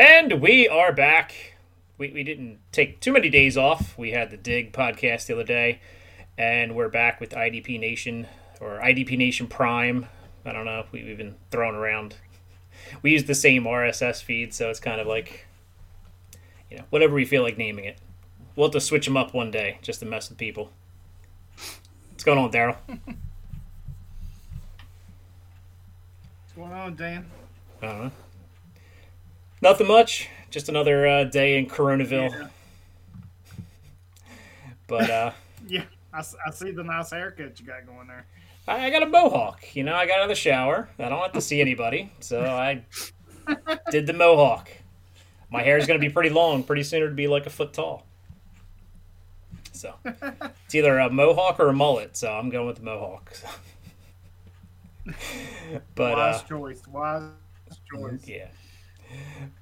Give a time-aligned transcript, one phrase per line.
[0.00, 1.58] And we are back.
[1.98, 3.98] We, we didn't take too many days off.
[3.98, 5.82] We had the Dig podcast the other day,
[6.38, 8.26] and we're back with IDP Nation
[8.62, 10.06] or IDP Nation Prime.
[10.46, 10.86] I don't know.
[10.90, 12.16] We, we've been thrown around.
[13.02, 15.46] We use the same RSS feed, so it's kind of like,
[16.70, 17.98] you know, whatever we feel like naming it.
[18.56, 20.72] We'll have to switch them up one day just to mess with people.
[22.08, 22.78] What's going on, Daryl?
[22.86, 23.18] What's
[26.56, 27.26] going on, Dan?
[27.82, 28.12] I don't know.
[29.62, 30.28] Nothing much.
[30.50, 32.30] Just another uh, day in Coronaville.
[32.30, 32.48] Yeah.
[34.86, 35.30] But uh,
[35.68, 38.26] Yeah, I see the nice haircut you got going there.
[38.66, 39.76] I, I got a mohawk.
[39.76, 40.88] You know, I got out of the shower.
[40.98, 42.84] I don't have to see anybody, so I
[43.90, 44.70] did the mohawk.
[45.50, 46.64] My hair is going to be pretty long.
[46.64, 48.06] Pretty soon it'll be like a foot tall.
[49.72, 52.16] So it's either a mohawk or a mullet.
[52.16, 53.32] So I'm going with the mohawk.
[55.94, 56.82] but Wise uh, choice.
[56.86, 57.22] Wise
[57.90, 58.26] choice.
[58.26, 58.48] yeah.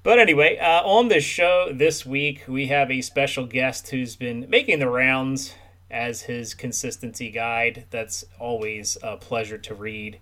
[0.01, 4.45] But anyway, uh, on the show this week, we have a special guest who's been
[4.49, 5.53] making the rounds
[5.91, 7.85] as his consistency guide.
[7.89, 10.19] That's always a pleasure to read.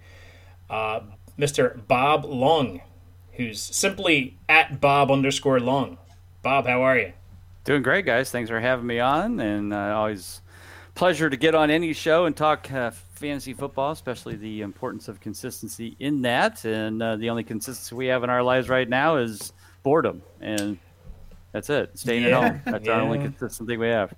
[0.69, 1.01] Uh,
[1.37, 1.85] Mr.
[1.87, 2.81] Bob Lung,
[3.33, 5.97] who's simply at Bob underscore Lung.
[6.41, 7.13] Bob, how are you?
[7.63, 8.31] Doing great, guys.
[8.31, 10.41] Thanks for having me on, and uh, always
[10.95, 15.19] pleasure to get on any show and talk uh, fantasy football, especially the importance of
[15.19, 16.63] consistency in that.
[16.65, 20.77] And uh, the only consistency we have in our lives right now is boredom, and
[21.51, 21.97] that's it.
[21.97, 22.61] Staying Yeah, at home.
[22.65, 23.25] That's our only yeah.
[23.25, 24.13] consistent thing we have.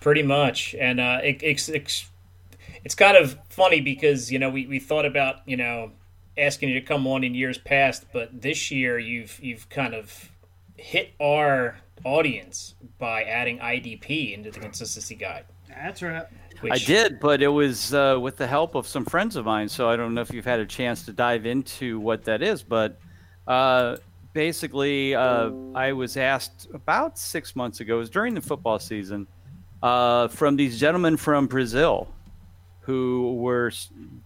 [0.00, 2.10] Pretty much, and uh, it, it's it's
[2.84, 5.92] it's kind of funny because you know we, we thought about you know
[6.38, 10.30] asking you to come on in years past, but this year you've you've kind of
[10.76, 15.46] hit our audience by adding IDP into the consistency guide.
[15.68, 16.26] That's right.
[16.60, 19.68] Which, I did, but it was uh, with the help of some friends of mine.
[19.68, 22.62] So I don't know if you've had a chance to dive into what that is,
[22.62, 22.98] but
[23.46, 23.96] uh,
[24.32, 29.26] basically, uh, I was asked about six months ago, it was during the football season,
[29.82, 32.08] uh, from these gentlemen from Brazil
[32.80, 33.72] who were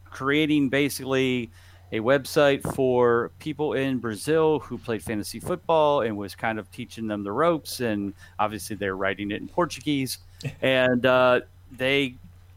[0.05, 1.51] creating basically
[1.93, 7.07] a website for people in Brazil who played fantasy football and was kind of teaching
[7.07, 7.81] them the ropes.
[7.81, 10.19] And obviously, they're writing it in Portuguese.
[10.63, 12.17] And uh, they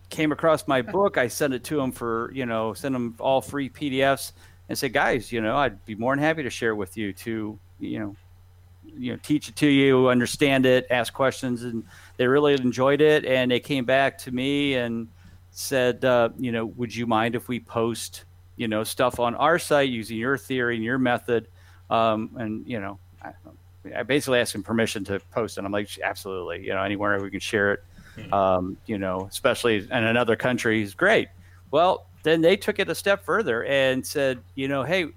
[0.10, 1.18] came across my book.
[1.18, 4.34] I sent it to them for, you know, send them all free PDFs
[4.70, 7.14] and said, guys, you know, I'd be more than happy to share it with you
[7.14, 8.16] to, you know,
[8.96, 11.84] you know, teach it to you, understand it, ask questions, and
[12.18, 13.26] they really enjoyed it.
[13.26, 15.08] And they came back to me and
[15.52, 18.26] said, uh, you know, would you mind if we post,
[18.56, 21.48] you know, stuff on our site using your theory and your method?
[21.90, 23.32] Um, and you know, I,
[23.96, 27.30] I basically asked him permission to post And I'm like, absolutely, you know, anywhere we
[27.30, 27.84] can share it.
[28.32, 31.30] Um, you know, especially in another country is great.
[31.72, 35.08] Well, then they took it a step further and said, you know, hey,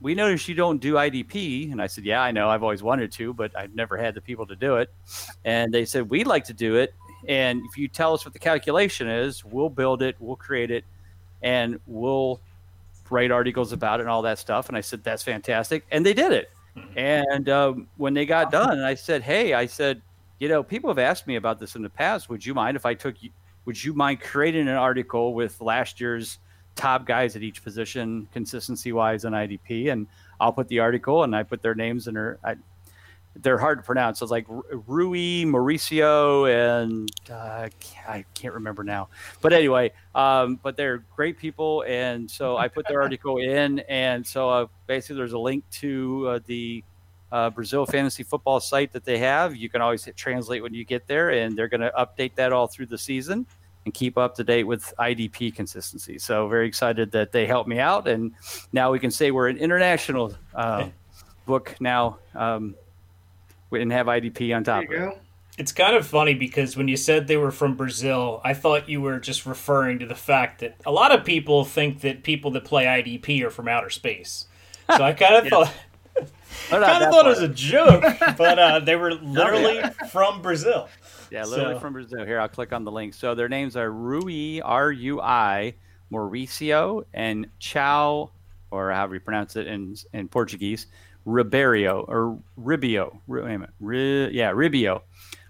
[0.00, 1.72] we noticed you don't do IDP.
[1.72, 2.48] And I said, yeah, I know.
[2.48, 4.92] I've always wanted to, but I've never had the people to do it.
[5.44, 6.94] And they said, we'd like to do it.
[7.26, 10.84] And if you tell us what the calculation is, we'll build it, we'll create it,
[11.42, 12.40] and we'll
[13.08, 14.68] write articles about it and all that stuff.
[14.68, 15.84] And I said, that's fantastic.
[15.90, 16.50] And they did it.
[16.96, 20.02] And um, when they got done, I said, hey, I said,
[20.38, 22.28] you know, people have asked me about this in the past.
[22.28, 23.30] Would you mind if I took you?
[23.64, 26.38] Would you mind creating an article with last year's
[26.74, 29.90] top guys at each position, consistency wise, and IDP?
[29.90, 30.06] And
[30.40, 32.38] I'll put the article and I put their names in her.
[32.44, 32.56] I,
[33.36, 34.18] they're hard to pronounce.
[34.18, 37.68] So it's like Rui, Mauricio, and uh,
[38.08, 39.08] I can't remember now.
[39.40, 44.26] But anyway, um, but they're great people, and so I put their article in, and
[44.26, 46.84] so uh, basically there's a link to uh, the
[47.34, 49.56] uh, Brazil fantasy football site that they have.
[49.56, 52.52] You can always hit translate when you get there, and they're going to update that
[52.52, 53.44] all through the season
[53.84, 56.16] and keep up to date with IDP consistency.
[56.20, 58.32] So very excited that they helped me out, and
[58.72, 60.90] now we can say we're an international uh,
[61.44, 62.18] book now.
[62.36, 62.76] Um,
[63.68, 65.06] we didn't have IDP on There top you of it.
[65.14, 65.18] go.
[65.58, 69.00] It's kind of funny because when you said they were from Brazil, I thought you
[69.00, 72.64] were just referring to the fact that a lot of people think that people that
[72.64, 74.46] play IDP are from outer space.
[74.96, 75.93] So I kind of thought Oh, not
[76.70, 78.02] kind of thought it was a joke,
[78.36, 79.80] but uh, they were literally
[80.10, 80.88] from Brazil.
[81.30, 82.24] Yeah, literally So- from Brazil.
[82.24, 83.14] Here, I'll click on the link.
[83.14, 85.74] So their names are Rui, R U I,
[86.12, 88.30] Mauricio, and Chao
[88.70, 90.86] or however you pronounce it in in Portuguese,
[91.24, 93.18] Ribeiro or Ribio.
[93.26, 95.00] Wait a minute, Ri, yeah, Ribio.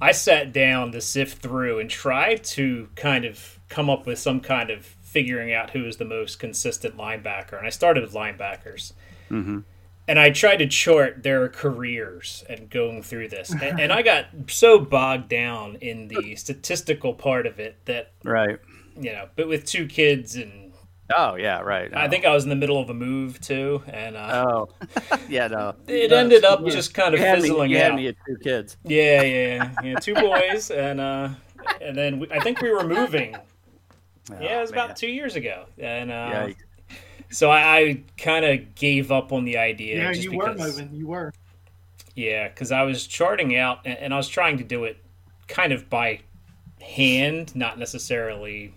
[0.00, 4.40] I sat down to sift through and try to kind of come up with some
[4.40, 8.94] kind of figuring out who is the most consistent linebacker, and I started with linebackers.
[9.30, 9.58] Mm-hmm.
[10.08, 14.28] And I tried to chart their careers and going through this, and, and I got
[14.46, 18.58] so bogged down in the statistical part of it that Right.
[18.98, 19.28] you know.
[19.36, 20.61] But with two kids, and
[21.16, 21.94] Oh yeah, right.
[21.94, 24.68] I think I was in the middle of a move too, and uh, Oh,
[25.28, 25.74] yeah, no.
[25.86, 27.96] it ended up just kind of You had me, fizzling you had out.
[27.96, 28.76] me at two kids.
[28.84, 29.94] Yeah, yeah, yeah.
[29.96, 31.28] Two boys, and uh,
[31.80, 33.36] and then we, I think we were moving.
[34.40, 34.84] yeah, it was Oh, man.
[34.84, 36.14] about two years ago, and uh,
[36.48, 36.96] Yeah,
[37.30, 39.96] so I, I kind of gave up on the idea.
[39.98, 40.94] Yeah, just you were because, moving.
[40.94, 41.32] You were.
[42.14, 44.98] Yeah, because I was charting out, and, and I was trying to do it
[45.48, 46.20] kind of by
[46.80, 48.74] hand, not necessarily.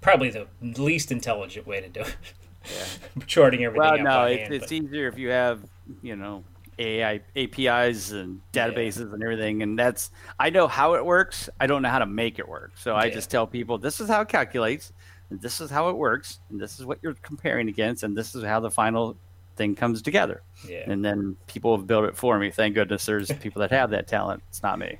[0.00, 2.16] Probably the least intelligent way to do it.
[2.64, 3.22] Yeah.
[3.26, 4.52] charting everything Well, out no, hand.
[4.54, 5.60] it's but- easier if you have,
[6.02, 6.44] you know,
[6.78, 9.62] AI APIs and databases and everything.
[9.62, 11.48] And that's I know how it works.
[11.60, 12.72] I don't know how to make it work.
[12.76, 14.92] So I just tell people this is how it calculates,
[15.30, 18.34] and this is how it works, and this is what you're comparing against, and this
[18.36, 19.16] is how the final
[19.56, 20.42] thing comes together.
[20.68, 20.88] yeah.
[20.88, 22.52] And then people have built it for me.
[22.52, 24.42] Thank goodness there's people that have that talent.
[24.48, 24.98] It's not me.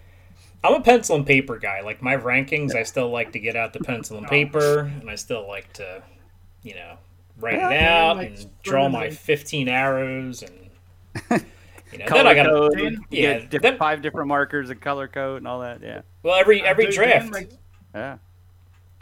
[0.65, 1.81] I'm a pencil and paper guy.
[1.83, 5.15] Like my rankings, I still like to get out the pencil and paper, and I
[5.15, 6.03] still like to,
[6.63, 6.97] you know,
[7.39, 9.17] write Yeah, it out like and draw my scribbling.
[9.17, 10.53] 15 arrows, and
[11.93, 13.39] you know, then I got code, yeah.
[13.39, 15.81] different, Then, five different markers and color code and all that.
[15.81, 17.57] Yeah, well, every every Dude, draft, makes,
[17.95, 18.19] yeah.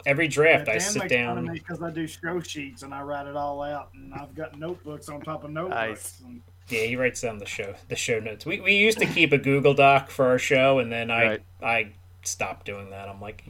[0.05, 1.53] every draft, I sit makes fun of down.
[1.53, 5.09] because I do show sheets and I write it all out, and I've got notebooks
[5.09, 5.75] on top of notebooks.
[5.75, 6.21] Nice.
[6.23, 8.45] And Yeah, he writes down the show the show notes.
[8.45, 11.43] We we used to keep a Google Doc for our show, and then I Right.
[11.63, 11.91] I
[12.23, 13.07] stopped doing that.
[13.09, 13.43] I'm like.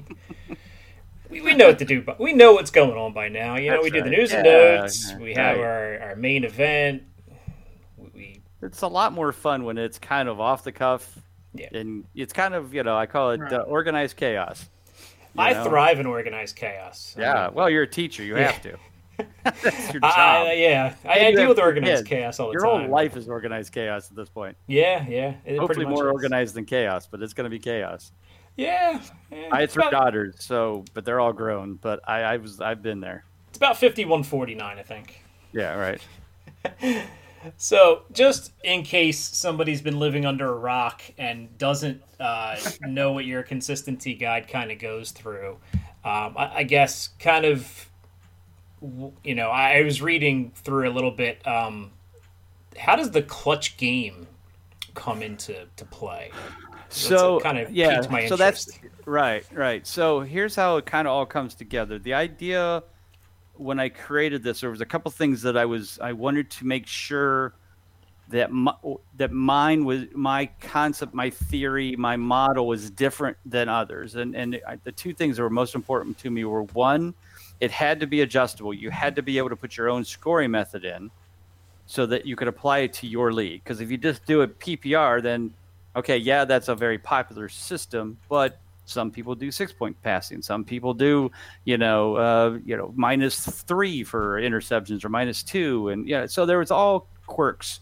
[1.29, 3.57] We, we know what to do, but we know what's going on by now.
[3.57, 4.17] You know, That's we do the right.
[4.19, 5.09] news and notes.
[5.11, 7.03] yeah, We have our, our main event.
[7.97, 11.19] We, we It's a lot more fun when it's kind of off the cuff.
[11.53, 11.67] Yeah.
[11.73, 13.51] And it's kind of, you know, I call it Right.
[13.51, 14.69] uh, organized chaos.
[15.37, 15.65] I know?
[15.65, 17.13] thrive in organized chaos.
[17.17, 17.45] I Yeah.
[17.47, 18.23] mean, Well, you're a teacher.
[18.23, 18.49] You Yeah.
[18.51, 18.77] have to.
[19.43, 20.13] That's your job.
[20.15, 22.09] I- yeah, I, I deal with organized kids.
[22.09, 22.81] chaos all the Your time.
[22.81, 24.55] whole life is organized chaos at this point.
[24.67, 25.29] Yeah, yeah.
[25.29, 26.13] It pretty Hopefully more is.
[26.13, 28.11] organized than chaos, but it's going to be chaos.
[28.55, 29.49] Yeah, yeah.
[29.51, 31.75] I had it's, three about, daughters, so but they're all grown.
[31.75, 33.23] But I, I was I've been there.
[33.49, 35.21] it's about fifty-one forty-nine, I think.
[35.53, 35.75] Yeah.
[35.75, 37.03] Right.
[37.55, 43.25] So, just in case somebody's been living under a rock and doesn't uh, know what
[43.25, 45.57] your consistency guide kind of goes through,
[46.03, 47.86] um, I, I guess kind of,
[49.23, 51.45] you know, I, I was reading through a little bit.
[51.47, 51.91] Um,
[52.77, 54.27] how does the clutch game
[54.93, 56.31] come into to play?
[56.89, 58.01] So kind of yeah.
[58.27, 59.45] so that's right.
[59.51, 59.85] Right.
[59.85, 61.99] So here's how it kind of all comes together.
[61.99, 62.83] The idea
[63.55, 66.65] when I created this, there was a couple things that I was I wanted to
[66.65, 67.53] make sure
[68.29, 68.73] that my,
[69.15, 74.15] that mine was my concept, my theory, my model was different than others.
[74.15, 77.13] And and I, the two things that were most important to me were one,
[77.59, 78.73] it had to be adjustable.
[78.73, 81.09] You had to be able to put your own scoring method in,
[81.85, 83.63] so that you could apply it to your league.
[83.63, 85.53] Because if you just do it PPR, then
[85.95, 90.41] okay, yeah, that's a very popular system, but some people do six point passing.
[90.41, 91.31] Some people do,
[91.65, 96.25] you know, uh, you know, minus three for interceptions or minus two, and yeah.
[96.25, 97.81] So there was all quirks,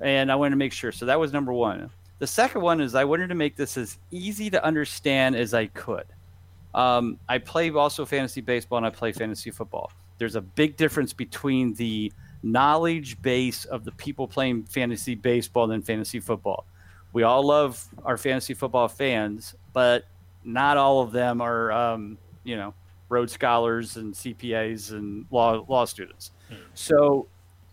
[0.00, 0.92] and I wanted to make sure.
[0.92, 1.90] So that was number one.
[2.18, 5.66] The second one is I wanted to make this as easy to understand as I
[5.66, 6.06] could.
[6.74, 9.92] Um, I play also fantasy baseball and I play fantasy football.
[10.18, 12.12] There's a big difference between the
[12.42, 16.66] knowledge base of the people playing fantasy baseball and fantasy football.
[17.12, 20.04] We all love our fantasy football fans, but
[20.44, 22.74] not all of them are, um, you know,
[23.08, 26.30] Rhodes Scholars and CPAs and law law students.
[26.74, 27.28] So,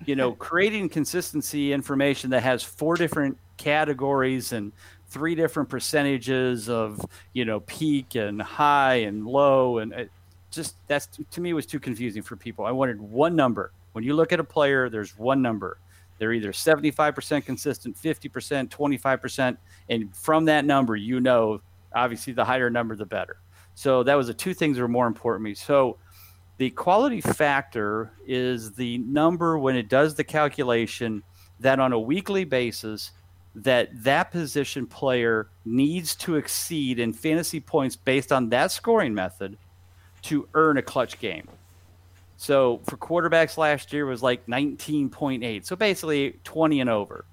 [0.05, 4.71] you know, creating consistency information that has four different categories and
[5.09, 10.11] three different percentages of, you know, peak and high and low and it
[10.51, 12.65] just that's to me was too confusing for people.
[12.65, 13.71] I wanted one number.
[13.93, 15.79] When you look at a player, there's one number.
[16.17, 19.57] They're either 75% consistent, 50%, 25%.
[19.89, 21.61] And from that number, you know,
[21.95, 23.37] obviously the higher number, the better.
[23.73, 25.55] So that was the two things that were more important to me.
[25.55, 25.97] So
[26.57, 31.23] the quality factor is the number when it does the calculation
[31.61, 33.11] that on a weekly basis
[33.55, 39.57] that that position player needs to exceed in fantasy points based on that scoring method
[40.23, 41.47] to earn a clutch game.
[42.37, 45.65] So for quarterbacks last year was like 19.8.
[45.65, 47.25] So basically 20 and over.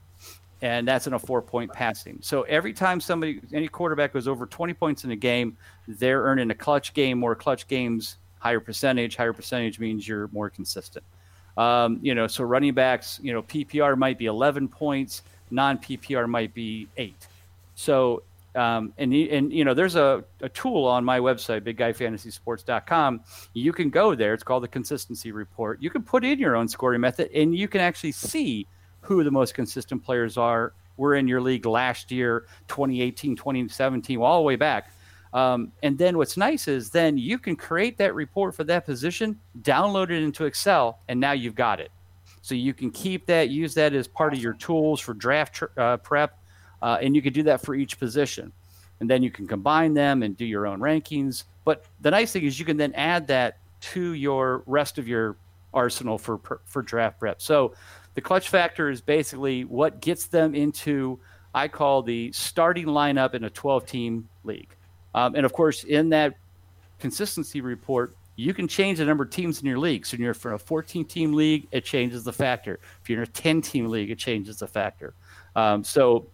[0.63, 2.19] And that's in a four point passing.
[2.23, 5.57] So every time somebody, any quarterback goes over 20 points in a game,
[5.87, 7.19] they're earning a clutch game.
[7.19, 9.17] More clutch games, higher percentage.
[9.17, 11.05] Higher percentage means you're more consistent.
[11.57, 16.29] Um, you know, so running backs, you know, PPR might be 11 points non PPR
[16.29, 17.27] might be eight.
[17.75, 18.23] So,
[18.55, 23.21] um, and, and, you know, there's a, a tool on my website, bigguyfantasysports.com.
[23.53, 24.33] You can go there.
[24.33, 25.83] It's called the consistency report.
[25.83, 28.67] You can put in your own scoring method and you can actually see
[29.03, 30.73] who the most consistent players are.
[30.97, 34.91] Were in your league last year, 2018, 2017, all the way back.
[35.35, 39.39] Um, and then what's nice is then you can create that report for that position,
[39.61, 41.91] download it into Excel, and now you've got it.
[42.47, 45.97] So you can keep that, use that as part of your tools for draft uh,
[45.97, 46.39] prep,
[46.81, 48.53] uh, and you can do that for each position.
[49.01, 51.43] And then you can combine them and do your own rankings.
[51.65, 55.37] But the nice thing is you can then add that to your rest of your
[55.75, 57.43] arsenal for for draft prep.
[57.43, 57.75] So
[58.15, 61.19] the clutch factor is basically what gets them into
[61.53, 64.73] I call the starting lineup in a 12 team league.
[65.17, 66.37] Um, and of course, in that
[67.01, 70.07] consistency report, you can change the number of teams in your league.
[70.07, 72.79] So, you're for a 14 team league, it changes the factor.
[73.03, 75.15] If you're in a 10 team league, it changes the factor.
[75.55, 76.27] Um, so,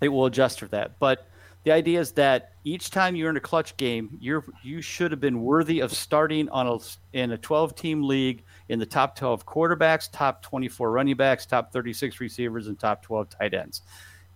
[0.00, 0.98] it will adjust for that.
[0.98, 1.26] But
[1.64, 5.20] the idea is that each time you're in a clutch game, you're you should have
[5.20, 6.78] been worthy of starting on a
[7.16, 11.72] in a 12 team league in the top 12 quarterbacks, top 24 running backs, top
[11.72, 13.82] 36 receivers, and top 12 tight ends.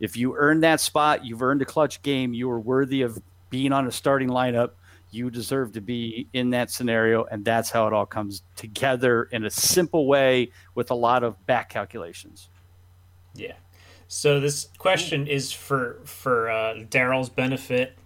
[0.00, 2.32] If you earned that spot, you've earned a clutch game.
[2.32, 4.70] You are worthy of being on a starting lineup
[5.10, 9.44] you deserve to be in that scenario and that's how it all comes together in
[9.44, 12.48] a simple way with a lot of back calculations.
[13.34, 13.54] Yeah.
[14.08, 17.96] So this question is for for uh, daryl's benefit.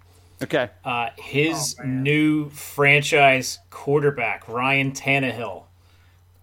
[0.42, 0.70] Okay.
[0.84, 5.64] Uh, his oh, new franchise quarterback ryan Tannehill.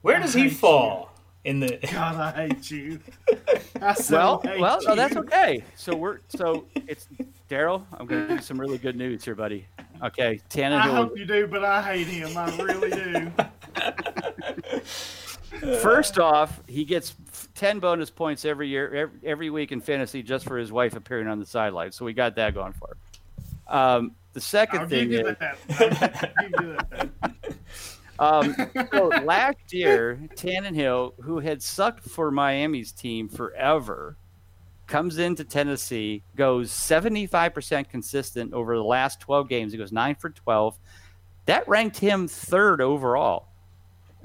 [0.01, 1.01] where does he fall?
[1.01, 1.08] you.
[1.45, 2.99] In the god i hate you
[3.81, 7.07] I well well no, that's okay so we're so it's
[7.49, 9.65] daryl i'm going to give you some really good news here buddy
[10.01, 10.79] Okay, Tannehill.
[10.79, 12.37] I hope you do, but I hate him.
[12.37, 13.31] I really do.
[15.81, 17.15] First off, he gets
[17.53, 21.27] ten bonus points every year, every, every, week in fantasy, just for his wife appearing
[21.27, 21.91] on the sideline.
[21.91, 22.97] So we got that going for him.
[23.67, 25.35] Um, the 2nd thing is.
[28.19, 28.55] Um,
[28.91, 34.17] so last year, Tannehill, who had sucked for Miami's team forever,
[34.87, 39.71] comes into Tennessee, goes 75% consistent over the last 12 games.
[39.71, 40.77] He goes 9 for 12.
[41.45, 43.47] That ranked him third overall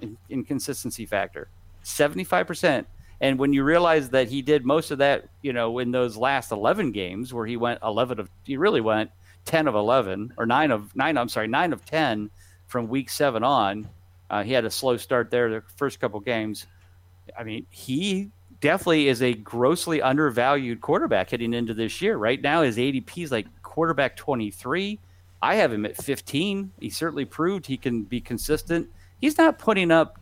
[0.01, 1.49] in, in consistency factor.
[1.85, 2.87] 75%.
[3.21, 6.51] And when you realize that he did most of that, you know, in those last
[6.51, 9.11] 11 games where he went 11 of, he really went
[9.45, 12.31] 10 of 11 or 9 of 9, I'm sorry, 9 of 10
[12.75, 13.89] from week 7 on.
[14.29, 16.67] Uh, he had a slow start there the first couple games.
[17.39, 22.17] I mean, he definitely is a grossly undervalued quarterback heading into this year.
[22.17, 24.99] Right now, his ADP is like quarterback 23.
[25.41, 26.73] I have him at 15.
[26.81, 28.89] He certainly proved he can be consistent.
[29.21, 30.19] He's not putting up,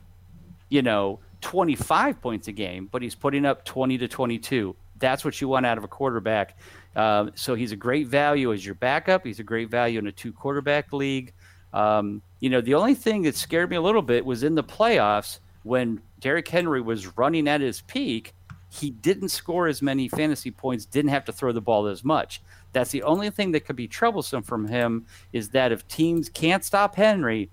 [0.69, 4.77] you know, 25 points a game, but he's putting up 20 to 22.
[4.99, 6.59] That's what you want out of a quarterback.
[6.97, 9.25] Um, so he's a great value as your backup.
[9.25, 11.33] He's a great value in a two quarterback league.
[11.73, 14.65] Um, you know, the only thing that scared me a little bit was in the
[14.65, 18.35] playoffs when Derrick Henry was running at his peak,
[18.69, 22.43] he didn't score as many fantasy points, didn't have to throw the ball as much.
[22.73, 26.65] That's the only thing that could be troublesome from him is that if teams can't
[26.65, 27.49] stop Henry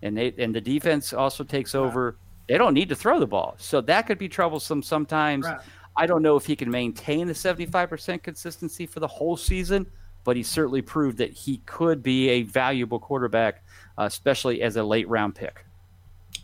[0.00, 1.80] and they and the defense also takes right.
[1.80, 3.56] over, they don't need to throw the ball.
[3.58, 5.44] So that could be troublesome sometimes.
[5.44, 5.58] Right.
[5.96, 9.86] I don't know if he can maintain the 75% consistency for the whole season,
[10.24, 13.62] but he certainly proved that he could be a valuable quarterback,
[13.98, 15.64] uh, especially as a late round pick.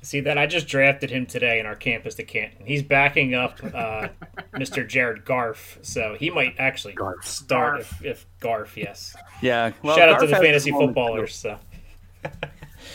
[0.02, 2.64] See that I just drafted him today in our campus to Canton.
[2.64, 4.08] He's backing up uh,
[4.54, 4.86] Mr.
[4.86, 7.24] Jared Garf, so he might actually Garf.
[7.24, 7.80] start Garf.
[7.80, 8.76] If, if Garf.
[8.76, 9.16] Yes.
[9.42, 9.72] Yeah.
[9.82, 11.34] Well, Shout Garf out to the fantasy footballers.
[11.34, 11.58] So.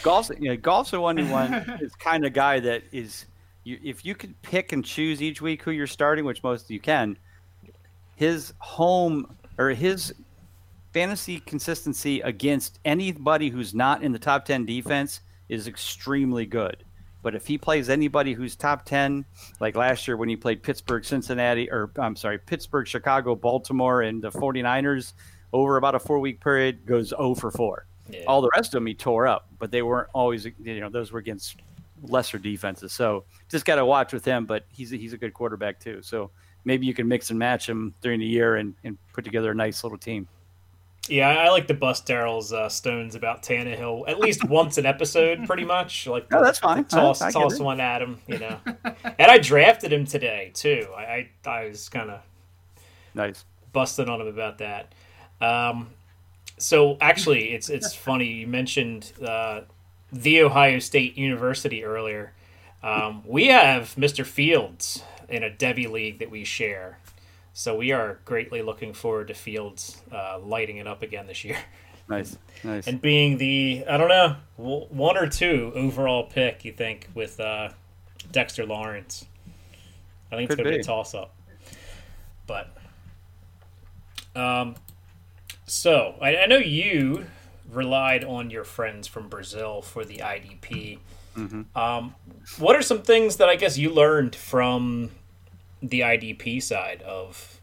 [0.04, 3.26] golf's you know, golf's a one to one is kind of guy that is
[3.64, 6.72] you, if you could pick and choose each week who you're starting, which most of
[6.72, 7.18] you can,
[8.16, 10.14] his home or his
[10.94, 16.84] fantasy consistency against anybody who's not in the top ten defense is extremely good
[17.22, 19.26] But if he plays anybody who's top 10,
[19.60, 24.22] like last year when he played Pittsburgh, Cincinnati, or I'm sorry, Pittsburgh, Chicago, Baltimore, and
[24.22, 25.14] the 49ers
[25.54, 27.86] over about a four week period, goes 0 for 4.
[28.10, 28.24] Yeah.
[28.28, 31.12] All the rest of them he tore up, but they weren't always, you know, those
[31.12, 31.58] were against
[32.02, 32.94] lesser defenses.
[32.94, 36.02] So just got to watch with him, but he's a, he's a good quarterback too.
[36.02, 36.32] So
[36.66, 39.56] maybe you can mix and match him during the year and, and put together a
[39.56, 40.28] nice little team.
[41.12, 45.46] Yeah, I like to bust Daryl's uh, stones about Tannehill at least once an episode,
[45.46, 46.08] pretty much.
[46.08, 46.86] Like, Oh, that's fine.
[46.86, 48.60] Toss, I- toss one at him, you know.
[49.04, 50.88] and I drafted him today too.
[50.96, 52.22] I I, I was kind of
[53.14, 53.44] Nice.
[53.74, 54.94] busting on him about that.
[55.42, 55.90] Um,
[56.58, 59.62] so actually, it's it's funny you mentioned uh,
[60.14, 62.32] the Ohio State University earlier.
[62.84, 64.26] Um, we have Mr.
[64.26, 67.00] Fields in a devy league that we share,
[67.62, 71.58] so we are greatly looking forward to Fields uh, lighting it up again this year
[72.10, 72.36] Nice.
[72.64, 72.88] Nice.
[72.88, 76.66] and being the I don't know w- one or two overall pick.
[76.66, 77.70] You think with uh,
[78.32, 79.26] Dexter Lawrence?
[80.32, 80.82] I think it's Could going to be be.
[80.82, 81.34] a toss up,
[82.48, 82.76] but
[84.36, 84.76] um,
[85.68, 87.28] so I, I know you
[87.72, 91.00] relied on your friends from Brazil for the IDP.
[91.38, 91.78] Mm-hmm.
[91.78, 92.16] Um,
[92.60, 95.12] what are some things that I guess you learned from
[95.82, 97.62] the IDP side of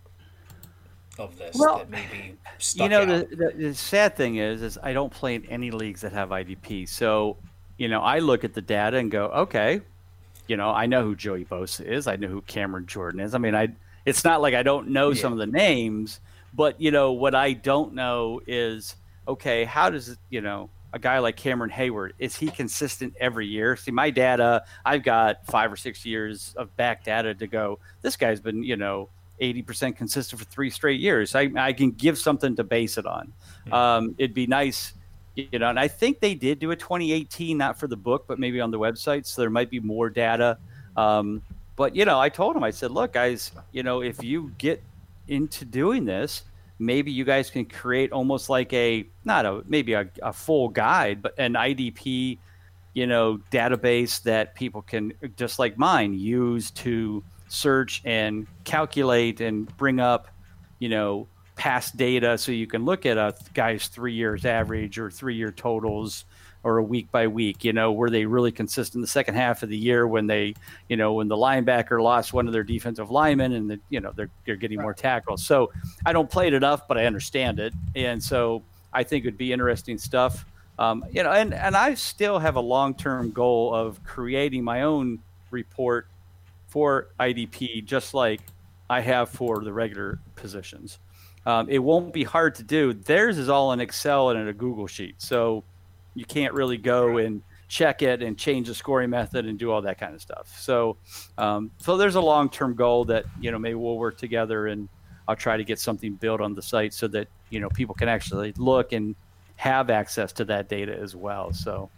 [1.18, 4.78] of this Well, that maybe stuck you know the, the, the sad thing is is
[4.82, 7.36] i don't play in any leagues that have idp so
[7.76, 9.80] you know i look at the data and go okay
[10.46, 12.06] you know i know who joey bosa is.
[12.06, 13.34] I know who cameron jordan is.
[13.34, 13.68] I mean i
[14.04, 16.20] it's not like i don't know some of the names
[16.54, 18.96] but you know what i don't know is
[19.26, 23.46] okay how does it you know a guy like cameron heyward is he consistent every
[23.46, 27.78] year see my data i've got five or six years of back data to go
[28.02, 29.08] this guy's been you know
[29.40, 31.34] 80% consistent for three straight years.
[31.34, 33.32] I, I can give something to base it on.
[33.70, 34.94] Um, it'd be nice,
[35.34, 38.38] you know, and I think they did do a 2018, not for the book, but
[38.38, 39.26] maybe on the website.
[39.26, 40.58] So there might be more data.
[40.96, 41.42] Um,
[41.76, 44.82] but, you know, I told him, I said, look, guys, you know, if you get
[45.28, 46.42] into doing this,
[46.78, 51.22] maybe you guys can create almost like a, not a, maybe a, a full guide,
[51.22, 52.38] but an IDP,
[52.94, 59.74] you know, database that people can, just like mine, use to search and calculate and
[59.76, 60.28] bring up,
[60.78, 65.10] you know, past data so you can look at a guy's three years average or
[65.10, 66.24] three year totals
[66.68, 69.70] or a week by week, you know, were they really consistent the second half of
[69.70, 70.54] the year when they,
[70.88, 74.12] you know, when the linebacker lost one of their defensive linemen and the, you know,
[74.14, 75.44] they're, they're getting more tackles.
[75.46, 75.72] So
[76.04, 77.72] I don't play it enough, but I understand it.
[77.96, 80.44] And so I think it'd be interesting stuff.
[80.78, 84.82] Um, you know, and, and I still have a long term goal of creating my
[84.82, 86.06] own report
[86.66, 88.42] for IDP, just like
[88.90, 90.98] I have for the regular positions.
[91.46, 92.92] Um, it won't be hard to do.
[92.92, 95.64] Theirs is all in Excel and in a Google sheet, so
[96.18, 99.82] you can't really go and check it and change the scoring method and do all
[99.82, 100.58] that kind of stuff.
[100.58, 100.96] So,
[101.36, 104.88] um, so there's a long-term goal that you know maybe we'll work together and
[105.28, 108.08] I'll try to get something built on the site so that you know people can
[108.08, 109.14] actually look and
[109.56, 111.52] have access to that data as well.
[111.52, 111.90] So,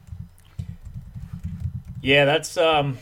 [2.02, 2.98] Yeah, that's um,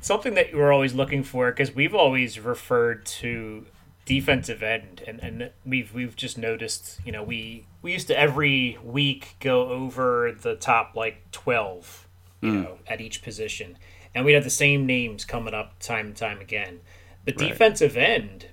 [0.00, 3.66] something that we're always looking for because we've always referred to
[4.04, 7.00] defensive end, and, and we've we've just noticed.
[7.04, 12.06] You know, we we used to every week go over the top like twelve,
[12.40, 12.62] you hmm.
[12.62, 13.78] know, at each position,
[14.14, 16.80] and we'd have the same names coming up time and time again.
[17.24, 17.50] The Right.
[17.50, 18.46] defensive end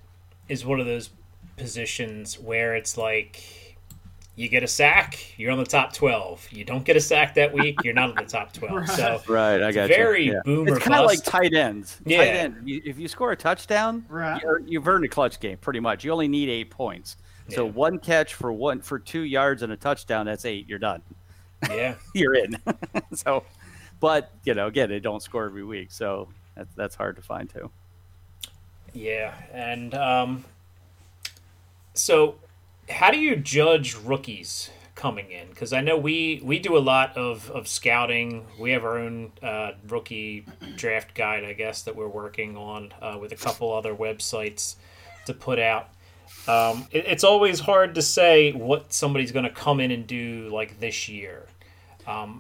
[0.48, 1.10] is one of those
[1.58, 3.42] positions where it's like
[4.40, 6.48] you get a sack, you're on the top 12.
[6.54, 8.88] You don't get a sack that week, you're not on the top 12.
[8.96, 10.32] So right, I It's got very you.
[10.32, 10.40] Yeah.
[10.46, 12.00] boomer It's kind of like tight ends.
[12.06, 12.20] Yeah.
[12.20, 12.56] Tight end.
[12.64, 14.42] You, if you score a touchdown, Right.
[14.42, 16.06] you're, you've earned a clutch game pretty much.
[16.06, 17.18] You only need eight points.
[17.50, 20.70] So one catch for one for two yards and a touchdown, that's eight.
[20.70, 21.02] You're done.
[21.70, 21.96] yeah.
[22.14, 22.58] You're in.
[23.14, 23.44] so,
[24.00, 27.50] but you know, again, they don't score every week, so that's that's hard to find
[27.50, 27.70] too.
[28.94, 30.46] Yeah, and um,
[31.94, 32.36] so
[32.90, 35.48] how do you judge rookies coming in?
[35.50, 38.46] Because I know we we do a lot of of scouting.
[38.60, 43.18] We have our own uh, rookie draft guide, I guess, that we're working on uh,
[43.20, 44.76] with a couple other websites
[45.26, 45.90] to put out.
[46.48, 50.50] Um, it, it's always hard to say what somebody's going to come in and do
[50.52, 51.48] like this year.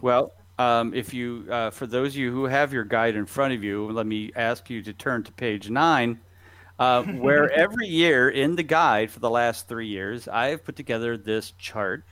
[0.01, 3.53] Well, um, if you, uh, for those of you who have your guide in front
[3.53, 6.19] of you, let me ask you to turn to page nine,
[6.79, 10.75] uh, where every year in the guide for the last three years, I have put
[10.75, 12.03] together this chart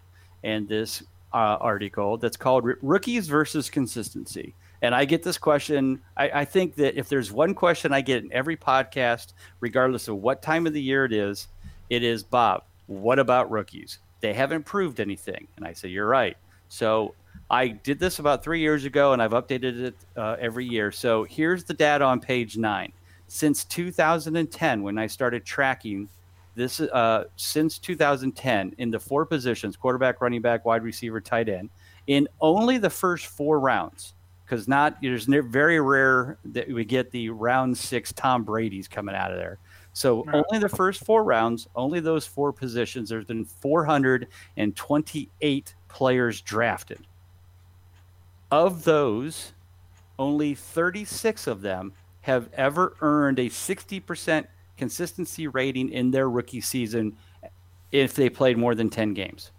[0.44, 1.02] and this
[1.34, 4.54] uh, article that's called "R- Rookies versus Consistency.
[4.82, 6.02] And I get this question.
[6.16, 10.18] I, I think that if there's one question I get in every podcast, regardless of
[10.18, 11.48] what time of the year it is,
[11.90, 14.00] it is Bob, what about rookies?
[14.20, 15.48] They haven't proved anything.
[15.56, 16.38] And I say, you're right.
[16.70, 17.16] So
[17.50, 20.92] I did this about three years ago, and I've updated it uh, every year.
[20.92, 22.92] So here's the data on page nine.
[23.28, 26.10] Since 2010, when I started tracking
[26.56, 31.70] this, uh, since 2010, in the four positions quarterback, running back, wide receiver, tight end
[32.08, 37.30] in only the first four rounds, because not there's very rare that we get the
[37.30, 39.60] round six Tom Brady's coming out of there.
[39.94, 40.44] So right.
[40.50, 43.10] only the first four rounds, only those four positions.
[43.10, 47.06] There's been 428 players drafted.
[48.52, 49.54] Of those,
[50.18, 51.94] only 36 of them
[52.28, 57.16] have ever earned a 60% consistency rating in their rookie season
[57.94, 59.52] if they played more than 10 games.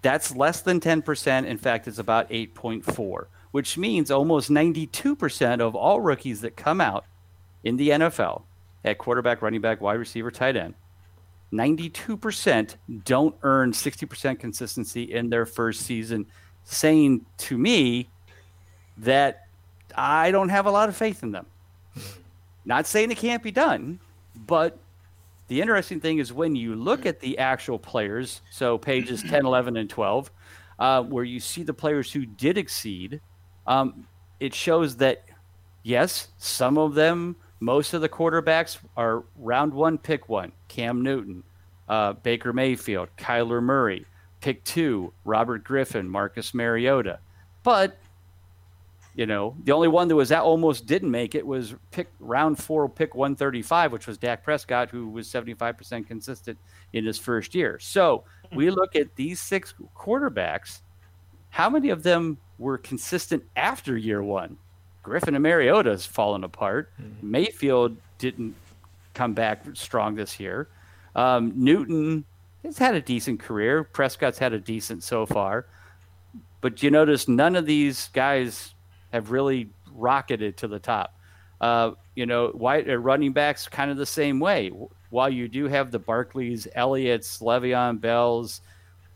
[0.00, 1.44] That's less than 10%.
[1.44, 7.04] In fact, it's about 8.4, which means almost 92% of all rookies that come out
[7.64, 8.42] in the NFL
[8.84, 10.74] at quarterback, running back, wide receiver, tight end,
[11.52, 16.26] 92% don't earn 60% consistency in their first season,
[16.62, 18.08] saying to me
[18.98, 19.43] that
[19.96, 21.46] I don't have a lot of faith in them.
[22.64, 24.00] Not saying it can't be done,
[24.34, 24.78] but
[25.48, 29.76] the interesting thing is when you look at the actual players, so pages 10, 11,
[29.76, 30.30] and 12,
[30.78, 33.20] uh, where you see the players who did exceed,
[33.66, 34.06] um,
[34.40, 35.24] it shows that,
[35.82, 40.52] yes, some of them, most of the quarterbacks are round one, pick one.
[40.68, 41.44] Cam Newton,
[41.88, 44.06] uh, Baker Mayfield, Kyler Murray,
[44.40, 47.20] pick two, Robert Griffin, Marcus Mariota.
[47.62, 47.96] But
[49.14, 52.58] you know, the only one that was that almost didn't make it was pick round
[52.58, 56.58] four, pick 135, which was Dak Prescott, who was 75% consistent
[56.92, 57.78] in his first year.
[57.78, 60.80] So we look at these six quarterbacks.
[61.50, 64.56] How many of them were consistent after year one?
[65.04, 66.90] Griffin and Mariota has fallen apart.
[67.00, 67.30] Mm-hmm.
[67.30, 68.56] Mayfield didn't
[69.12, 70.68] come back strong this year.
[71.14, 72.24] Um, Newton
[72.64, 73.84] has had a decent career.
[73.84, 75.66] Prescott's had a decent so far.
[76.60, 78.73] But you notice none of these guys
[79.14, 81.16] have really rocketed to the top.
[81.60, 84.72] Uh, you know, white uh, running backs kind of the same way.
[85.10, 88.60] While you do have the Barkleys, Elliott's, Le'Veon Bells,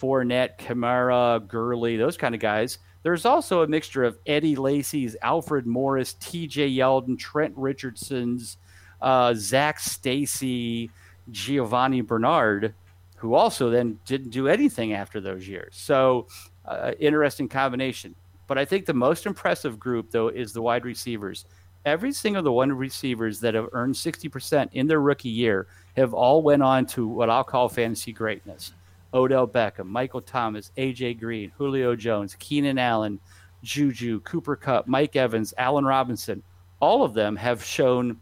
[0.00, 2.78] Fournette, Kamara, Gurley, those kind of guys.
[3.02, 6.70] There's also a mixture of Eddie Lacy's, Alfred Morris, T.J.
[6.70, 8.56] Yeldon, Trent Richardson's,
[9.02, 10.90] uh, Zac Stacy,
[11.32, 12.74] Giovani Bernard,
[13.16, 15.74] who also then didn't do anything after those years.
[15.76, 16.28] So,
[16.64, 18.14] uh, interesting combination.
[18.48, 21.44] But I think the most impressive group, though, is the wide receivers.
[21.84, 26.42] Every single the one receivers that have earned 60% in their rookie year have all
[26.42, 28.72] went on to what I'll call fantasy greatness.
[29.14, 33.20] Odell Beckham, Michael Thomas, AJ Green, Julio Jones, Keenan Allen,
[33.62, 36.42] Juju, Cooper Kupp, Mike Evans, Allen Robinson.
[36.80, 38.18] All of them have shown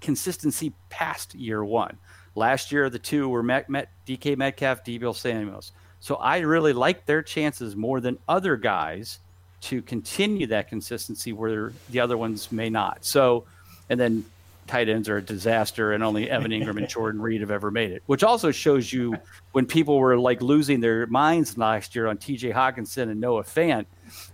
[0.00, 1.98] consistency past year one.
[2.34, 5.72] Last year, the two were DK Metcalf, Deebo Samuels.
[6.04, 9.20] So I really like their chances more than other guys
[9.62, 13.06] to continue that consistency where the other ones may not.
[13.06, 13.44] So,
[13.88, 14.26] and then
[14.66, 17.90] tight ends are a disaster, and only Evan Engram and Jordan Reed have ever made
[17.90, 18.02] it.
[18.04, 19.16] Which also shows you
[19.52, 22.50] when people were like losing their minds last year on T.J.
[22.50, 23.86] Hockenson and Noah Fant,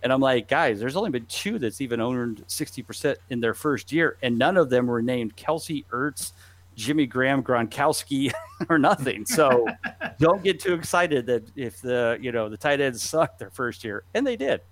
[0.02, 3.92] and I'm like, guys, there's only been two that's even earned 60% in their first
[3.92, 6.33] year, and none of them were named Kelce Ertz,
[6.80, 8.32] Jimmy Graham, Gronkowski,
[8.68, 9.26] or nothing.
[9.26, 9.66] So
[10.18, 13.84] don't get too excited that if the you know the tight ends sucked their first
[13.84, 14.62] year, and they did.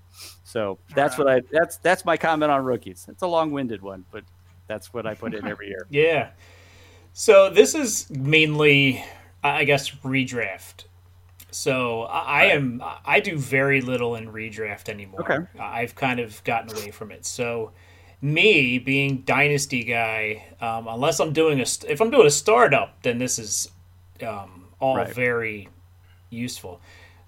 [0.43, 3.07] So that's what I that's that's my comment on rookies.
[3.09, 4.25] It's a long winded one, but
[4.67, 5.87] that's what I put in every year.
[5.91, 6.31] Yeah.
[7.15, 9.05] So this is mainly,
[9.43, 10.85] I guess, redraft.
[11.51, 12.51] So I, right.
[12.53, 15.23] am I do very little in redraft anymore.
[15.23, 15.47] Okay.
[15.59, 17.27] I've kind of gotten away from it.
[17.27, 17.73] So
[18.21, 23.19] me being dynasty guy, um, unless I'm doing a if I'm doing a startup, then
[23.19, 23.71] this is
[24.27, 25.15] um, all right.
[25.15, 25.69] very
[26.31, 26.81] useful.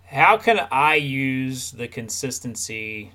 [0.06, 3.12] How can I use the consistency?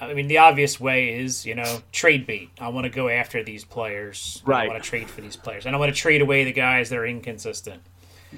[0.00, 2.50] I mean, the obvious way is you know trade bait.
[2.60, 4.42] I want to go after these players.
[4.44, 4.66] Right.
[4.66, 6.90] I want to trade for these players, and I want to trade away the guys
[6.90, 7.82] that are inconsistent.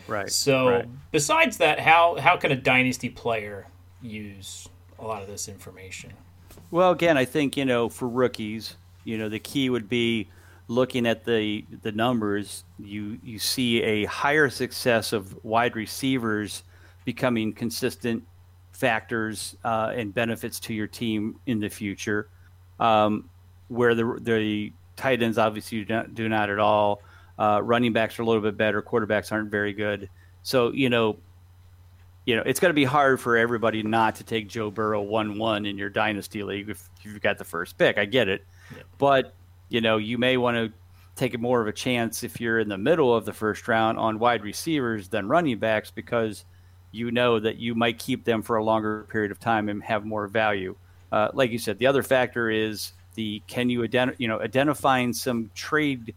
[0.07, 0.31] Right.
[0.31, 0.89] So right.
[1.11, 3.67] besides that, how how can a dynasty player
[4.01, 6.13] use a lot of this information?
[6.71, 10.29] Well, again, I think you know for rookies, you know the key would be
[10.69, 12.65] looking at the the numbers.
[12.79, 16.63] You you see a higher success of wide receivers
[17.05, 18.23] becoming consistent
[18.73, 22.29] factors uh, and benefits to your team in the future,
[22.79, 23.29] um,
[23.69, 27.03] where the the tight ends obviously do not, do not at all.
[27.37, 28.81] Uh, running backs are a little bit better.
[28.81, 30.09] Quarterbacks aren't very good.
[30.43, 31.17] So you know
[32.27, 35.39] you know, it's going to be hard for everybody not to take Joe Burrow 1
[35.39, 37.99] 1 in your dynasty league if you've got the first pick.
[37.99, 38.45] I get it.
[38.75, 38.83] Yeah.
[38.99, 39.35] But,
[39.69, 40.73] you know, you may want to
[41.17, 44.19] take more of a chance if you're in the middle of the first round on
[44.19, 46.45] wide receivers than running backs because
[46.93, 50.05] you know that you might keep them for a longer period of time and have
[50.05, 50.75] more value.
[51.13, 55.13] Uh, like you said, the other factor is the can you identify you know identifying
[55.13, 56.15] some trade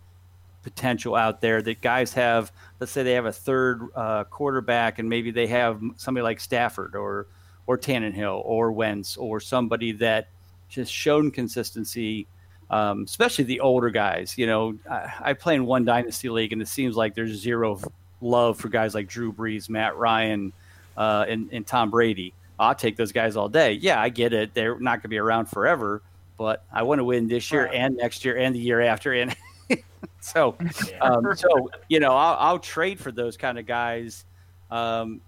[0.63, 2.52] potential out there that guys have.
[2.80, 6.95] Let's say they have a third uh, quarterback, and maybe they have somebody like Stafford
[6.95, 7.28] or
[7.65, 10.28] or Tannehill or Wentz or somebody that
[10.69, 12.28] just shown consistency.
[12.69, 14.36] Um, especially the older guys.
[14.38, 17.80] You know, I, I play in one dynasty league, and it seems like there's zero
[18.19, 20.54] love for guys like Drew Brees, Matt Ryan,
[20.97, 22.34] uh, and, and Tom Brady.
[22.58, 23.73] I'll take those guys all day.
[23.73, 24.54] Yeah, I get it.
[24.54, 26.02] They're not going to be around forever,
[26.38, 29.13] but I want to win this year and next year and the year after.
[29.13, 29.36] And
[30.32, 30.56] so,
[31.02, 34.24] um, so you know, I'll, I'll, trade for those kind of guys
[34.72, 35.20] um,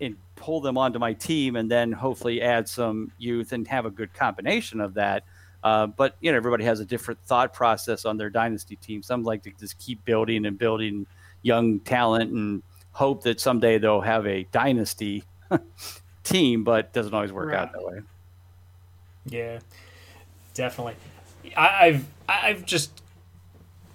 [0.00, 3.90] and pull them onto my team, and then hopefully add some youth and have a
[3.90, 5.24] good combination of that.
[5.62, 9.04] Uh, but you know, everybody has a different thought process on their dynasty team.
[9.04, 11.06] Some like to just keep building and building
[11.42, 15.22] young talent and hope that someday they'll have a dynasty
[16.24, 17.60] team, but doesn't always work right.
[17.60, 18.00] out that way.
[19.26, 19.60] Yeah,
[20.54, 20.96] definitely.
[21.56, 23.00] I, I've I've just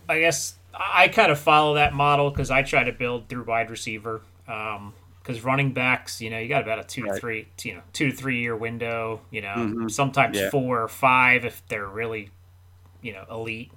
[0.08, 3.70] I guess I kind of follow that model because I try to build through wide
[3.70, 4.22] receiver.
[4.48, 4.94] Um,
[5.26, 7.16] because running backs, you know, you got about a two right.
[7.16, 9.22] to three, you know, two to three year window.
[9.32, 9.88] You know, mm-hmm.
[9.88, 10.52] sometimes yeah.
[10.52, 12.30] four or five if they're really,
[13.02, 13.72] you know, elite.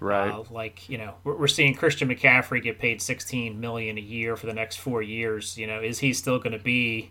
[0.00, 0.30] Right.
[0.30, 4.36] Uh, like you know, we're, we're seeing Christian McCaffrey get paid 16 million a year
[4.36, 5.56] for the next four years.
[5.56, 7.10] You know, is he still going to be,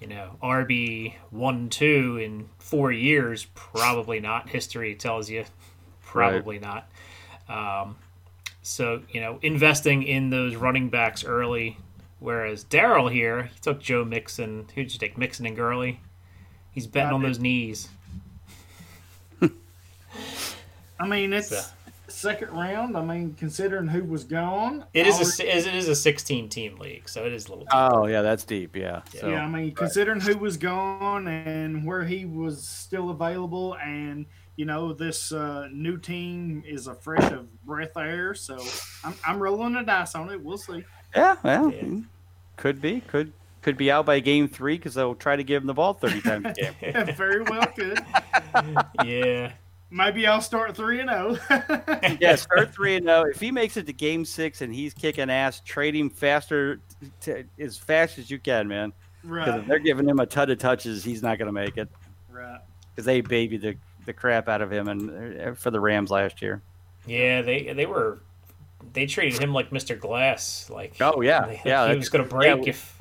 [0.00, 3.46] you know, RB one two in four years?
[3.54, 4.48] Probably not.
[4.48, 5.44] History tells you,
[6.02, 6.66] probably right.
[6.66, 6.88] not.
[7.48, 7.96] Um,
[8.62, 11.76] so you know, investing in those running backs early.
[12.20, 14.68] Whereas Daryl here, he took Joe Mixon.
[14.74, 16.00] Who'd you take, Mixon and Gurley?
[16.70, 17.88] He's betting on those knees.
[21.00, 21.62] I mean, it's so
[22.12, 22.96] second round.
[22.96, 27.08] I mean, considering who was gone, it is a it is a sixteen team league,
[27.08, 27.64] so it is a little.
[27.64, 27.74] Deep.
[27.74, 28.76] Oh yeah, that's deep.
[28.76, 29.02] Yeah.
[29.12, 29.76] Yeah, so, yeah I mean, right.
[29.76, 35.68] considering who was gone and where he was still available, and you know this uh,
[35.72, 38.58] new team is a fresh of breath air, so
[39.04, 40.42] I'm I'm rolling the dice on it.
[40.42, 40.84] We'll see.
[41.14, 42.00] Yeah, well, yeah.
[42.56, 45.66] could be, could could be out by game three because they'll try to give him
[45.66, 46.74] the ball thirty times a game.
[46.82, 48.04] yeah, very well could.
[49.04, 49.52] yeah.
[49.90, 51.38] Maybe I'll start three and zero.
[51.50, 52.16] Oh.
[52.20, 53.24] yeah, start three and zero.
[53.26, 53.30] Oh.
[53.30, 56.80] If he makes it to Game Six and he's kicking ass, trade him faster,
[57.22, 58.92] to, as fast as you can, man.
[59.22, 59.44] Right.
[59.44, 61.88] Because if they're giving him a ton of touches, he's not going to make it.
[62.30, 62.60] Right.
[62.90, 66.42] Because they baby the the crap out of him and uh, for the Rams last
[66.42, 66.62] year.
[67.06, 68.20] Yeah, they they were
[68.92, 69.98] they treated him like Mr.
[69.98, 70.68] Glass.
[70.70, 72.98] Like oh yeah, they, yeah, he was going to break yeah, if.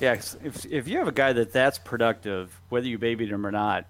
[0.00, 3.50] Yeah, if if you have a guy that that's productive, whether you babied him or
[3.50, 3.86] not,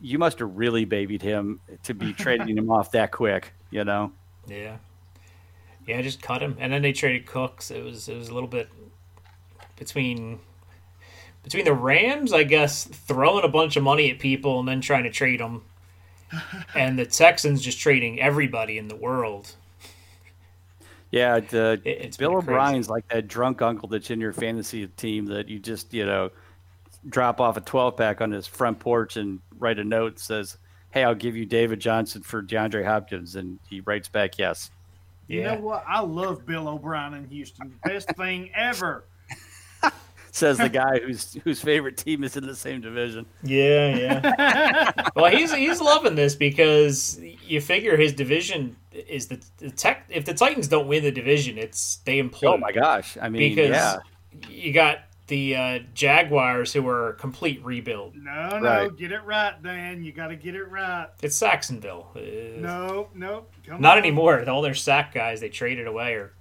[0.00, 4.12] you must have really babied him to be trading him off that quick, you know?
[4.46, 4.78] Yeah.
[5.86, 6.56] Yeah, just cut him.
[6.58, 7.70] And then they traded Cooks.
[7.70, 8.68] It was it was a little bit
[9.76, 10.38] between
[11.42, 15.04] between the Rams, I guess, throwing a bunch of money at people and then trying
[15.04, 15.62] to trade them,
[16.74, 19.54] and the Texans just trading everybody in the world.
[21.10, 25.48] Yeah, the, it, Bill O'Brien's like that drunk uncle that's in your fantasy team that
[25.48, 26.30] you just you know
[27.08, 30.58] drop off a 12 pack on his front porch and write a note that says,
[30.90, 33.36] Hey, I'll give you David Johnson for DeAndre Hopkins.
[33.36, 34.70] And he writes back, Yes.
[35.28, 35.54] You yeah.
[35.54, 35.84] know what?
[35.88, 37.78] I love Bill O'Brien in Houston.
[37.84, 39.04] Best thing ever.
[40.32, 43.26] Says the guy whose whose favorite team is in the same division.
[43.42, 45.08] Yeah, yeah.
[45.16, 50.04] well, he's he's loving this because you figure his division is the, the tech.
[50.08, 52.54] If the Titans don't win the division, it's they implode.
[52.54, 53.16] Oh my gosh!
[53.20, 53.98] I mean, because yeah.
[54.48, 58.14] you got the uh, Jaguars, who are a complete rebuild.
[58.16, 58.96] No, no, right.
[58.96, 60.04] get it right, Dan.
[60.04, 61.08] You got to get it right.
[61.22, 62.10] It's Sacksonville.
[62.14, 63.98] Uh, no, no, not on.
[63.98, 64.48] anymore.
[64.48, 66.32] All their sack guys they traded away or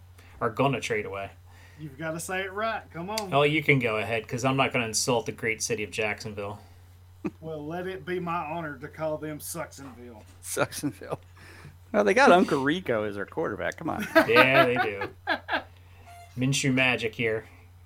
[0.41, 1.31] are gonna trade away.
[1.79, 2.81] You've got to say it right.
[2.93, 3.33] Come on.
[3.33, 5.91] Oh, you can go ahead because I'm not going to insult the great city of
[5.91, 6.59] Jacksonville.
[7.41, 10.23] well, let it be my honor to call them Sucksonville.
[10.43, 11.19] Sucksonville.
[11.91, 13.77] Well, they got Uncle Rico as their quarterback.
[13.77, 14.05] Come on.
[14.27, 15.09] yeah, they do.
[16.37, 17.45] Minshew magic here.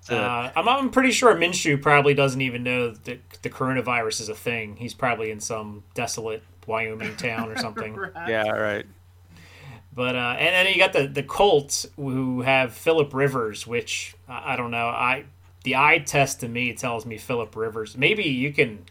[0.10, 4.36] Uh, I'm, I'm pretty sure Minshew probably doesn't even know that the coronavirus is a
[4.36, 4.76] thing.
[4.76, 7.96] He's probably in some desolate Wyoming town or something.
[7.96, 8.12] right.
[8.28, 8.86] Yeah, right.
[9.96, 14.56] But uh, and then you got the the Colts who have Philip Rivers, which I,
[14.56, 14.88] don't know.
[14.88, 15.26] I
[15.64, 17.96] the eye test to me tells me Philip Rivers.
[17.96, 18.86] Maybe you can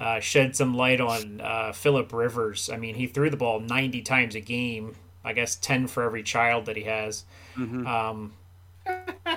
[0.00, 2.68] uh, shed some light on uh, Philip Rivers.
[2.70, 4.96] I mean, he threw the ball 90 times a game.
[5.24, 7.24] I guess 10 for every child that he has.
[7.56, 7.86] Mm-hmm.
[7.86, 8.32] Um,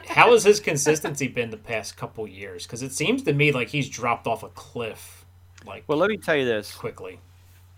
[0.07, 2.65] how has his consistency been the past couple years?
[2.65, 5.25] Because it seems to me like he's dropped off a cliff.
[5.63, 7.19] Like, well, let me tell you this quickly.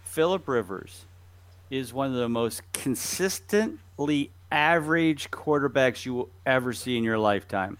[0.03, 1.03] Philip Rivers
[1.69, 7.77] is one of the most consistently average quarterbacks you will ever see in your lifetime.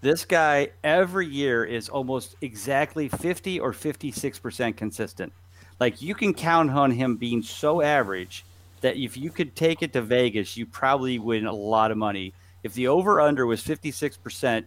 [0.00, 5.32] This guy every year is almost exactly 50 or 56% consistent.
[5.80, 8.44] Like you can count on him being so average
[8.82, 12.34] that if you could take it to Vegas, you probably win a lot of money.
[12.62, 14.64] If the over under was 56%,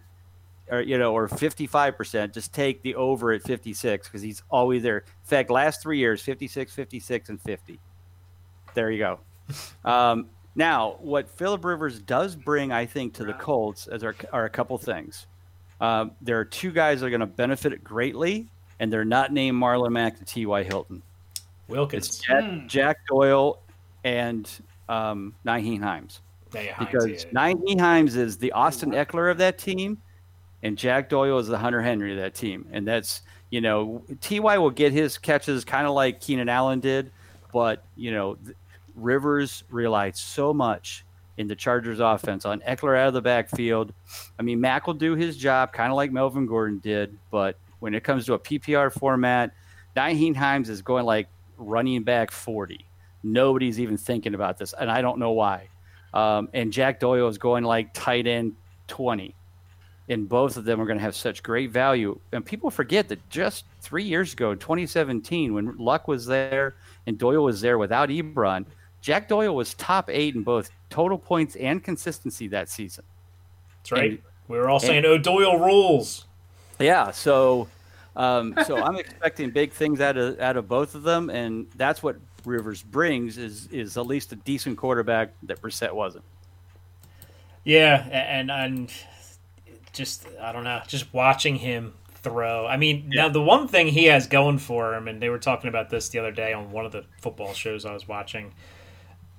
[0.72, 5.00] or you know, or 55%, just take the over at 56 because he's always there.
[5.00, 7.80] In fact, last three years, 56, 56, and 50.
[8.74, 9.20] There you go.
[9.84, 14.46] Um, now, what Philip Rivers does bring, I think, to the Colts is are, are
[14.46, 15.28] a couple things.
[15.82, 18.48] Um, there are two guys that are going to benefit greatly,
[18.80, 20.64] and they're not named Marlon Mack and T.Y.
[20.64, 21.02] Hilton.
[21.70, 22.08] Wilkins.
[22.08, 23.60] It's Jack, Jack Doyle
[24.04, 24.50] and
[24.90, 26.20] um, Nyheim Himes.
[26.54, 27.32] Yeah, yeah, Hines, Because yeah.
[27.32, 29.98] Nyheim Himes is the Austin Ekeler of that team,
[30.64, 32.68] and Jack Doyle is the Hunter Henry of that team.
[32.72, 37.12] And that's, you know, Ty will get his catches kind of like Keenan Allen did,
[37.52, 38.38] but, you know,
[38.96, 41.06] Rivers relied so much
[41.38, 43.94] in the Chargers offense on Ekeler out of the backfield.
[44.38, 47.94] I mean, Mack will do his job kind of like Melvin Gordon did, but when
[47.94, 49.54] it comes to a PPR format,
[49.96, 52.86] Nyheim Himes is going like running back 40.
[53.24, 55.70] Nobody's even thinking about this, and I don't know why.
[56.14, 58.56] Um, and Jack Doyle is going like tight end
[58.88, 59.36] 20
[60.10, 62.20] and both of them are going to have such great value.
[62.32, 66.76] And people forget that just three years ago, in 2017, when Luck was there
[67.10, 68.66] and Doyle was there without Ebron,
[69.02, 73.04] Jack Doyle was top eight in both total points and consistency that season.
[73.78, 74.12] That's right.
[74.12, 76.26] and- we were all saying O'Doyle rules.
[76.80, 77.68] Yeah, so
[78.16, 82.02] um, so I'm expecting big things out of out of both of them, and that's
[82.02, 86.24] what Rivers brings is is at least a decent quarterback that Brissett wasn't.
[87.64, 88.92] Yeah, and and
[89.94, 92.66] just I don't know, just watching him throw.
[92.66, 95.70] I mean, now the one thing he has going for him, and they were talking
[95.70, 98.54] about this the other day on one of the football shows I was watching.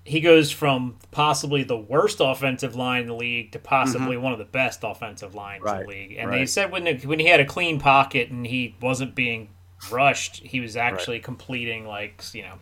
[0.04, 4.24] He goes from possibly the worst offensive line in the league to possibly mm-hmm.
[4.24, 6.16] one of the best offensive lines in the league.
[6.18, 9.50] And they said when when he had a clean pocket and he wasn't being
[9.90, 12.54] rushed, he was actually completing like you know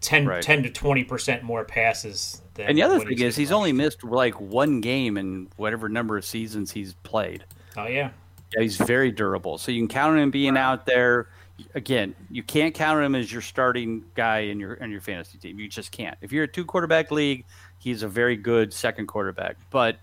[0.00, 0.42] 10, Right.
[0.42, 2.42] 10 to twenty percent more passes.
[2.54, 6.16] Than And the other thing is, he's only missed like one game in whatever number
[6.16, 7.44] of seasons he's played.
[7.76, 8.10] oh yeah.
[8.54, 9.58] Yeah, he's very durable.
[9.58, 11.28] So you can count on him being out there.
[11.74, 15.38] Again, you can't count on him as your starting guy in your in your fantasy
[15.38, 15.58] team.
[15.58, 16.16] You just can't.
[16.20, 17.44] If you're a two quarterback league,
[17.78, 19.56] he's a very good second quarterback.
[19.70, 19.98] But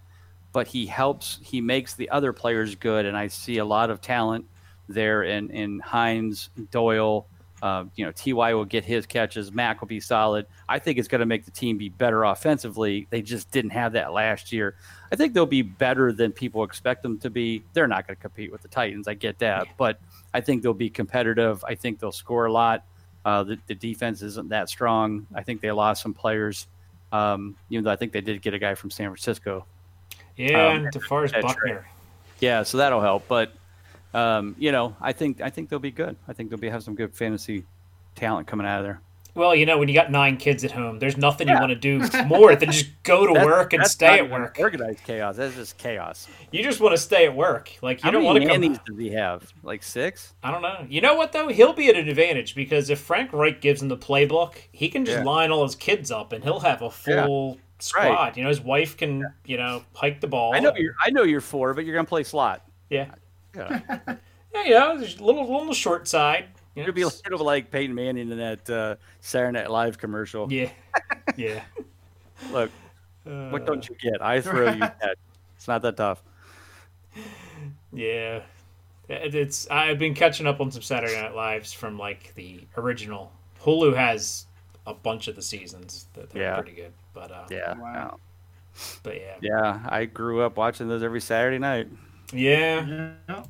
[0.52, 1.40] but he helps.
[1.42, 4.46] He makes the other players good, and I see a lot of talent
[4.88, 7.28] there in in Hines, Doyle.
[7.62, 9.52] Uh, you know, Ty will get his catches.
[9.52, 10.46] Mack will be solid.
[10.68, 13.08] I think it's going to make the team be better offensively.
[13.10, 14.76] They just didn't have that last year.
[15.12, 17.63] I think they'll be better than people expect them to be.
[17.74, 19.08] They're not going to compete with the Titans.
[19.08, 20.00] I get that, but
[20.34, 21.63] I think they'll be competitive.
[21.63, 22.86] I think they'll score a lot.
[23.24, 25.26] Uh, the, the defense isn't that strong.
[25.34, 26.68] I think they lost some players.
[27.12, 29.65] Um, even though I think they did get a guy from San Francisco.
[30.36, 31.88] Yeah, Um, and DeForest Buckner.
[32.41, 33.28] Yeah, so that'll help.
[33.28, 33.54] But
[34.15, 36.15] um, you know, I think I think they'll be good.
[36.28, 37.65] I think they'll be have some good fantasy
[38.15, 39.01] talent coming out of there.
[39.34, 41.75] Well, you know, when you got nine kids at home, there's nothing you want to
[41.75, 44.56] do more than just go to That's- work and stay at work.
[44.58, 45.36] Organized chaos.
[45.36, 46.30] That's just chaos.
[46.54, 47.69] You just want to stay at work.
[47.82, 48.95] Like you How don't many want to nannies come.
[48.95, 49.51] does he have?
[49.62, 50.34] Like six?
[50.41, 50.86] I don't know.
[50.88, 51.49] You know what though?
[51.49, 55.04] He'll be at an advantage because if Frank Reich gives him the playbook, he can
[55.04, 55.23] just Yeah.
[55.25, 58.38] line all his kids up and he'll have a full squad.
[58.38, 60.56] You know, his wife can you know hike the ball.
[60.56, 60.95] I know you're.
[61.06, 62.62] I know you're four, but you're gonna play slot.
[62.89, 63.12] Yeah,
[63.56, 63.80] Yeah.
[64.54, 66.46] yeah, you know, there's a little little short side.
[66.76, 69.98] You know, It'll be a little like Peyton Manning in that uh, Saturday Night Live
[69.98, 70.52] commercial.
[70.52, 70.70] yeah,
[71.38, 71.63] yeah.
[72.52, 72.70] Look,
[73.26, 74.22] Uh, what don't you get?
[74.22, 75.18] I throw you catch.
[75.56, 76.22] It's not that tough.
[77.94, 78.41] Yeah,
[79.08, 79.70] it's.
[79.70, 83.32] I've been catching up on some Saturday Night Lives from like the original.
[83.62, 84.46] Hulu has
[84.86, 86.56] a bunch of the seasons that they're Yeah.
[86.56, 87.74] pretty good, but uh, Yeah.
[87.78, 88.20] Wow.
[89.02, 89.80] but yeah, Yeah.
[89.88, 91.88] I grew up watching those every Saturday night.
[92.36, 93.13] Yeah.
[93.30, 93.43] Yeah.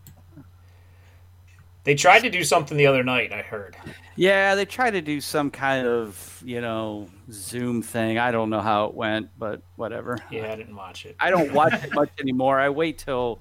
[1.84, 3.32] They tried to do something the other night.
[3.32, 3.78] I heard.
[4.15, 8.17] Yeah, they tried to do some kind of, you know, Zoom thing.
[8.17, 10.17] I don't know how it went, but whatever.
[10.32, 11.15] Yeah, I didn't watch it.
[11.19, 12.60] I don't watch it much anymore.
[12.60, 13.39] I wait till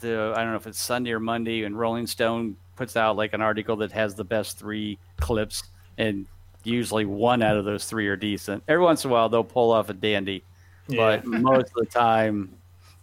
[0.00, 3.32] the I don't know if it's Sunday or Monday, and Rolling Stone puts out like
[3.32, 5.62] an article that has the best three clips,
[5.98, 6.26] and
[6.64, 8.64] usually one out of those three are decent.
[8.66, 10.42] Every once in a while, they'll pull off a dandy,
[10.88, 10.96] Yeah.
[11.20, 12.50] but most of the time,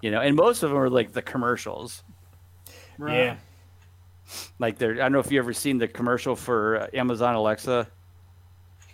[0.01, 2.03] you know, and most of them are like the commercials.
[2.97, 3.15] Right.
[3.17, 3.35] Yeah.
[4.59, 7.87] Like they're I don't know if you ever seen the commercial for uh, Amazon Alexa,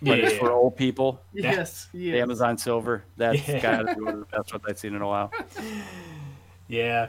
[0.02, 0.38] but it's Yeah.
[0.38, 1.20] for old people.
[1.34, 1.88] Yes.
[1.92, 2.22] The Yes.
[2.22, 3.04] Amazon Silver.
[3.16, 3.60] That's Yeah.
[3.60, 5.32] gotta be one of the best ones I've seen in a while.
[6.68, 7.08] Yeah.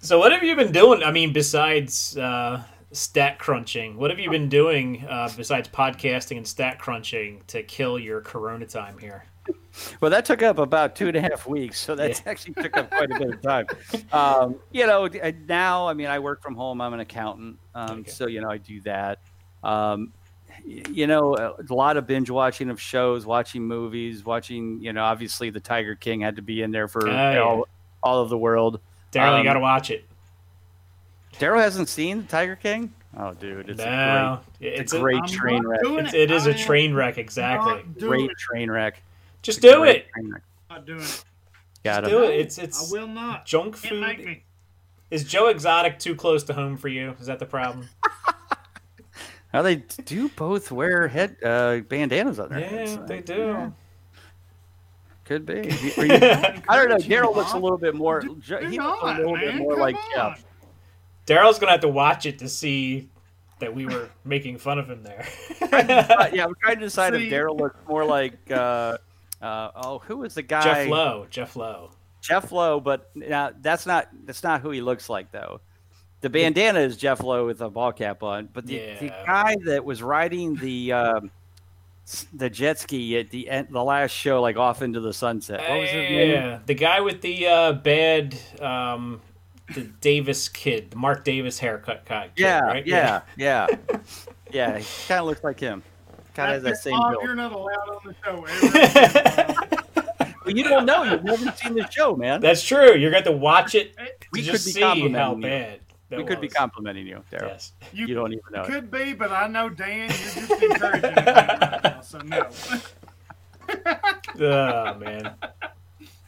[0.00, 1.02] So what have you been doing?
[1.02, 6.46] I mean, besides uh, stat crunching, what have you been doing uh, besides podcasting and
[6.46, 9.24] stat crunching to kill your Corona time here?
[10.00, 12.16] Well, that took up about two and a half weeks, so that Yeah.
[12.30, 13.66] actually took up quite a bit of time.
[14.12, 16.80] Um, you know, uh, now I mean, I work from home.
[16.80, 18.10] I'm an accountant, um, Okay.
[18.10, 19.18] so you know, I do that.
[19.62, 20.12] Um,
[20.64, 24.80] you know, a a lot of binge watching of shows, watching movies, watching.
[24.80, 27.38] You know, obviously, the Tiger King had to be in there for Oh, yeah.
[27.40, 27.66] all,
[28.02, 28.80] all of the world.
[29.12, 30.04] Daryl, you Um, got to watch it.
[31.34, 32.92] Daryl hasn't seen the Tiger King.
[33.16, 35.80] Oh, dude, it's no, a it's great, a, great train wreck.
[35.84, 37.18] it's, it is a train wreck.
[37.18, 37.82] Exactly.
[37.98, 39.02] Great train wreck.
[39.44, 40.08] Just do it.
[40.10, 40.42] train wreck.
[40.70, 41.24] Not doing it.
[41.84, 42.18] Got Just him.
[42.18, 42.40] do it.
[42.40, 43.46] It's it's I will not.
[43.46, 44.26] junk Can't make food.
[44.26, 44.44] me.
[45.10, 47.14] Is Joe Exotic too close to home for you?
[47.20, 47.88] Is that the problem?
[49.52, 52.94] Now they do both wear head uh, bandanas on their heads.
[52.96, 53.72] yeah, they do.
[55.24, 55.52] Could be.
[55.96, 56.12] Are you-
[56.68, 56.96] I don't know.
[56.96, 58.18] Daryl looks a little bit more.
[58.20, 58.34] Do
[58.66, 60.02] He not, looks a little bit more Come like on.
[60.34, 60.44] Jeff.
[61.26, 63.08] Daryl's gonna have to watch it to see
[63.60, 65.24] that we were making fun of him there.
[65.62, 68.50] Yeah, we're trying to decide See- if Daryl looks more like.
[68.50, 68.98] Uh,
[69.44, 70.64] uh, oh, who was the guy?
[70.64, 71.26] Jeff Lowe.
[71.28, 71.90] Jeff Lowe.
[72.22, 75.60] Jeff Lowe, but now that's not that's not who he looks like though.
[76.22, 79.84] The bandana is Jeff Lowe with a ball cap on, but the, the guy that
[79.84, 81.30] was riding the um,
[82.32, 85.60] the jet ski at the end, the last show, like off into the sunset.
[85.60, 86.30] What was his name?
[86.30, 89.20] Yeah, the guy with the uh, bad, um,
[89.74, 92.30] the Davis kid, the Mark Davis haircut guy.
[92.36, 92.86] Yeah, right?
[92.86, 93.66] yeah, yeah,
[94.50, 94.78] yeah.
[94.78, 95.82] He kind of looks like him.
[96.34, 97.16] Kind of has that same Bob.
[97.22, 99.54] You're not allowed on the show.
[100.44, 101.04] Well, you don't know.
[101.04, 102.42] You've never seen the show, man.
[102.42, 102.94] That's true.
[102.94, 105.48] You're going to watch it to we could just be see how complimenting you.
[105.48, 105.80] bad.
[106.10, 107.48] That we could be complimenting you, Daryl.
[107.48, 107.72] Yes.
[107.94, 108.60] you, You don't even know.
[108.62, 108.66] it.
[108.66, 110.00] could be, but I know Dan.
[110.00, 112.46] You're just encouraging me right now, so no.
[114.38, 115.32] Oh man.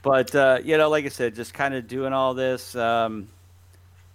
[0.02, 3.28] But uh, you know, like I said, just kind of doing all this, um,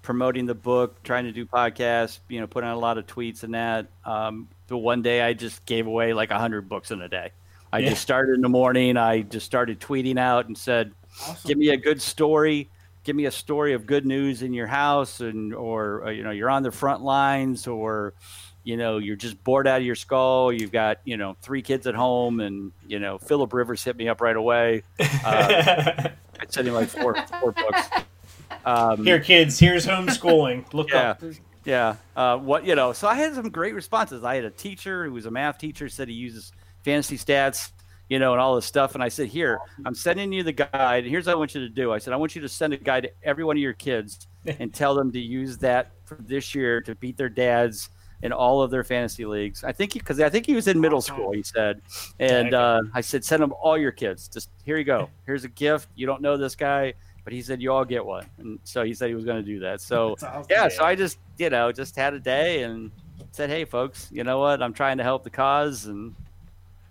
[0.02, 3.44] promoting the book, trying to do podcasts, you know, putting out a lot of tweets
[3.44, 3.86] and that.
[4.06, 7.32] Um, but one day, I just gave away like hundred books in a day.
[7.72, 7.90] I Yeah.
[7.90, 8.98] just started in the morning.
[8.98, 10.92] I just started tweeting out and said,
[11.22, 11.48] Awesome.
[11.48, 12.70] "Give me a good story.
[13.04, 16.32] Give me a story of good news in your house, and or uh, you know,
[16.32, 18.14] you're on the front lines, or
[18.64, 20.52] you know, you're just bored out of your skull.
[20.54, 24.08] You've got you know three kids at home, and you know, Philip Rivers hit me
[24.08, 24.84] up right away.
[25.00, 25.06] Uh,
[26.40, 27.82] I sent him like four four books.
[28.66, 29.58] Um, Here, kids.
[29.60, 30.72] Here's homeschooling.
[30.74, 31.12] Look Yeah.
[31.12, 31.24] up.
[31.66, 31.96] Yeah.
[32.16, 32.94] Uh, what you know?
[32.94, 34.24] So I had some great responses.
[34.24, 36.52] I had a teacher who was a math teacher said he uses
[36.84, 37.72] fantasy stats,
[38.10, 38.96] you know, and all this stuff.
[38.96, 41.04] And I said, here, I'm sending you the guide.
[41.04, 41.94] And here's what I want you to do.
[41.94, 44.28] I said, I want you to send a guide to every one of your kids
[44.60, 47.90] and tell them to use that for this year to beat their dads
[48.24, 49.64] in all of their fantasy leagues.
[49.64, 51.32] I think because I think he was in middle school.
[51.32, 51.82] He said,
[52.20, 54.28] and uh, I said, send them all your kids.
[54.28, 55.10] Just here you go.
[55.26, 55.88] Here's a gift.
[55.96, 56.94] You don't know this guy.
[57.24, 59.46] But he said you all get one, and so he said he was going to
[59.46, 59.82] do that.
[59.82, 60.46] So awesome.
[60.50, 60.68] yeah, Yeah.
[60.70, 62.92] so I just you know just had a day and
[63.32, 64.62] said, hey folks, you know what?
[64.62, 66.16] I'm trying to help the cause, and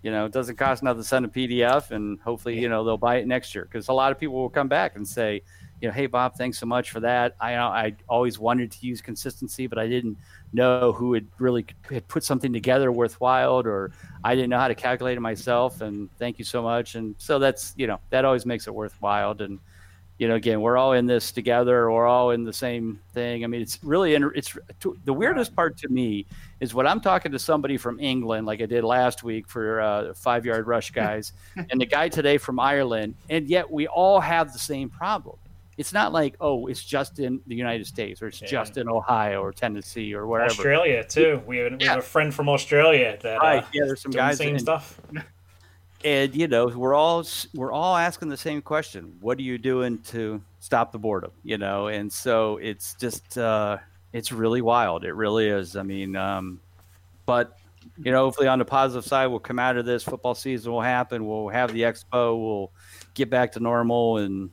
[0.03, 2.97] you know it doesn't cost nothing to send a PDF, and hopefully you know they'll
[2.97, 5.41] buy it next year because a lot of people will come back and say,
[5.81, 7.35] you know, hey Bob, thanks so much for that.
[7.41, 10.17] I I always wanted to use consistency, but I didn't
[10.53, 13.91] know who had really had put something together worthwhile, or
[14.23, 15.81] I didn't know how to calculate it myself.
[15.81, 16.95] And thank you so much.
[16.95, 19.35] And so that's you know that always makes it worthwhile.
[19.39, 19.59] And
[20.21, 21.89] you know, again, we're all in this together.
[21.91, 23.43] We're all in the same thing.
[23.43, 24.55] I mean, it's really, it's
[25.03, 26.27] the weirdest part to me
[26.59, 30.13] is when I'm talking to somebody from England, like I did last week for uh,
[30.13, 31.33] five yard rush guys,
[31.71, 35.37] and the guy today from Ireland, and yet we all have the same problem.
[35.79, 38.47] It's not like, oh, it's just in the United States or it's Yeah.
[38.49, 40.51] just in Ohio or Tennessee or wherever.
[40.51, 41.41] Australia too.
[41.47, 43.63] We have, we have a friend from Australia that Right.
[43.63, 45.01] uh, Yeah, there's some doing the same in- stuff.
[46.03, 47.23] and you know we're all
[47.53, 51.31] we're all asking the same question what are you doing to stop the boredom?
[51.43, 53.77] You know and so it's just uh
[54.13, 55.03] it's really wild.
[55.05, 55.75] It really is.
[55.75, 56.59] I mean um
[57.25, 57.57] but
[58.03, 60.03] you know hopefully on the positive side we'll come out of this.
[60.03, 61.25] Football season will happen.
[61.25, 62.37] We'll have the expo.
[62.39, 62.71] We'll
[63.13, 64.49] get back to normal and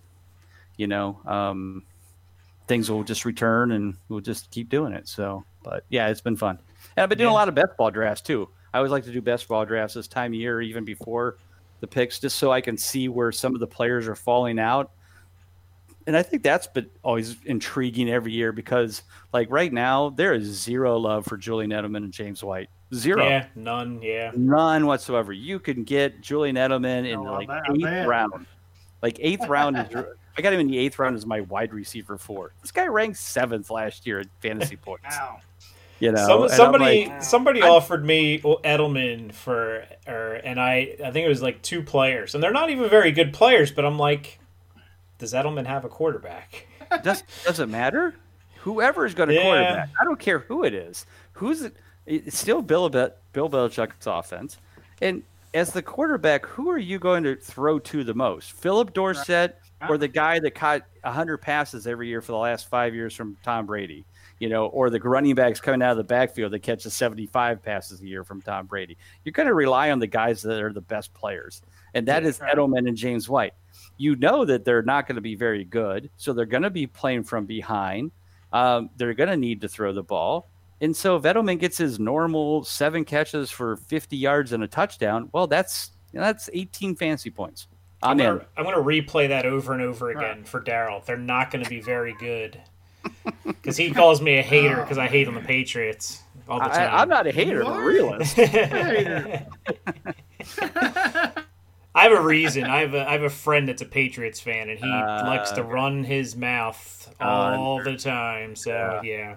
[0.76, 1.82] you know um
[2.66, 5.08] things will just return and we'll just keep doing it.
[5.08, 6.58] So but yeah it's been fun.
[6.96, 7.32] And i've been doing Yeah.
[7.34, 8.48] a lot of best ball drafts too
[8.78, 11.36] i always like to do best ball drafts this time of year even before
[11.80, 14.90] the picks just so i can see where some of the players are falling out
[16.06, 19.02] and i think that's been always intriguing every year because
[19.32, 23.46] like right now there is zero love for julian edelman and james white zero Yeah,
[23.54, 24.00] none.
[24.00, 24.30] Yeah.
[24.34, 25.30] None whatsoever.
[25.34, 28.08] You can get Julian Edelman in No, I like bet- eighth bet.
[28.08, 28.46] round.
[29.02, 29.94] Like eighth round is.
[30.38, 32.54] I got him in the eighth round as my wide receiver four.
[32.62, 35.04] This guy ranked seventh last year at fantasy points.
[35.18, 35.38] Ow.
[36.00, 41.10] You know, Some, somebody like, somebody I'm- offered me Edelman for, or and I I
[41.10, 43.72] think it was like two players, and they're not even very good players.
[43.72, 44.38] But I'm like,
[45.18, 46.66] does Edelman have a quarterback?
[47.02, 48.14] does does it matter?
[48.60, 49.42] Whoever is going to Yeah.
[49.42, 51.04] quarterback, I don't care who it is.
[51.32, 51.74] Who's it?
[52.06, 54.56] It's still Bill Be- Bill Belichick's offense,
[55.02, 55.22] and
[55.54, 58.52] as the quarterback, who are you going to throw to the most?
[58.52, 62.94] Phillip Dorsett or the guy that caught 100 passes every year for the last five
[62.94, 64.04] years from Tom Brady?
[64.40, 68.00] You know, or the running backs coming out of the backfield that catches 75 passes
[68.00, 68.96] a year from Tom Brady.
[69.24, 71.60] You're going to rely on the guys that are the best players,
[71.94, 72.38] and that is.
[72.38, 73.54] Edelman and James White.
[73.96, 76.86] You know that they're not going to be very good, so they're going to be
[76.86, 78.12] playing from behind.
[78.52, 80.48] Um, they're going to need to throw the ball.
[80.80, 85.28] And so if Edelman gets his normal seven catches for 50 yards and a touchdown,
[85.32, 87.66] well, that's that's 18 fantasy points.
[88.00, 88.26] I'm I'm in.
[88.26, 90.48] gonna, I'm gonna replay that over and over again Right.
[90.48, 91.04] for Daryl.
[91.04, 92.60] They're not going to be very good
[93.46, 96.90] because he calls me a hater because I hate on the Patriots all the time.
[96.94, 98.34] I, I'm not a hater, I'm a realist.
[98.34, 99.46] Hater.
[101.94, 102.64] I have a reason.
[102.64, 105.50] I have a I have a friend that's a Patriots fan, and he Uh, likes
[105.52, 108.54] to run his mouth Uh, all the time.
[108.54, 109.36] So yeah,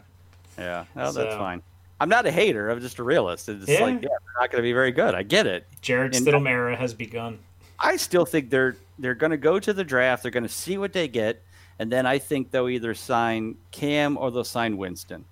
[0.57, 1.61] Yeah, well, that's So- fine.
[1.99, 2.69] I'm not a hater.
[2.69, 3.47] I'm just a realist.
[3.47, 3.81] It's Yeah.
[3.81, 5.13] like, yeah, they're not going to be very good.
[5.13, 5.67] I get it.
[5.81, 7.37] Jared And- Stidham era has begun.
[7.79, 10.21] I still think they're they're going to go to the draft.
[10.23, 11.41] They're going to see what they get,
[11.81, 15.25] and then I think they'll either sign Cam or they'll sign Winston,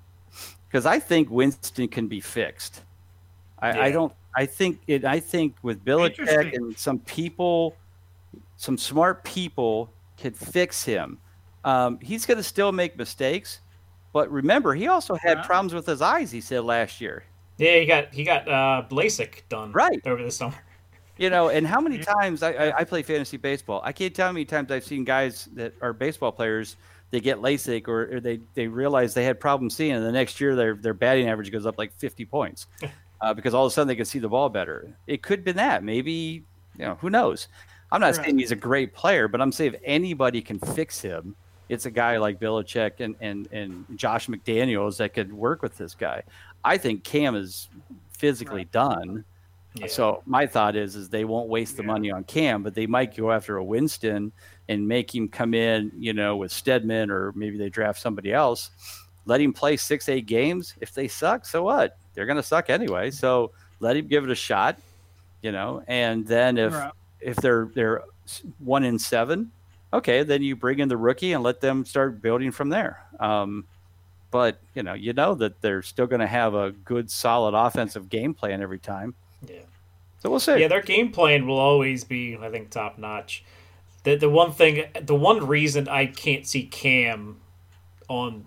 [0.68, 2.82] because I think Winston can be fixed.
[3.60, 4.12] I, I don't.
[4.36, 5.06] I think it.
[5.06, 7.76] I think with Belichick and some people,
[8.58, 11.20] some smart people could fix him.
[11.66, 13.60] Um, he's going to still make mistakes,
[14.12, 15.44] but remember, he also had Yeah.
[15.46, 16.32] problems with his eyes.
[16.32, 17.26] He said last year.
[17.58, 20.02] Yeah, he got he got uh, LASIK done Right.
[20.08, 20.56] over the summer.
[21.20, 23.82] You know, and how many times I, I, I play fantasy baseball?
[23.84, 26.78] I can't tell how many times I've seen guys that are baseball players.
[27.12, 30.40] They get LASIK, or, or they, they realize they had problems seeing, and the next
[30.40, 32.68] year their their batting average goes up like fifty points
[33.22, 34.96] uh, because all of a sudden they can see the ball better.
[35.08, 35.84] It could be that.
[35.84, 36.44] Maybe
[36.78, 37.48] you know who knows.
[37.92, 38.26] I'm not Right.
[38.28, 41.36] saying he's a great player, but I'm saying if anybody can fix him,
[41.68, 45.96] it's a guy like Belichick and and and Josh McDaniels that could work with this
[45.96, 46.22] guy.
[46.64, 47.68] I think Cam is
[48.12, 49.26] physically done.
[49.82, 49.88] Yeah.
[49.88, 51.88] So my thought is, is they won't waste the Yeah.
[51.88, 54.32] money on Cam, but they might go after a Winston
[54.68, 58.72] and make him come in, you know, with Stidham, or maybe they draft somebody else.
[59.26, 60.76] Let him play six, eight games.
[60.82, 61.98] If they suck, so what?
[62.14, 63.12] They're going to suck anyway.
[63.12, 64.78] So let him give it a shot,
[65.42, 65.84] you know.
[65.88, 66.92] And then if Right.
[67.22, 68.04] if they're they're
[68.60, 69.52] one in seven,
[69.94, 73.04] okay, then you bring in the rookie and let them start building from there.
[73.20, 73.66] Um,
[74.32, 78.10] but you know, you know that they're still going to have a good, solid offensive
[78.10, 79.16] game plan every time.
[79.48, 79.62] Yeah.
[80.20, 80.60] So we'll see.
[80.60, 83.44] Yeah, their game plan will always be, I think, top notch.
[84.04, 87.38] The the one thing, the one reason I can't see Cam
[88.08, 88.46] on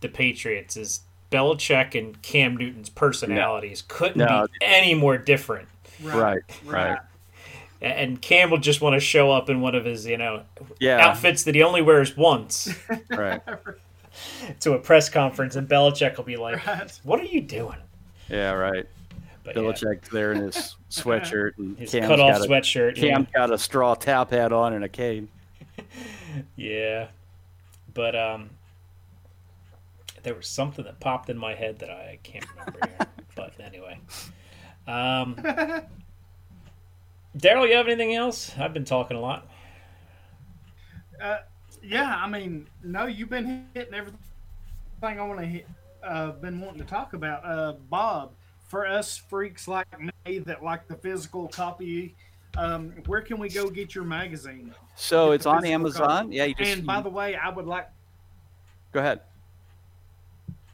[0.00, 4.46] the Patriots is Belichick and Cam Newton's personalities couldn't No.
[4.46, 5.68] be any more different.
[6.02, 6.98] Right, right.
[7.82, 10.42] A- And Cam will just want to show up in one of his, you know,
[10.80, 12.72] Yeah, outfits that he only wears once
[13.10, 13.40] right.
[14.60, 17.00] to a press conference, and Belichick will be like, Right.
[17.02, 17.78] "What are you doing?"
[18.28, 18.86] Yeah, right.
[19.44, 22.96] But yeah, Belichick there in his sweatshirt and his Cam's cut off got a, sweatshirt.
[22.96, 23.14] yeah.
[23.14, 25.28] Cam's got a straw top hat on and a cane.
[26.56, 27.08] Yeah.
[27.92, 28.50] But um
[30.24, 33.06] there was something that popped in my head that I can't remember here.
[33.36, 34.00] But anyway.
[34.88, 35.36] Um
[37.36, 38.52] Daryl, you have anything else?
[38.58, 39.48] I've been talking a lot.
[41.20, 41.38] Uh,
[41.82, 44.18] yeah, I mean, no, you've been hitting everything
[45.02, 45.66] I want to hit.
[46.02, 47.44] Uh, been wanting to talk about.
[47.44, 48.32] Uh, Bob,
[48.74, 49.86] for us freaks like
[50.26, 52.12] me that like the physical copy,
[52.56, 54.74] um, where can we go get your magazine?
[54.96, 56.24] So Get it's on Amazon.
[56.24, 56.34] copy.
[56.34, 57.88] Yeah, you just and by the way, I would like.
[58.90, 59.20] go ahead.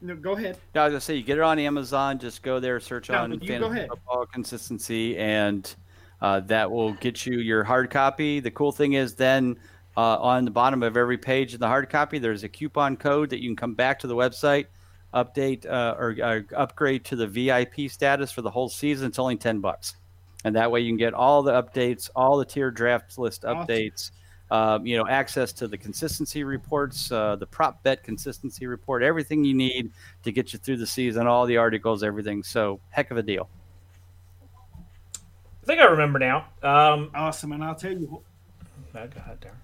[0.00, 0.56] No, go ahead.
[0.74, 2.18] No, I was gonna say you get it on Amazon.
[2.18, 5.74] Just go there, search No, on fantasy football consistency, and
[6.22, 8.40] uh, that will get you your hard copy.
[8.40, 9.58] The cool thing is then
[9.98, 13.28] uh, on the bottom of every page in the hard copy, there's a coupon code
[13.28, 14.66] that you can come back to the website,
[15.14, 19.06] update uh, or uh, upgrade to the VIP status for the whole season.
[19.08, 19.96] It's only ten bucks,
[20.44, 23.66] and that way you can get all the updates, all the tier draft list Awesome.
[23.66, 24.10] updates.
[24.52, 29.44] Um, you know, access to the consistency reports, uh, the prop bet consistency report, everything
[29.44, 29.92] you need
[30.24, 32.42] to get you through the season, all the articles, everything.
[32.42, 33.48] So, heck of a deal.
[35.62, 36.46] I think I remember now.
[36.64, 38.06] Um Awesome, and I'll tell you.
[38.06, 38.22] what-
[38.96, 39.54] oh, go ahead, Daryl.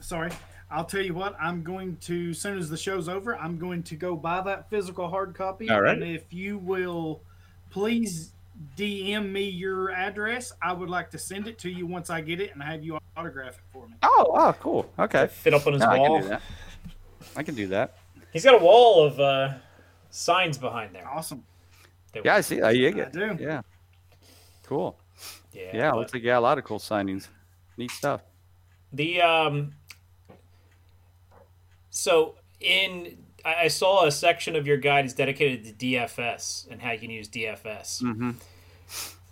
[0.00, 0.30] Sorry,
[0.70, 1.34] I'll tell you what.
[1.40, 4.68] I'm going to as soon as the show's over, I'm going to go buy that
[4.70, 5.70] physical hard copy.
[5.70, 5.94] All right.
[5.94, 7.22] And if you will,
[7.70, 8.32] please
[8.76, 10.52] DM me your address.
[10.60, 12.98] I would like to send it to you once I get it and have you
[13.16, 13.94] autograph it for me.
[14.02, 14.90] Oh, oh, cool.
[14.98, 15.28] Okay.
[15.28, 16.14] Fit up on his No, I wall.
[16.18, 16.42] can do that.
[17.36, 17.96] I can do that.
[18.32, 19.54] He's got a wall of uh
[20.10, 21.08] signs behind there.
[21.08, 21.44] Awesome.
[22.12, 22.60] that Yeah, I see.
[22.60, 23.16] I dig it.
[23.16, 23.38] I it.
[23.38, 23.42] do.
[23.44, 23.62] Yeah.
[24.66, 24.98] Cool.
[25.52, 27.28] Yeah, Yeah, but- looks like you got a lot of cool signings.
[27.78, 28.22] Neat stuff.
[28.92, 29.72] The um
[31.98, 36.92] so in I saw a section of your guide is dedicated to DFS and how
[36.92, 38.02] you can use DFS.
[38.02, 38.30] Mm-hmm.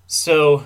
[0.06, 0.64] So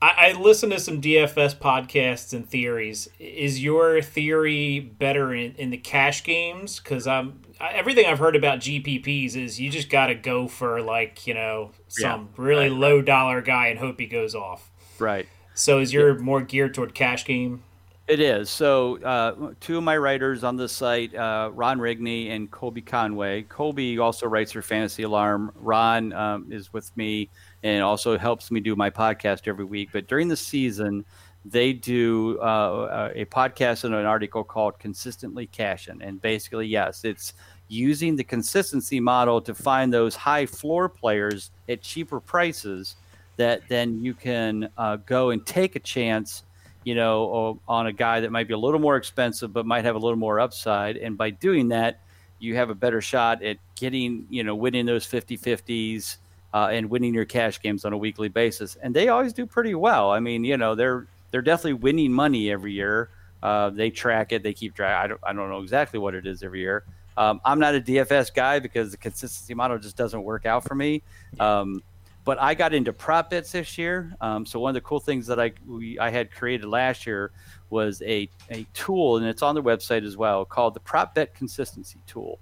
[0.00, 3.08] I, I listen to some DFS podcasts and theories.
[3.18, 6.80] Is your theory better in, in the cash games?
[6.80, 11.26] Because I'm everything I've heard about GPPs is you just got to go for like
[11.26, 14.70] you know some Yeah, really right, low dollar guy and hope he goes off.
[14.98, 15.28] Right.
[15.54, 17.62] So is your more geared toward cash game?
[18.08, 18.50] It is.
[18.50, 23.42] So, uh, two of my writers on the site, uh, Ron Rigney and Colby Conway.
[23.42, 25.50] Colby also writes for Fantasy Alarm.
[25.56, 27.28] Ron um, is with me
[27.64, 29.88] and also helps me do my podcast every week.
[29.92, 31.04] But during the season,
[31.44, 36.00] they do uh, a podcast and an article called Consistently Cashing.
[36.00, 37.34] And basically, yes, it's
[37.66, 42.94] using the consistency model to find those high floor players at cheaper prices
[43.36, 46.44] that then you can uh, go and take a chance
[46.86, 49.96] you know, on a guy that might be a little more expensive but might have
[49.96, 50.96] a little more upside.
[50.96, 51.98] And by doing that,
[52.38, 56.18] you have a better shot at getting, you know, winning those 50 50s
[56.54, 58.76] uh, and winning your cash games on a weekly basis.
[58.76, 60.12] And they always do pretty well.
[60.12, 63.08] I mean, you know, they're they're definitely winning money every year.
[63.42, 64.94] Uh, they track it, they keep track.
[65.02, 66.84] I don't, I don't know exactly what it is every year.
[67.16, 70.76] Um, I'm not a DFS guy because the consistency model just doesn't work out for
[70.76, 71.02] me.
[71.40, 71.82] Um,
[72.26, 74.12] but I got into prop bets this year.
[74.20, 77.30] Um, so one of the cool things that I we, I had created last year
[77.70, 81.34] was a, a tool, and it's on the website as well, called the Prop Bet
[81.34, 82.40] Consistency Tool.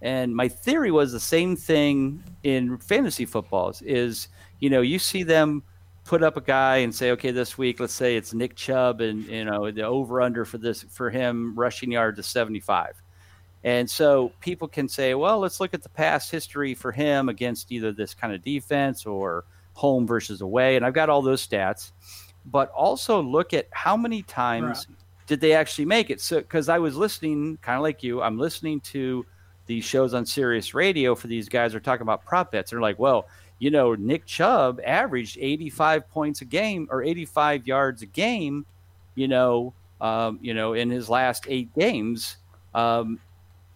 [0.00, 4.28] And my theory was the same thing in fantasy footballs is,
[4.60, 5.62] you know, you see them
[6.04, 9.24] put up a guy and say, okay, this week, let's say it's Nick Chubb and,
[9.26, 13.02] you know, the over under for this, for him rushing yard to 75.
[13.66, 17.72] And so people can say, well, let's look at the past history for him against
[17.72, 19.44] either this kind of defense or
[19.74, 20.76] home versus away.
[20.76, 21.90] And I've got all those stats,
[22.44, 24.96] but also look at how many times right.
[25.26, 26.20] did they actually make it.
[26.20, 29.26] So, because I was listening, kind of like you, I'm listening to
[29.66, 32.70] these shows on Sirius Radio for these guys are talking about prop bets.
[32.70, 33.26] They're like, well,
[33.58, 38.64] you know, Nick Chubb averaged 85 points a game or 85 yards a game,
[39.16, 42.36] you know, um, you know, in his last eight games.
[42.72, 43.18] Um,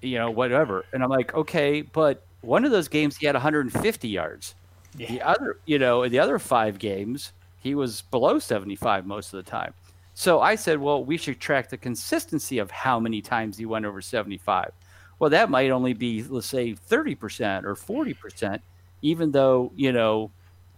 [0.02, 0.84] you know, whatever.
[0.92, 4.54] And I'm like, okay, but one of those games he had 150 yards.
[4.96, 5.08] Yeah.
[5.08, 9.50] The other, you know, the other five games he was below 75 most of the
[9.50, 9.74] time.
[10.14, 13.84] So I said, well, we should track the consistency of how many times he went
[13.84, 14.72] over 75.
[15.18, 18.60] Well, that might only be, let's say, 30% or 40%,
[19.02, 20.30] even though, you know,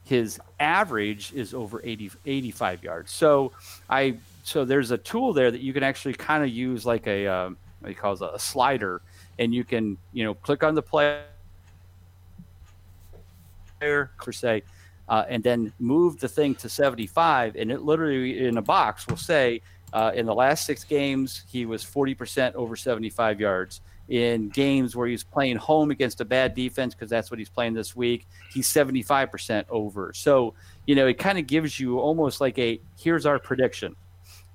[0.05, 3.13] his average is over 80, 85 yards.
[3.13, 3.53] So
[3.89, 7.27] I, so there's a tool there that you can actually kind of use like a,
[7.29, 9.01] um, what he calls a slider
[9.43, 11.25] and you can you know click on the player
[13.81, 14.63] per se
[15.09, 19.17] uh, and then move the thing to 75 and it literally in a box will
[19.17, 19.61] say
[19.93, 23.81] uh, in the last six games he was 40% over 75 yards.
[24.09, 27.73] In games where he's playing home against a bad defense because that's what he's playing
[27.73, 30.13] this week he's 75% over.
[30.15, 30.55] So
[30.87, 33.97] you know it kind of gives you almost like a here's our prediction.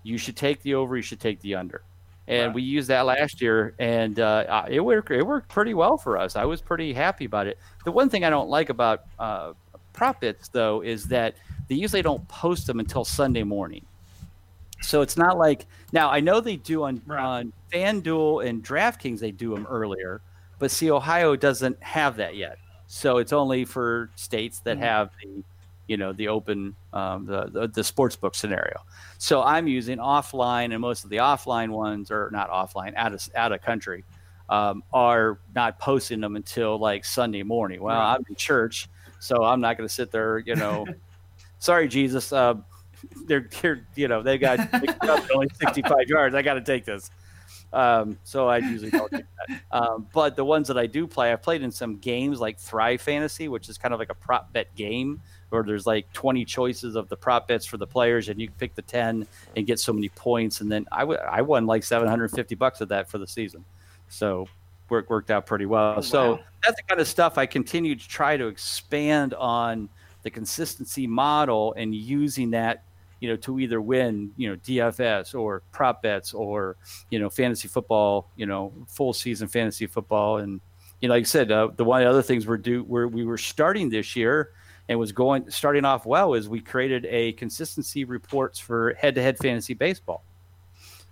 [0.04, 1.84] You should take the over you should take the under
[2.28, 2.55] and right.
[2.55, 5.11] we used that last year, and uh, it worked.
[5.11, 6.36] It worked pretty well for us.
[6.36, 7.57] I was pretty happy about it.
[7.86, 9.53] The one thing I don't like about uh,
[9.93, 11.36] prop bets, though, is that
[11.67, 13.86] they usually don't post them until Sunday morning.
[14.82, 16.09] So it's not like now.
[16.09, 17.19] I know they do on right.
[17.19, 19.19] on FanDuel and DraftKings.
[19.19, 20.21] They do them earlier,
[20.59, 22.59] but see, Ohio doesn't have that yet.
[22.88, 24.84] So it's only for states that mm-hmm.
[24.84, 25.43] have the
[25.88, 28.82] you know the open um, the, the, the sports book scenario.
[29.18, 33.30] So i'm using offline and most of the offline ones are not offline out of
[33.36, 34.04] out of country
[34.50, 37.82] um, are not posting them until like sunday morning.
[37.82, 38.16] Well right.
[38.16, 40.86] i'm in church so i'm not going to sit there you know.
[41.60, 42.56] Sorry jesus uh,
[43.26, 44.60] they're, they're you know they got
[45.34, 46.36] only 65 yards.
[46.36, 47.12] I got to take this.
[47.74, 49.62] Um, so I usually don't do that.
[49.72, 53.02] Um, but the ones that I do play, I've played in some games like Thrive
[53.02, 55.22] Fantasy, which is kind of like a prop bet game
[55.52, 58.76] or there's like 20 choices of the prop bets for the players and you pick
[58.76, 59.26] the 10
[59.56, 62.89] and get so many points and then I, w- I won like 750 bucks of
[62.89, 63.64] that for the season.
[64.10, 64.48] So
[64.89, 65.95] work worked out pretty well.
[65.98, 66.39] Oh, so wow.
[66.64, 69.89] that's the kind of stuff i continue to try to expand on
[70.24, 72.84] the consistency model and using that
[73.20, 76.76] you know to either win you know dfs or prop bets or
[77.10, 80.38] you know fantasy football you know full season fantasy football.
[80.38, 80.60] And
[81.02, 83.08] you know like i said uh, the one of the other things we're do where
[83.08, 84.52] we were starting this year
[84.90, 89.74] and was going starting off well is we created a consistency reports for head-to-head fantasy
[89.74, 90.24] baseball.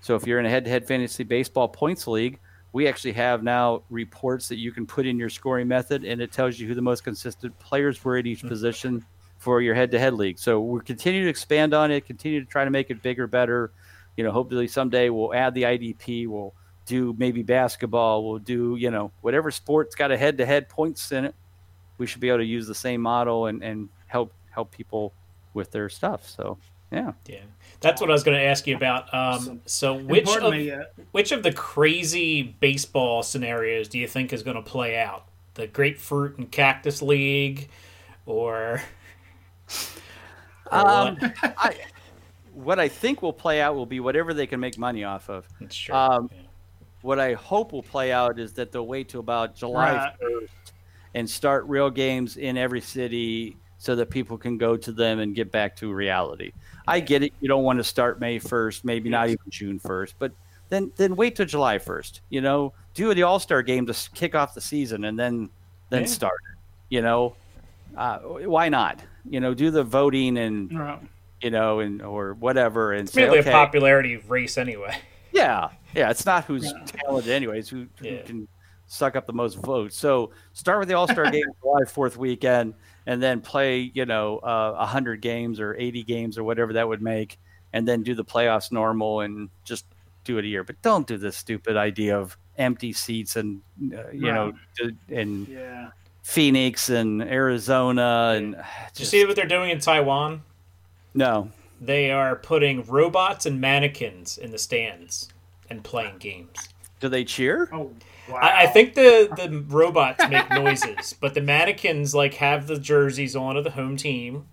[0.02, 2.40] So if you're in a head-to-head fantasy baseball points league,
[2.74, 6.32] we actually have now reports that you can put in your scoring method, and it
[6.32, 8.50] tells you who the most consistent players were at each mm-hmm.
[8.50, 9.06] position
[9.38, 10.40] for your head-to-head league.
[10.40, 13.72] So we're continuing to expand on it, continue to try to make it bigger, better.
[14.18, 16.28] You know, hopefully someday we'll add the IDP.
[16.28, 16.54] We'll
[16.86, 18.28] do maybe basketball.
[18.28, 21.36] We'll do you know whatever sport's got a head-to-head points in it
[21.98, 25.14] we should be able to use the same model and, and help help people
[25.54, 26.28] with their stuff.
[26.28, 26.58] So
[26.92, 27.40] yeah, Yeah,
[27.82, 29.14] that's what I was going to ask you about.
[29.14, 34.08] Um, so, And which of, me, uh, which of the crazy baseball scenarios do you
[34.08, 35.26] think is going to play out?
[35.56, 37.70] The grapefruit and cactus league,
[38.26, 38.82] or,
[40.72, 41.34] or um, what?
[41.44, 41.76] I,
[42.54, 45.48] what I think will play out will be whatever they can make money off of.
[45.60, 45.96] It's true.
[45.96, 46.42] um, yeah.
[47.02, 50.50] What I hope will play out is that they'll wait till about July Right.
[51.16, 55.20] 1st and start real games in every city so that people can go to them
[55.20, 56.52] and get back to reality.
[56.88, 57.34] I get it.
[57.42, 60.32] You don't want to start May 1st, maybe not even June 1st, but
[60.70, 62.22] then then wait till July 1st.
[62.30, 65.50] You know, do the All Star game to kick off the season and then
[65.90, 66.08] then Yeah.
[66.08, 66.58] start it.
[66.90, 67.36] You know,
[67.96, 69.00] uh, why not?
[69.30, 71.00] You know, do the voting and right.
[71.42, 74.96] you know and or whatever and It's say mainly okay, a popularity race anyway.
[75.32, 76.10] yeah, yeah.
[76.10, 77.70] It's not who's talented, anyways.
[77.70, 78.22] Who, who Yeah.
[78.24, 78.48] can
[78.96, 79.98] suck up the most votes?
[79.98, 82.74] So start with the All Star game July Fourth weekend,
[83.06, 87.02] and then play, you know, uh, hundred games or eighty games or whatever that would
[87.02, 87.38] make,
[87.74, 89.86] and then do the playoffs normal and just
[90.24, 90.64] do it a year.
[90.64, 93.62] But don't do this stupid idea of empty seats and
[93.94, 95.90] uh, you know, d- in Yeah.
[96.24, 100.42] Phoenix and Arizona and Did you see what they're doing in Taiwan?
[101.14, 101.52] no.
[101.82, 105.28] They are putting robots and mannequins in the stands
[105.70, 106.56] and playing games.
[107.02, 107.68] Do they cheer?
[107.74, 107.92] Oh,
[108.30, 108.38] wow.
[108.42, 113.36] I, I think the the robots make noises, but the mannequins like have the jerseys
[113.36, 114.46] on of the home team.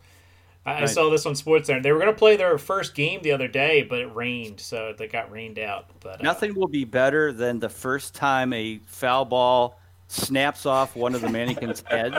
[0.65, 1.83] I, I saw this on Sports SportsCenter.
[1.83, 4.95] They were going to play their first game the other day, but it rained, so
[4.97, 5.87] they got rained out.
[6.01, 10.95] But uh, Nothing will be better than the first time a foul ball snaps off
[10.95, 12.15] one of the mannequin's head,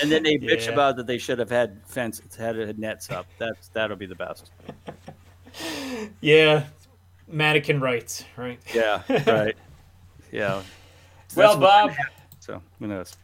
[0.00, 0.74] and then they bitch Yeah.
[0.74, 3.26] about that they should have had fence had had nets up.
[3.38, 4.50] That's that'll be the best.
[6.20, 6.64] Yeah,
[7.28, 8.58] mannequin rights, right?
[8.74, 9.56] Yeah, right.
[10.34, 10.62] Yeah.
[11.36, 11.90] Well, That's what- Bob,
[12.40, 13.16] So who knows?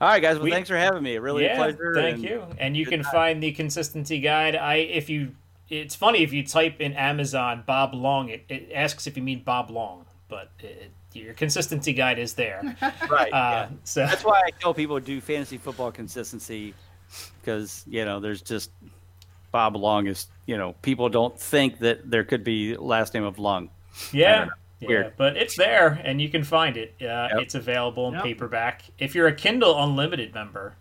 [0.00, 0.36] All right, guys.
[0.36, 1.14] Well, We- thanks for having me.
[1.14, 1.94] It really yeah, a pleasure.
[1.94, 2.44] thank and- you.
[2.58, 3.12] And you can time.
[3.12, 4.56] find the consistency guide.
[4.56, 5.32] I if you,
[5.68, 9.42] it's funny if you type in Amazon Bob Long, it, it asks if you mean
[9.44, 12.62] Bob Long, but it, your consistency guide is there.
[13.10, 13.32] Right.
[13.32, 13.68] Uh, yeah.
[13.84, 16.74] So That's why I tell people to do fantasy football consistency
[17.40, 18.70] because you know there's just
[19.52, 23.38] Bob Long is you know people don't think that there could be last name of
[23.38, 23.70] Long.
[24.12, 24.48] Yeah.
[24.80, 24.88] Know.
[24.92, 25.12] Yeah, Weird.
[25.16, 26.94] but it's there and you can find it.
[27.02, 28.22] Uh, It's available in Yep.
[28.24, 28.82] paperback.
[28.98, 30.74] If you're a Kindle Unlimited member,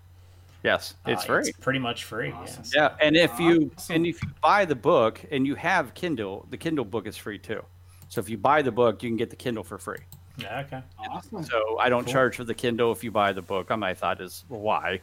[0.64, 1.40] Yes, it's uh, free.
[1.50, 2.32] It's pretty much free.
[2.32, 2.64] Awesome.
[2.64, 2.74] Yes.
[2.76, 3.96] Yeah, and if you Awesome.
[3.96, 7.38] and if you buy the book and you have Kindle, the Kindle book is free
[7.38, 7.64] too.
[8.10, 10.00] So if you buy the book, you can get the Kindle for free.
[10.38, 10.82] Yeah, okay.
[11.10, 11.44] Awesome.
[11.44, 12.14] So I don't Cool.
[12.14, 13.70] charge for the Kindle if you buy the book.
[13.78, 15.00] My thought is well, why,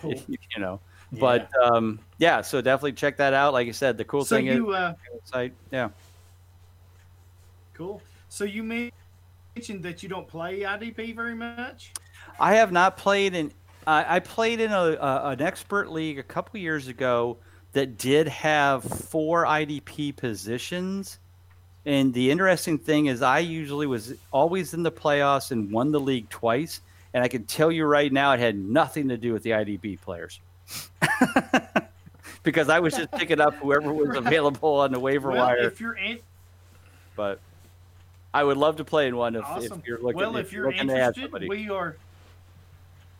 [0.00, 0.14] Cool.
[0.28, 0.80] you know.
[1.12, 3.52] But um, yeah, so definitely check that out.
[3.52, 5.90] Like I said, the cool So thing you, uh, is, site, yeah.
[7.74, 8.00] Cool.
[8.28, 11.92] So you mentioned that you don't play IDP very much.
[12.40, 13.52] I have not played in.
[13.86, 17.36] I I played in a, a an expert league a couple years ago
[17.72, 21.18] that did have four IDP positions.
[21.86, 26.00] And the interesting thing is, I usually was always in the playoffs and won the
[26.00, 26.80] league twice.
[27.12, 30.00] And I can tell you right now, it had nothing to do with the IDP
[30.00, 30.40] players.
[32.42, 35.58] because I was just picking up whoever was available on the waiver Well, wire.
[35.58, 36.18] if you're in,
[37.16, 37.38] But
[38.34, 39.78] I would love to play in one if, awesome.
[39.78, 41.96] if you're looking, well, if if you're you're looking to add interested, we are.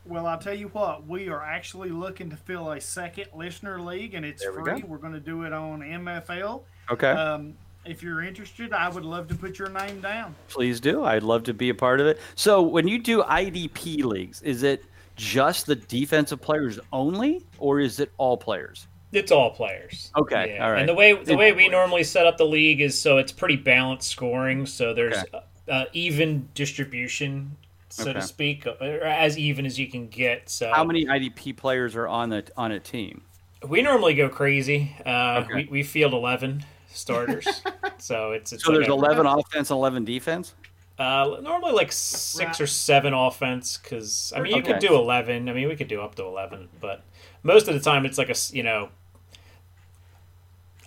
[0.05, 4.13] Well, I'll tell you what, we are actually looking to fill a second listener league,
[4.13, 4.81] and it's we free.
[4.81, 4.87] go.
[4.87, 6.61] We're going to do it on MFL.
[6.91, 7.09] okay.
[7.09, 7.55] Um,
[7.85, 10.35] if you're interested, I would love to put your name down.
[10.49, 11.05] Please do.
[11.05, 12.19] I'd love to be a part of it.
[12.35, 14.85] So, when you do IDP leagues, is it
[15.15, 18.87] just the defensive players only, or is it all players?
[19.15, 20.11] It's all players.
[20.17, 20.79] Okay, all right.
[20.81, 21.71] And the way the All way we players.
[21.71, 24.65] normally set up the league is so it's pretty balanced scoring.
[24.65, 25.39] So there's Okay.
[25.69, 27.55] uh, even distribution,
[27.89, 30.49] so to speak, or as even as you can get.
[30.49, 33.21] So How many IDP players are on the on a team?
[33.67, 34.95] we normally go crazy.
[35.05, 35.55] Uh, Okay.
[35.55, 37.47] we, we field eleven starters,
[37.97, 40.53] so it's, it's So like there's a- 11 offense, and 11 defense.
[40.97, 42.61] Uh, normally like six Right.
[42.61, 45.49] or seven offense because I mean you could do eleven.
[45.49, 47.01] I mean we could do up to eleven, but
[47.43, 48.87] most of the time it's like a you know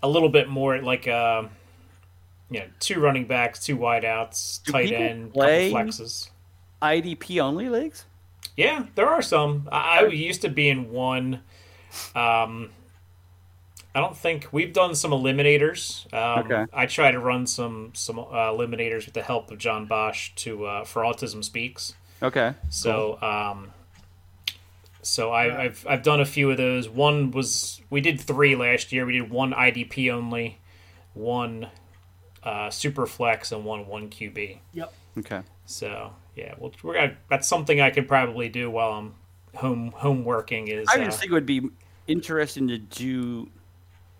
[0.03, 1.51] a little bit more like um
[2.51, 6.31] you know two running backs, two wideouts, Do tight end, play- flexes.
[6.81, 8.05] IDP only leagues.
[8.57, 9.69] Yeah, there are some.
[9.71, 11.41] I, I used to be in one.
[12.15, 12.71] Um,
[13.95, 16.13] I don't think we've done some eliminators.
[16.13, 16.67] Um, Okay.
[16.73, 20.67] I try to run some some uh, eliminators with the help of John Bosch to
[20.67, 21.95] uh, for Autism Speaks.
[22.23, 22.55] Okay.
[22.69, 23.71] So, um,
[25.09, 26.89] so I, I've I've done a few of those.
[26.89, 29.07] One was we did three last year.
[29.07, 30.61] We did one IDP only,
[31.15, 31.69] one
[32.43, 34.59] uh, super flex, and one one QB.
[34.75, 34.93] Yep.
[35.19, 35.41] Okay.
[35.65, 39.15] So yeah, well, we're gonna, that's something I could probably do while I'm
[39.55, 40.87] home home working is.
[40.89, 41.69] I uh, think it would be
[42.07, 43.49] interesting to do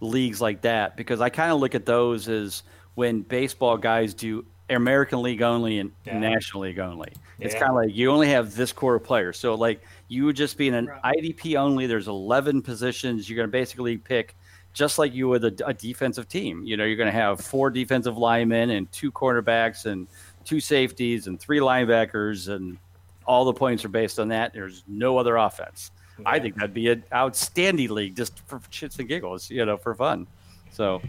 [0.01, 2.63] leagues like that because I kind of look at those as
[2.95, 6.19] when baseball guys do American League only and Yeah.
[6.19, 7.13] National League only.
[7.41, 7.61] It's Yeah.
[7.61, 9.39] kind of like you only have this core of players.
[9.39, 11.17] So like you would just be in an Right.
[11.19, 11.87] IDP only.
[11.87, 13.29] There's 11 positions.
[13.29, 14.35] You're going to basically pick
[14.75, 16.63] just like you would a, a defensive team.
[16.65, 20.07] You know, you're going to have four defensive linemen and two cornerbacks and
[20.45, 22.79] two safeties and three linebackers and
[23.27, 24.53] all the points are based on that.
[24.53, 25.91] There's no other offense.
[26.27, 29.95] I think that'd be an outstanding league just for shits and giggles, you know, for
[29.95, 30.27] fun.
[30.73, 31.01] So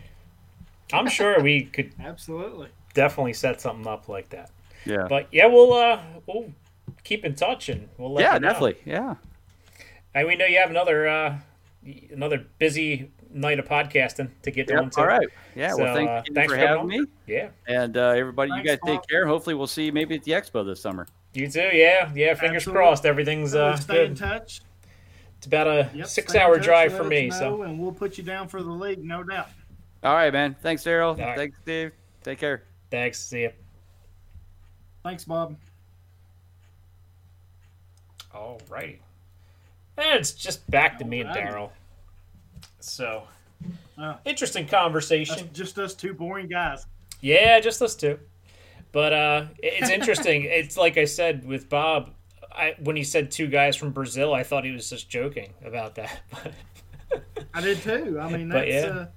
[0.94, 2.68] I'm sure we could Absolutely.
[3.00, 4.52] Definitely set something up like that.
[4.86, 6.52] yeah, But yeah, we'll uh we'll
[7.04, 8.48] keep in touch and we'll let yeah, you know.
[8.50, 9.16] definitely, yeah.
[10.14, 11.38] And we know you have another uh
[12.12, 15.00] another busy night of podcasting to get Yep, on to.
[15.00, 15.72] all right, yeah.
[15.72, 17.50] So, well, thank uh, you thanks for for having coming me, Yeah.
[17.68, 19.26] and uh, everybody, Thanks, you guys take care.
[19.28, 21.08] Hopefully, we'll see you maybe at the expo this summer.
[21.34, 22.12] You too, yeah.
[22.16, 22.74] Yeah, fingers Absolutely.
[22.74, 24.62] crossed everything's So uh stay in touch.
[25.38, 28.18] It's about a Yep, six-hour touch, drive let for me, know, so and we'll put
[28.18, 29.48] you down for the league, no doubt.
[30.04, 30.56] All right, man.
[30.62, 31.18] Thanks, Daryl.
[31.18, 31.38] right.
[31.38, 31.92] Thanks, Steve.
[32.24, 32.64] Take care.
[32.92, 33.20] Thanks.
[33.20, 33.50] See ya.
[35.04, 35.56] Thanks, Bob.
[38.34, 39.02] All righty.
[39.98, 41.72] And it's just back to me and Daryl.
[42.80, 43.24] So
[43.98, 45.50] Uh, interesting conversation.
[45.52, 46.86] just us two boring guys.
[47.22, 48.18] Yeah, just us two.
[48.92, 50.44] But uh, it's interesting.
[50.50, 52.12] it's like I said with Bob.
[52.52, 55.96] I, when he said two guys from Brazil, I thought he was just joking about
[55.96, 56.22] that.
[57.54, 58.20] I did too.
[58.20, 58.62] I mean, that's.
[58.62, 58.82] But yeah.
[58.86, 59.08] uh,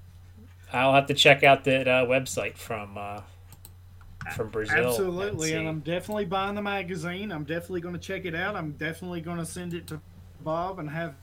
[0.72, 3.20] I'll have to check out that uh, website from uh,
[4.34, 4.88] from Brazil.
[4.88, 5.52] absolutely.
[5.52, 5.68] and And.
[5.68, 7.32] I'm definitely buying the magazine.
[7.32, 8.56] I'm definitely going to check it out.
[8.56, 10.00] I'm definitely going to send it to
[10.42, 11.14] Bob and have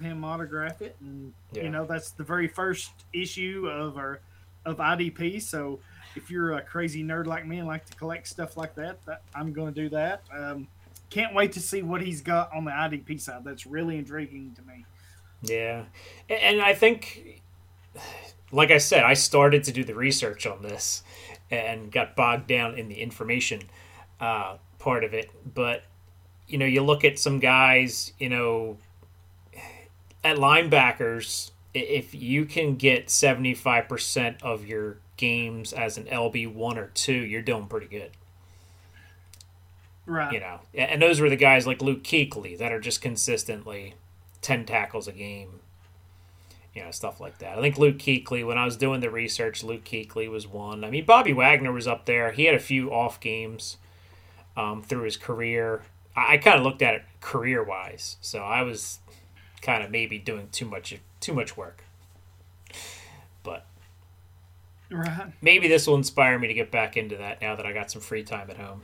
[0.00, 0.96] him autograph it.
[1.00, 1.64] And Yeah.
[1.64, 4.20] you know, that's the very first issue of our
[4.64, 5.40] of IDP.
[5.40, 5.78] So
[6.16, 9.22] if you're a crazy nerd like me and like to collect stuff like that, that
[9.34, 10.22] I'm going to do that.
[10.32, 10.66] Um,
[11.08, 13.44] can't wait to see what he's got on the IDP side.
[13.44, 14.84] That's really intriguing to me.
[15.42, 15.84] Yeah,
[16.28, 17.42] and I think,
[18.50, 21.02] like I said, I started to do the research on this
[21.50, 23.62] and got bogged down in the information
[24.20, 25.30] uh, part of it.
[25.54, 25.84] But
[26.46, 28.78] you know, you look at some guys, you know,
[30.22, 31.50] at linebackers.
[31.74, 36.88] If you can get seventy five percent of your games as an LB one or
[36.88, 38.10] two, you're doing pretty good.
[40.06, 40.32] Right.
[40.32, 43.94] You know, and those were the guys like Luke Kuechly that are just consistently
[44.40, 45.60] ten tackles a game.
[46.76, 47.56] You know, stuff like that.
[47.56, 50.84] I think Luke Kuechly, when I was doing the research, Luke Kuechly was one.
[50.84, 52.32] I mean, Bobby Wagner was up there.
[52.32, 53.78] He had a few off games
[54.58, 55.84] um, through his career.
[56.14, 58.98] I, I kind of looked at it career wise, so I was
[59.62, 61.82] kind of maybe doing too much too much work.
[63.42, 63.64] But
[64.90, 65.32] Right.
[65.40, 68.02] maybe this will inspire me to get back into that now that I got some
[68.02, 68.82] free time at home.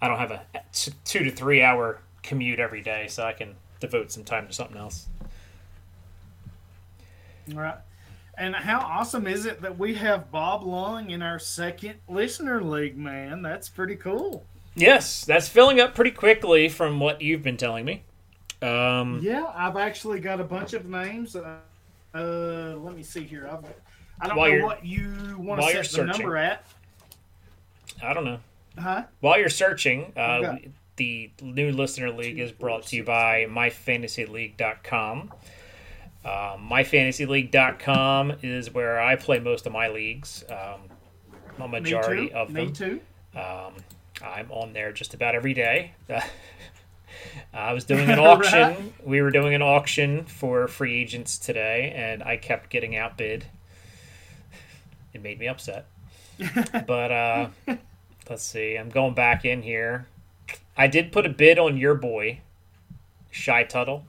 [0.00, 3.56] I don't have a t- two to three hour commute every day, so I can
[3.80, 5.08] devote some time to something else.
[7.54, 7.76] Right.
[8.36, 12.96] And how awesome is it that we have Bob Long in our second listener league,
[12.96, 13.42] man?
[13.42, 14.44] That's pretty cool.
[14.76, 18.02] Yes, that's filling up pretty quickly from what you've been telling me.
[18.62, 21.34] Um, Yeah, I've actually got a bunch of names.
[21.34, 21.56] Uh,
[22.14, 23.48] uh, let me see here.
[23.50, 23.64] I've,
[24.20, 26.06] I don't know what you want to set the searching.
[26.06, 26.64] number at.
[28.02, 28.38] I don't know.
[28.78, 29.02] Huh?
[29.18, 30.68] While you're searching, uh, Okay.
[30.96, 35.32] the new listener league is brought to you by myfantasyleague.com.
[36.28, 40.44] Um, myfantasyleague.com is where I play most of my leagues.
[40.50, 40.80] Um,
[41.58, 42.72] a Me majority of Me them.
[42.74, 43.00] too.
[43.34, 43.74] Um,
[44.22, 45.92] I'm on there just about every day.
[47.54, 48.60] I was doing an auction.
[48.60, 49.06] Right.
[49.06, 53.46] We were doing an auction for free agents today, and I kept getting outbid.
[55.14, 55.86] It made me upset.
[56.86, 57.48] but uh,
[58.28, 58.76] let's see.
[58.76, 60.06] I'm going back in here.
[60.76, 62.40] I did put a bid on your boy,
[63.30, 64.04] Shy Tuttle.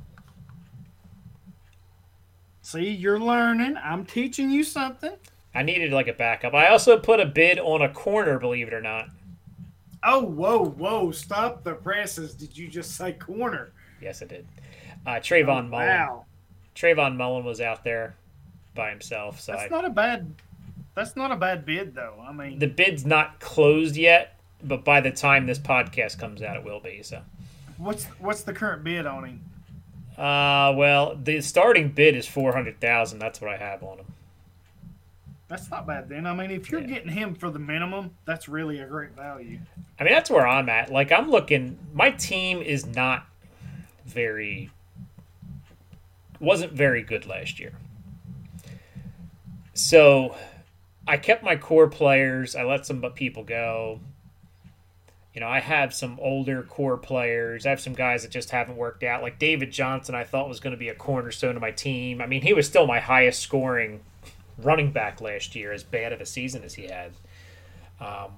[2.70, 3.78] See, you're learning.
[3.84, 5.14] I'm teaching you something.
[5.56, 6.54] I needed like a backup.
[6.54, 9.10] I also put a bid on a corner, believe it or not.
[10.04, 11.10] Oh, whoa, whoa!
[11.10, 12.36] Stop the presses.
[12.36, 13.72] Did you just say corner?
[14.00, 14.48] Yes, I did.
[15.04, 15.88] Uh, Trayvon Mullen.
[15.88, 16.26] Wow,
[16.76, 18.14] Trayvon Mullen was out there
[18.76, 20.32] by himself, so I, that's not a bad.
[20.94, 22.24] That's not a bad bid, though.
[22.24, 26.56] I mean, the bid's not closed yet, but by the time this podcast comes out,
[26.56, 27.02] it will be.
[27.02, 27.24] So,
[27.78, 29.42] what's what's the current bid on him?
[30.20, 33.20] Uh, well, the starting bid is four hundred thousand.
[33.20, 34.06] That's what I have on him.
[35.48, 36.28] That's not bad then.
[36.28, 36.88] I mean, if you're Yeah.
[36.88, 39.60] getting him for the minimum, that's really a great value.
[40.00, 40.92] I mean, that's where I'm at.
[40.92, 41.80] Like, I'm looking.
[41.94, 43.26] My team is not
[44.06, 44.70] very.
[46.40, 47.74] wasn't very good last year.
[49.74, 50.36] So,
[51.08, 52.56] I kept my core players.
[52.56, 54.00] I let some people go.
[55.40, 57.66] You know, I have some older core players.
[57.66, 59.22] I have some guys that just haven't worked out.
[59.22, 62.22] Like David Johnson, I thought was going to be a cornerstone of my team.
[62.22, 64.02] I mean, he was still my highest scoring
[64.58, 67.14] running back last year, as bad of a season as he had.
[68.02, 68.32] Um,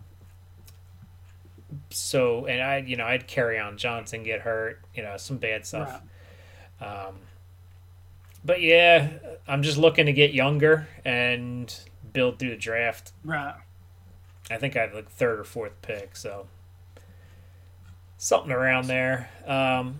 [1.89, 5.65] so, and I, you know, I'd carry on Johnson get hurt, you know, some bad
[5.65, 6.03] stuff.
[6.79, 6.87] Right.
[6.87, 7.15] Um,
[8.45, 9.09] but yeah,
[9.47, 11.75] I'm just looking to get younger and
[12.13, 13.11] build through the draft.
[13.23, 13.55] Right.
[14.51, 16.45] I think I have like third or fourth pick, so
[18.21, 19.29] something around there.
[19.47, 19.99] Um,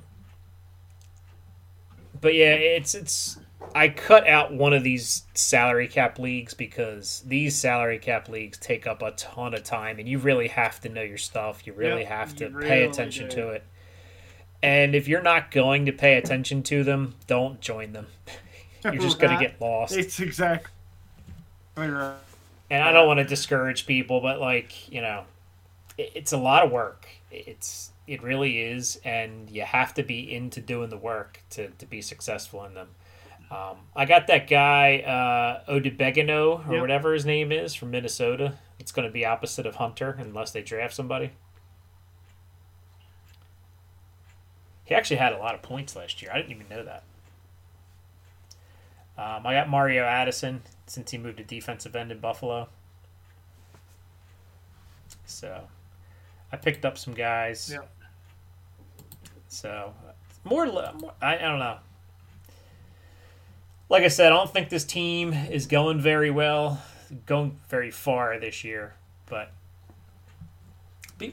[2.22, 3.40] but yeah, it's it's.
[3.74, 8.86] I cut out one of these salary cap leagues because these salary cap leagues take
[8.86, 11.66] up a ton of time, and you really have to know your stuff.
[11.66, 13.36] You really yep, have to really pay attention do.
[13.38, 13.64] to it.
[14.64, 18.06] And if you're not going to pay attention to them, don't join them.
[18.84, 19.96] you're just going to get lost.
[19.96, 20.72] It's exactly
[21.76, 22.16] right.
[22.70, 25.24] And I don't want to discourage people, but like you know,
[25.98, 27.08] it's a lot of work.
[27.32, 31.86] It's it really is, and you have to be into doing the work to, to
[31.86, 32.90] be successful in them.
[33.52, 36.82] Um, I got that guy uh, Odebegano or yep.
[36.82, 38.54] whatever his name is from Minnesota.
[38.80, 41.32] It's going to be opposite of Hunter unless they draft somebody.
[44.86, 46.32] He actually had a lot of points last year.
[46.34, 47.04] I didn't even know that.
[49.18, 52.70] Um, I got Mario Addison since he moved to defensive end in Buffalo.
[55.26, 55.68] So
[56.52, 57.72] I picked up some guys.
[57.74, 57.90] Yep.
[59.48, 59.94] So
[60.44, 61.78] more, more I, I don't know.
[63.90, 66.82] Like I said, I don't think this team is going very well,
[67.26, 68.94] going very far this year.
[69.28, 69.52] But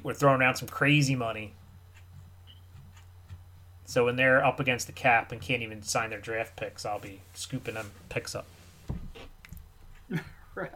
[0.03, 1.55] we're throwing around some crazy money.
[3.85, 6.99] So when they're up against the cap and can't even sign their draft picks, I'll
[6.99, 8.47] be scooping them picks up.
[10.55, 10.73] right.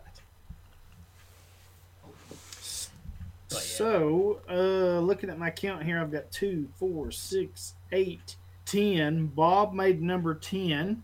[3.60, 9.26] So, uh, looking at my count here, I've got two, four, six, eight, ten.
[9.26, 11.02] Bob made number ten.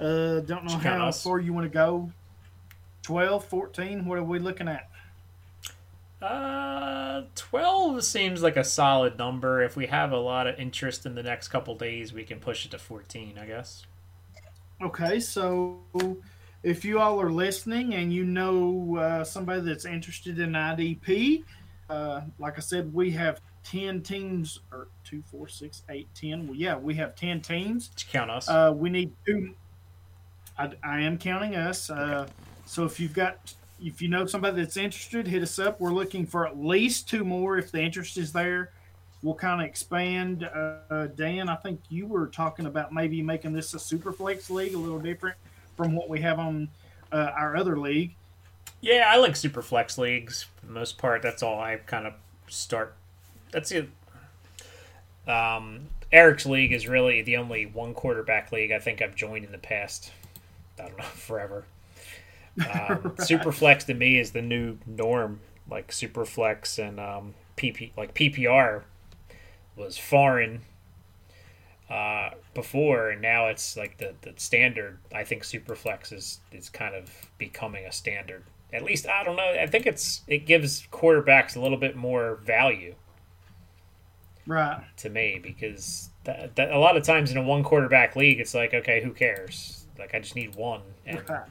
[0.00, 2.12] Uh, don't know how far you want to go.
[3.02, 4.90] 12, 14, what are we looking at?
[6.20, 9.62] Uh, 12 seems like a solid number.
[9.62, 12.66] If we have a lot of interest in the next couple days, we can push
[12.66, 13.86] it to 14, I guess.
[14.82, 15.78] Okay, so
[16.62, 21.44] if you all are listening and you know uh, somebody that's interested in IDP,
[21.88, 26.46] uh, like I said, we have 10 teams, or 2, 4, 6, 8, 10.
[26.46, 27.88] Well, yeah, we have 10 teams.
[27.88, 28.48] Did count us?
[28.48, 29.54] Uh, we need two.
[30.58, 31.90] I, I am counting us.
[31.90, 32.28] Uh,
[32.64, 35.80] so if you've got, if you know somebody that's interested, hit us up.
[35.80, 38.70] We're looking for at least two more if the interest is there.
[39.22, 40.44] We'll kind of expand.
[40.44, 44.74] Uh, Dan, I think you were talking about maybe making this a super flex league,
[44.74, 45.36] a little different
[45.76, 46.68] from what we have on
[47.12, 48.14] uh, our other league.
[48.80, 51.22] Yeah, I like super flex leagues for the most part.
[51.22, 52.14] That's all I kind of
[52.46, 52.94] start.
[53.50, 53.88] That's it.
[55.26, 59.52] Um, Eric's league is really the only one quarterback league I think I've joined in
[59.52, 60.12] the past.
[60.78, 61.64] I don't know forever.
[62.58, 62.66] Um,
[63.18, 63.22] right.
[63.22, 65.40] Super flex to me is the new norm.
[65.70, 68.84] Like super flex and um, PP, like PPR
[69.76, 70.62] was foreign
[71.90, 74.98] uh, before, and now it's like the, the standard.
[75.14, 79.56] I think Superflex is is kind of becoming a standard at least I don't know.
[79.60, 82.94] I think it's it gives quarterbacks a little bit more value,
[84.46, 84.82] right?
[84.98, 88.54] To me, because that, that, a lot of times in a one quarterback league, it's
[88.54, 89.86] like okay, who cares?
[89.98, 91.46] Like I just need one, and right.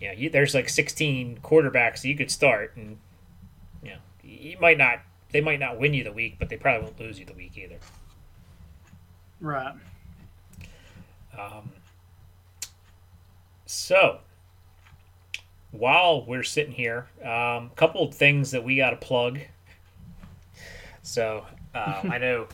[0.00, 2.98] you know, you, there's like 16 quarterbacks you could start, and
[3.82, 5.00] you know, you might not.
[5.30, 7.58] They might not win you the week, but they probably won't lose you the week
[7.58, 7.76] either.
[9.42, 9.74] Right.
[11.38, 11.72] Um.
[13.66, 14.20] So
[15.70, 19.40] while we're sitting here, a um, couple of things that we got to plug.
[21.02, 22.48] So uh, I know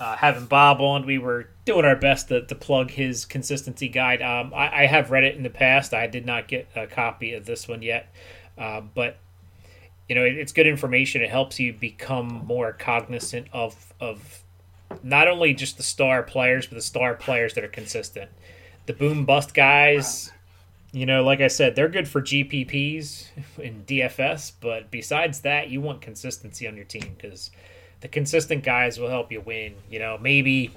[0.00, 4.22] uh, having Bob on, we were doing our best to, to plug his consistency guide.
[4.22, 5.92] Um, I, I, have read it in the past.
[5.92, 8.12] I did not get a copy of this one yet,
[8.56, 9.18] uh, but
[10.08, 11.20] you know it, it's good information.
[11.20, 14.42] It helps you become more cognizant of of
[15.02, 18.30] not only just the star players, but the star players that are consistent.
[18.86, 20.32] The boom bust guys.
[20.92, 23.28] You know, like I said, they're good for GPPs
[23.58, 27.50] in DFS, but besides that, you want consistency on your team because
[28.00, 29.74] the consistent guys will help you win.
[29.88, 30.72] You know, maybe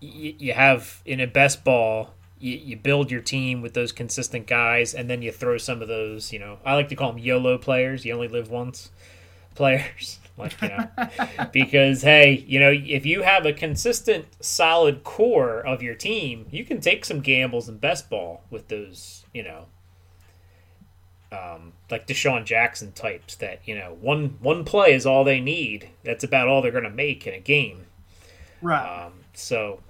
[0.00, 5.08] you have in a best ball, you, build your team with those consistent guys, and
[5.08, 6.32] then you throw some of those.
[6.32, 8.04] You know, I like to call them YOLO players.
[8.04, 8.90] You only live once
[9.54, 10.20] players.
[10.36, 10.88] Like, you know,
[11.52, 16.64] because hey, you know, if you have a consistent, solid core of your team, you
[16.64, 19.66] can take some gambles in best ball with those, you know,
[21.30, 25.90] um, like DeSean Jackson types that you know one one play is all they need.
[26.04, 27.86] That's about all they're going to make in a game.
[28.62, 29.04] Right.
[29.06, 29.80] Um, so,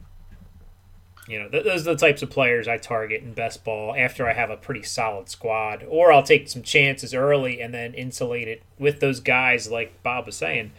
[1.29, 4.29] you know, th- those are the types of players I target in best ball after
[4.29, 8.49] I have a pretty solid squad, or I'll take some chances early and then insulate
[8.49, 10.73] it with those guys, like Bob was saying.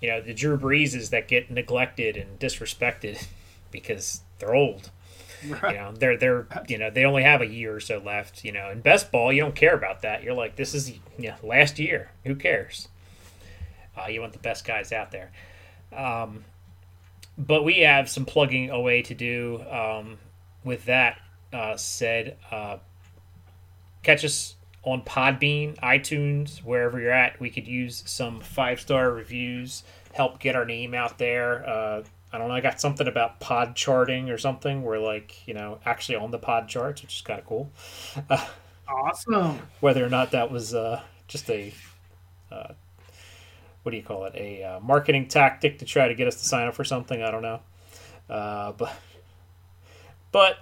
[0.00, 3.26] You know, the Drew Breeses that get neglected and disrespected
[3.70, 4.90] because they're old.
[5.48, 5.72] Right.
[5.74, 8.44] You know, they're they're you know they only have a year or so left.
[8.44, 10.22] You know, in best ball, you don't care about that.
[10.22, 12.10] You're like, this is yeah last year.
[12.24, 12.88] Who cares?
[13.96, 15.32] Uh, you want the best guys out there.
[15.92, 16.44] Um,
[17.38, 19.62] but we have some plugging away to do.
[19.70, 20.18] Um,
[20.64, 21.20] with that
[21.52, 22.78] uh, said, uh,
[24.02, 27.40] catch us on Podbean, iTunes, wherever you're at.
[27.40, 29.82] We could use some five star reviews,
[30.12, 32.04] help get our name out there.
[32.32, 32.54] I don't know.
[32.54, 34.82] I got something about pod charting or something.
[34.82, 37.70] We're like, you know, actually on the pod charts, which is kind of cool.
[38.88, 39.60] Awesome.
[39.80, 41.72] Whether or not that was uh, just a,
[42.50, 42.72] uh,
[43.82, 46.44] what do you call it, a uh, marketing tactic to try to get us to
[46.44, 47.60] sign up for something, I don't know.
[48.28, 48.92] Uh, but
[50.32, 50.58] but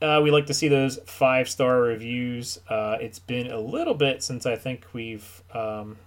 [0.00, 2.60] uh, we like to see those five star reviews.
[2.68, 5.98] Uh, it's been a little bit since I think we've um,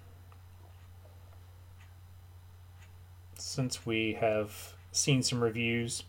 [3.36, 6.04] since we have seen some reviews.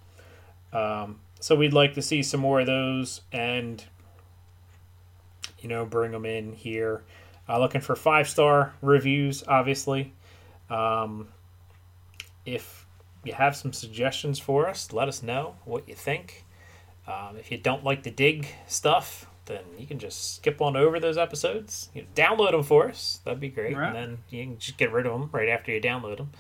[0.72, 3.84] Um, so we'd like to see some more of those and
[5.58, 7.02] you know bring them in here.
[7.48, 10.12] Uh, looking for five star reviews, obviously.
[10.70, 11.28] Um,
[12.46, 12.86] if
[13.22, 16.44] you have some suggestions for us, let us know what you think.
[17.06, 20.98] Um, if you don't like the dig stuff, then you can just skip on over
[20.98, 21.90] those episodes.
[21.94, 23.20] You know, download them for us.
[23.24, 23.76] That'd be great.
[23.76, 23.88] Right.
[23.88, 26.30] And then you can just get rid of them right after you download them.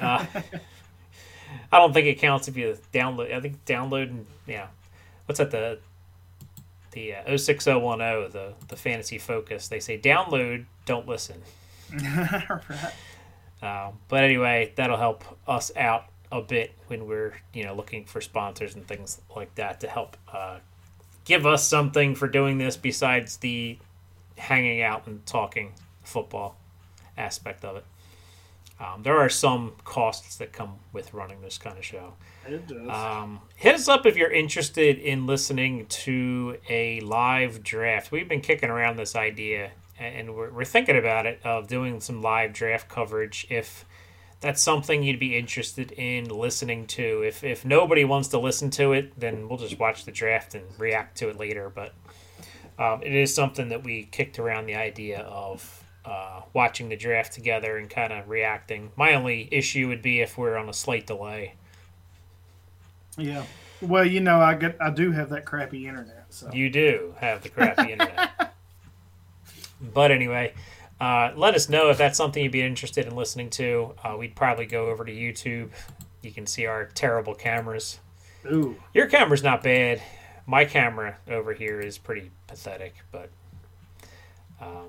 [0.00, 0.24] Uh,
[1.72, 3.32] I don't think it counts if you download.
[3.32, 4.68] I think downloading, yeah.
[5.26, 5.50] What's that?
[5.50, 5.78] The
[6.92, 9.68] the uh, 06010, the the fantasy focus.
[9.68, 11.42] They say download, don't listen.
[11.92, 12.62] right.
[13.62, 18.20] Um, but anyway, that'll help us out a bit when we're you know looking for
[18.20, 20.58] sponsors and things like that to help uh,
[21.24, 23.78] give us something for doing this besides the
[24.36, 26.56] hanging out and talking football
[27.16, 27.84] aspect of it.
[28.84, 32.14] Um, there are some costs that come with running this kind of show.
[32.46, 32.88] It does.
[32.88, 38.10] Um, hit us up if you're interested in listening to a live draft.
[38.10, 42.20] We've been kicking around this idea, and we're, we're thinking about it of doing some
[42.20, 43.46] live draft coverage.
[43.48, 43.84] If
[44.40, 48.92] that's something you'd be interested in listening to, if if nobody wants to listen to
[48.92, 51.70] it, then we'll just watch the draft and react to it later.
[51.70, 51.94] But
[52.78, 55.83] um, it is something that we kicked around the idea of.
[56.04, 58.90] Uh, watching the draft together and kind of reacting.
[58.94, 61.54] My only issue would be if we're on a slight delay.
[63.16, 63.44] yeah.
[63.80, 67.42] Well, you know, I get I do have that crappy internet, so You do have
[67.42, 68.54] the crappy internet.
[69.80, 70.54] But anyway,
[71.00, 73.94] uh, let us know if that's something you'd be interested in listening to.
[74.02, 75.70] Uh, we'd probably go over to YouTube.
[76.22, 77.98] You can see our terrible cameras.
[78.46, 80.02] ooh, Your camera's not bad.
[80.46, 83.30] My camera over here is pretty pathetic, but
[84.60, 84.88] um,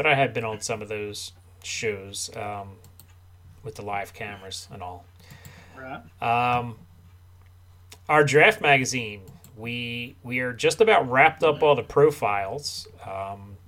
[0.00, 1.32] but I have been on some of those
[1.62, 2.76] shows um,
[3.62, 5.04] with the live cameras and all.
[5.78, 6.00] right.
[6.22, 6.78] Um,
[8.08, 9.20] our draft magazine.
[9.58, 12.88] We we are just about wrapped up all the profiles.
[13.06, 13.58] Um,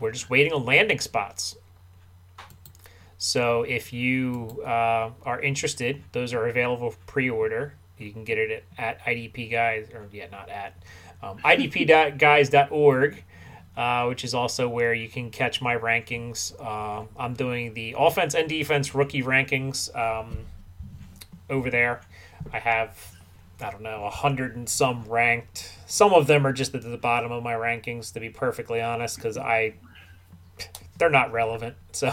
[0.00, 1.56] we're just waiting on landing spots.
[3.18, 7.74] So if you uh, are interested, those are available for pre-order.
[7.98, 10.74] You can get it at, at IDP guys or yeah, not at
[11.22, 13.24] um, idp.guys.org,
[13.76, 16.52] uh, which is also where you can catch my rankings.
[16.60, 20.38] Uh, I'm doing the offense and defense rookie rankings um,
[21.48, 22.02] over there.
[22.52, 23.12] I have
[23.60, 25.72] I don't know a hundred and some ranked.
[25.86, 29.16] Some of them are just at the bottom of my rankings, to be perfectly honest,
[29.16, 29.74] because I
[30.98, 31.76] they're not relevant.
[31.92, 32.12] So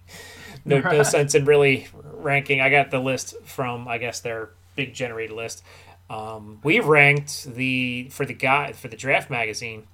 [0.64, 2.60] no, no sense in really ranking.
[2.60, 5.62] I got the list from I guess their big generated list.
[6.08, 9.86] Um, we ranked the for the guy for the draft magazine.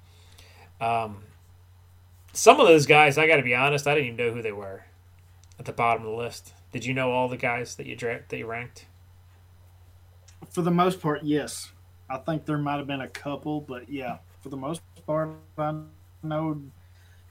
[0.81, 1.23] Um,
[2.33, 4.51] some of those guys, I got to be honest, I didn't even know who they
[4.51, 4.85] were
[5.59, 6.53] at the bottom of the list.
[6.71, 8.87] Did you know all the guys that you dra- that you ranked?
[10.49, 11.71] For the most part, yes.
[12.09, 15.73] I think there might have been a couple, but yeah, for the most part, I
[16.21, 16.61] know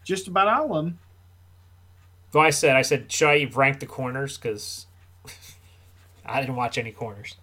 [0.05, 0.98] just about all of them.
[2.32, 4.39] Well, I said, I said, should I rank the corners?
[4.39, 4.86] Because
[6.27, 7.36] I didn't watch any corners.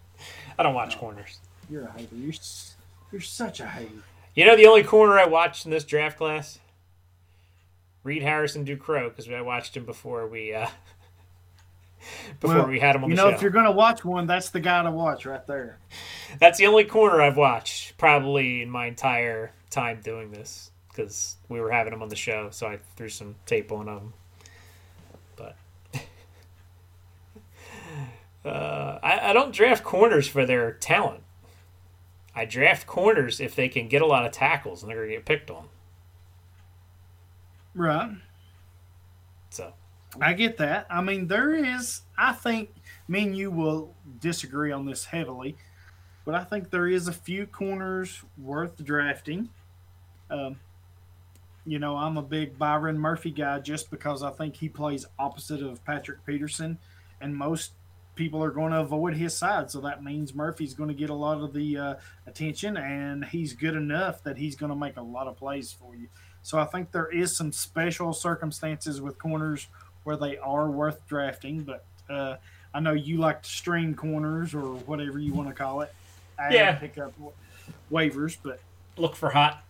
[0.58, 1.40] I don't watch corners.
[1.70, 2.16] You're a hater.
[2.16, 2.34] You're
[3.12, 4.04] you're such a hater.
[4.40, 6.60] You know the only corner I watched in this draft class?
[8.06, 10.70] Reid Harrison-Ducros, because I watched him before we uh,
[12.40, 13.36] before Well, we had him on You know, show.
[13.36, 15.80] if you're gonna watch one, that's the guy to watch right there.
[16.40, 20.72] That's the only corner I've watched probably in my entire time doing this.
[20.88, 24.14] because we were having them on the show, so I threw some tape on them.
[25.36, 25.58] But
[28.46, 31.24] uh, I, I don't draft corners for their talent.
[32.40, 35.16] I draft corners if they can get a lot of tackles and they're going to
[35.18, 35.68] get picked on.
[37.76, 38.12] Right.
[39.50, 39.74] So
[40.22, 40.88] I get that.
[40.90, 42.70] I mean, there is, I think,
[43.10, 45.58] me and you will disagree on this heavily,
[46.24, 49.50] but I think there is a few corners worth drafting.
[50.30, 50.62] Um,
[51.66, 55.62] you know, I'm a big Byron Murphy guy just because I think he plays opposite
[55.62, 56.78] of Patrick Peterson,
[57.20, 57.74] and most
[58.20, 59.72] people are going to avoid his side.
[59.72, 61.96] So that means Murphy's going to get a lot of the uh,
[62.28, 65.96] attention, and he's good enough that he's going to make a lot of plays for
[65.96, 66.10] you.
[66.44, 69.68] So I think there is some special circumstances with corners
[70.04, 72.36] where they are worth drafting, but uh,
[72.74, 75.94] I know you like to stream corners or whatever you want to call it.
[76.38, 76.76] I Yeah.
[76.76, 77.14] pick up
[77.90, 78.60] waivers, but
[78.98, 79.64] look for hot.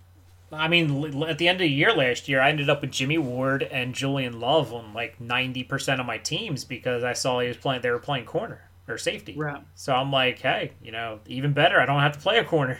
[0.51, 3.17] I mean, at the end of the year last year, I ended up with Jimmy
[3.17, 7.47] Ward and Julian Love on like ninety percent of my teams because I saw he
[7.47, 7.81] was playing.
[7.81, 9.35] They were playing corner or safety.
[9.37, 9.61] Right.
[9.75, 11.79] So I'm like, hey, you know, even better.
[11.79, 12.79] I don't have to play a corner.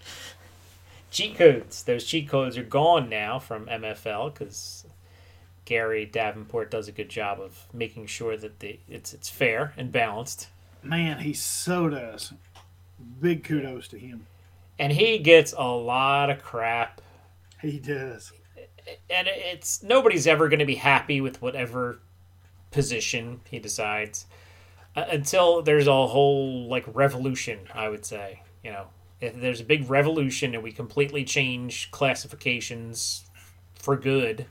[1.10, 1.84] cheat codes.
[1.84, 4.84] Those cheat codes are gone now from MFL because
[5.64, 9.92] Gary Davenport does a good job of making sure that the it's it's fair and
[9.92, 10.48] balanced.
[10.82, 12.32] man, he so does.
[13.20, 14.26] Big kudos to him.
[14.78, 17.00] And he gets a lot of crap
[17.62, 18.32] He does.
[19.10, 21.98] and it's nobody's ever going to be happy with whatever
[22.70, 24.26] position he decides
[24.94, 28.86] uh, until there's a whole like revolution i would say you know
[29.20, 33.24] if there's a big revolution and we completely change classifications
[33.74, 34.46] for good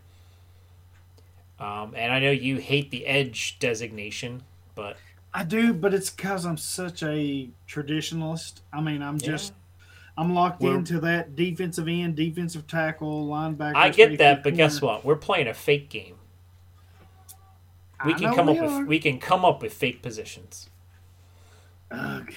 [1.59, 4.41] um, and i know you hate the edge designation
[4.73, 4.97] but
[5.33, 8.61] I do, but it's because I'm such a traditionalist.
[8.71, 9.51] I mean, I'm just
[10.17, 13.75] I'm locked We're- into that defensive end, defensive tackle, linebacker.
[13.75, 16.15] i get that but guess what we're playing a fake game
[18.05, 18.79] we I can come we up are.
[18.79, 20.69] with we can come up with fake positions
[21.91, 22.33] Ugh,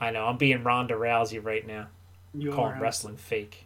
[0.00, 1.86] i know i'm being ronda rousey right now
[2.34, 3.64] you calling are wrestling fake.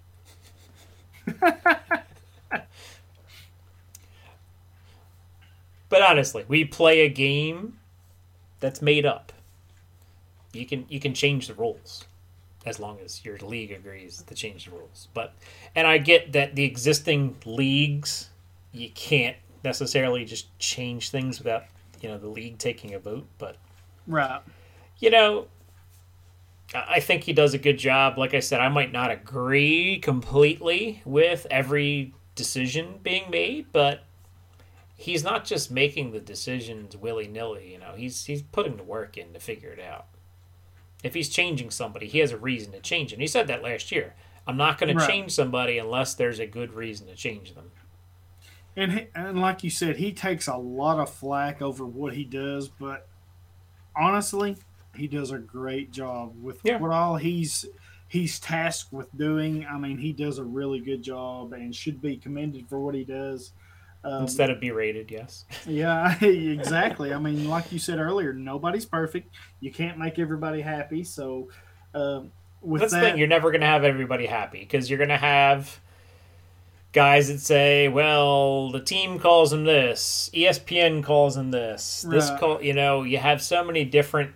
[5.89, 7.79] but honestly, we play a game
[8.61, 9.33] that's made up.
[10.59, 12.05] You can you can change the rules
[12.66, 15.09] as long as your league agrees to change the rules.
[15.14, 15.35] But
[15.74, 18.30] and I get that the existing leagues
[18.72, 21.64] you can't necessarily just change things without
[22.01, 23.56] you know the league taking a vote, but
[24.06, 24.40] right.
[24.98, 25.47] you know,
[26.74, 28.18] I think he does a good job.
[28.18, 34.05] Like I said, I might not agree completely with every decision being made, but
[34.97, 37.72] he's not just making the decisions willy nilly.
[37.72, 40.06] You know, he's he's putting the work in to figure it out.
[41.05, 43.12] If he's changing somebody, he has a reason to change.
[43.12, 44.15] And he said that last year.
[44.47, 45.07] I'm not going Right.
[45.07, 47.70] to change somebody unless there's a good reason to change them.
[48.75, 52.25] And he, and like you said, he takes a lot of flack over what he
[52.25, 53.07] does, but
[53.95, 54.57] honestly,
[54.97, 56.79] he does a great job with Yeah.
[56.79, 57.66] what all he's
[58.11, 59.66] he's tasked with doing.
[59.66, 63.05] I mean, he does a really good job and should be commended for what he
[63.05, 63.53] does.
[64.09, 65.44] Um, Instead of berated, yes.
[65.66, 67.12] yeah, exactly.
[67.12, 69.35] I mean, like you said earlier, nobody's perfect.
[69.60, 71.05] You can't make everybody happy.
[71.05, 71.51] So,
[71.94, 72.32] um,
[72.62, 73.18] with That's the thing.
[73.18, 75.78] You're never going to have everybody happy because you're going to have
[76.93, 82.40] guys that say, "Well, the team calls him this, ESPN calls him this, this Right.
[82.40, 84.35] call." You know, you have so many different,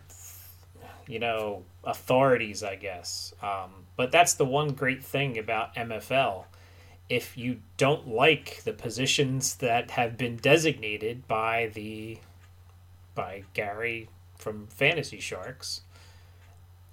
[1.08, 2.62] you know, authorities.
[2.62, 6.44] I guess, um, but that's the one great thing about MFL.
[7.08, 12.18] If you don't like the positions that have been designated by the
[13.14, 15.82] by Gary from Fantasy Sharks,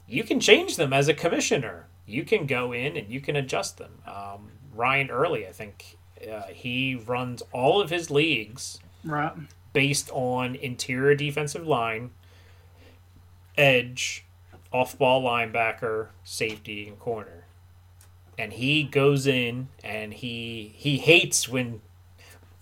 [0.08, 1.88] you can change them as a commissioner.
[2.06, 4.00] You can go in and you can adjust them.
[4.06, 5.98] Um, Ryan Early, I think,
[6.30, 9.34] uh, he runs all of his leagues right?
[9.72, 12.12] based on interior defensive line,
[13.58, 14.26] edge,
[14.72, 17.39] off ball linebacker, safety, and corner.
[18.40, 21.82] And he goes in and he he hates when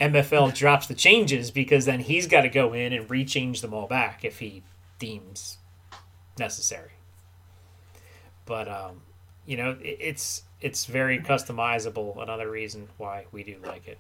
[0.01, 3.85] MFL drops the changes because then he's got to go in and rechange them all
[3.85, 4.63] back if he
[4.97, 5.59] deems
[6.39, 6.93] necessary.
[8.47, 9.01] But um,
[9.45, 12.23] you know, it, it's it's very customizable.
[12.23, 13.99] Another reason why we do like it.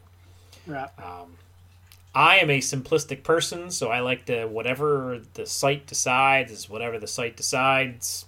[0.65, 0.89] Right.
[0.97, 1.37] Um,
[2.15, 6.97] I am a simplistic person, so I like to whatever the site decides is whatever
[6.97, 8.25] the site decides.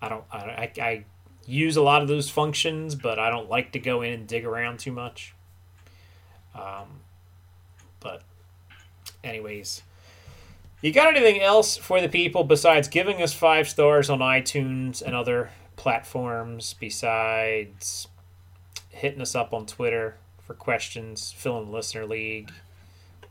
[0.00, 0.24] I don't.
[0.32, 1.04] I, I, I
[1.48, 4.44] use a lot of those functions, but I don't like to go in and dig
[4.44, 5.34] around too much.
[6.54, 7.00] Um,
[8.00, 8.22] but,
[9.24, 9.82] anyways,
[10.82, 15.14] you got anything else for the people besides giving us five stars on iTunes and
[15.14, 18.08] other platforms besides
[18.90, 20.16] hitting us up on Twitter
[20.46, 22.52] for questions, filling the listener league,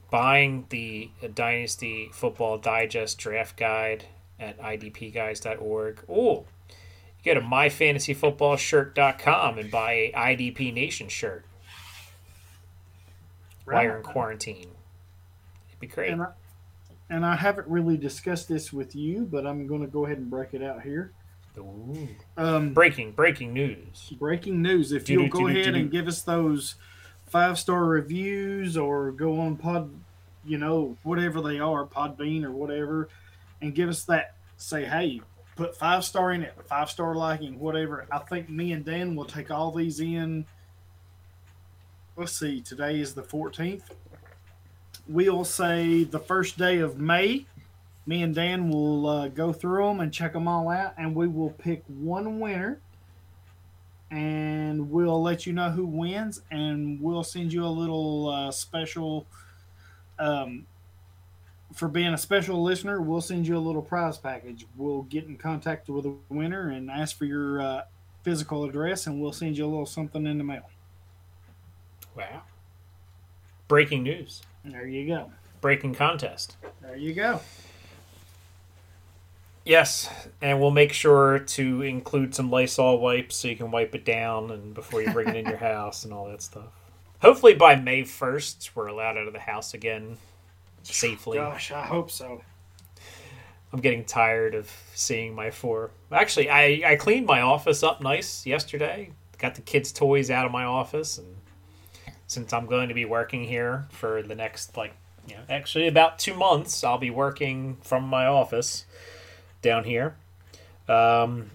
[0.09, 4.05] buying the Dynasty Football Digest draft guide
[4.39, 6.03] at idpguys.org.
[6.09, 6.45] Oh,
[7.27, 11.45] go to myfantasyfootballshirt.com and buy a IDP Nation shirt
[13.65, 14.71] while you're in quarantine.
[15.69, 16.11] It'd be great.
[16.11, 16.27] And I,
[17.09, 20.29] and I haven't really discussed this with you, but I'm going to go ahead and
[20.29, 21.11] break it out here.
[22.37, 24.13] Um, Breaking, breaking news.
[24.19, 24.91] breaking news.
[24.91, 26.75] If you'll go ahead and give us those
[27.25, 29.89] five star reviews or go on Pod,
[30.45, 33.09] you know, whatever they are, Podbean or whatever,
[33.61, 35.21] and give us that, say, hey,
[35.57, 38.05] put five star in it, five star liking, whatever.
[38.11, 40.45] I think me and Dan will take all these in.
[42.15, 43.83] Let's see, today is the 14th.
[45.07, 47.45] We'll say the first day of May.
[48.05, 51.27] Me and Dan will uh, go through them and check them all out, and we
[51.27, 52.79] will pick one winner
[54.09, 59.27] and we'll let you know who wins and we'll send you a little uh, special
[60.17, 60.65] um,
[61.77, 65.37] for being a special listener we'll send you a little prize package we'll get in
[65.37, 67.81] contact with the winner and ask for your uh,
[68.23, 70.69] physical address and we'll send you a little something in the mail
[72.15, 72.41] Wow.
[73.67, 74.41] Breaking news.
[74.65, 75.31] there you go
[75.61, 76.57] Breaking contest.
[76.81, 77.41] there you go
[79.65, 80.09] Yes,
[80.41, 84.49] and we'll make sure to include some Lysol wipes so you can wipe it down
[84.49, 86.69] and before you bring it in your house and all that stuff.
[87.21, 90.17] Hopefully by May 1st, we're allowed out of the house again
[90.93, 91.37] safely.
[91.37, 92.41] gosh i hope so
[93.71, 95.91] I'm getting tired of seeing my four.
[96.11, 99.11] Actually, I, I cleaned my office up nice yesterday.
[99.37, 101.35] Got the kids' toys out of my office, and
[102.27, 104.93] since I'm going to be working here for the next like,
[105.27, 108.85] you know, actually about two months, I'll be working from my office
[109.61, 110.15] down here.
[110.87, 111.51] Um,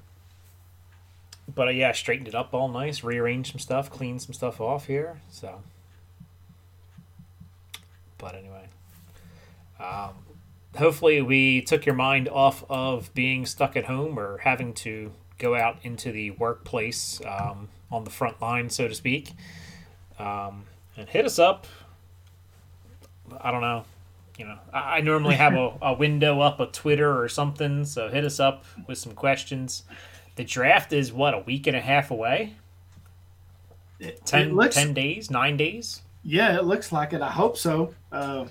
[1.52, 4.60] but uh, yeah, I straightened it up all nice, rearranged some stuff, cleaned some stuff
[4.60, 5.20] off here.
[5.30, 5.62] So,
[8.18, 8.68] but anyway,
[9.82, 10.14] um,
[10.76, 15.54] hopefully we took your mind off of being stuck at home or having to go
[15.56, 19.32] out into the workplace um, on the front line, so to speak.
[20.18, 20.64] Um,
[20.96, 21.66] and hit us up.
[23.40, 23.84] I don't know.
[24.38, 28.08] You know, I, I normally have a, a window up a Twitter or something, so
[28.08, 29.82] hit us up with some questions.
[30.36, 32.54] The draft is what a week and a half away.
[33.98, 36.02] It- 10, it looks- 10 days, nine days.
[36.24, 37.20] Yeah, it looks like it.
[37.20, 37.94] I hope so.
[38.12, 38.46] Uh,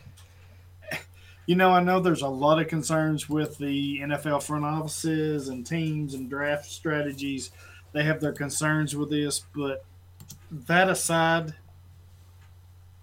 [1.45, 5.65] you know, I know there's a lot of concerns with the NFL front offices and
[5.65, 7.51] teams and draft strategies.
[7.93, 9.83] They have their concerns with this, but
[10.51, 11.53] that aside,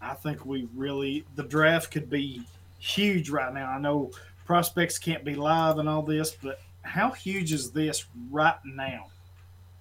[0.01, 2.43] I think we really the draft could be
[2.79, 3.71] huge right now.
[3.71, 4.11] I know
[4.45, 9.09] prospects can't be live and all this, but how huge is this right now?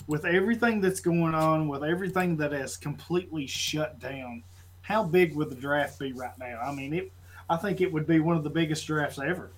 [0.07, 4.43] With everything that's going on, with everything that has completely shut down,
[4.81, 6.59] how big would the draft be right now?
[6.63, 7.11] I mean, it.
[7.49, 9.49] I think it would be one of the biggest drafts ever.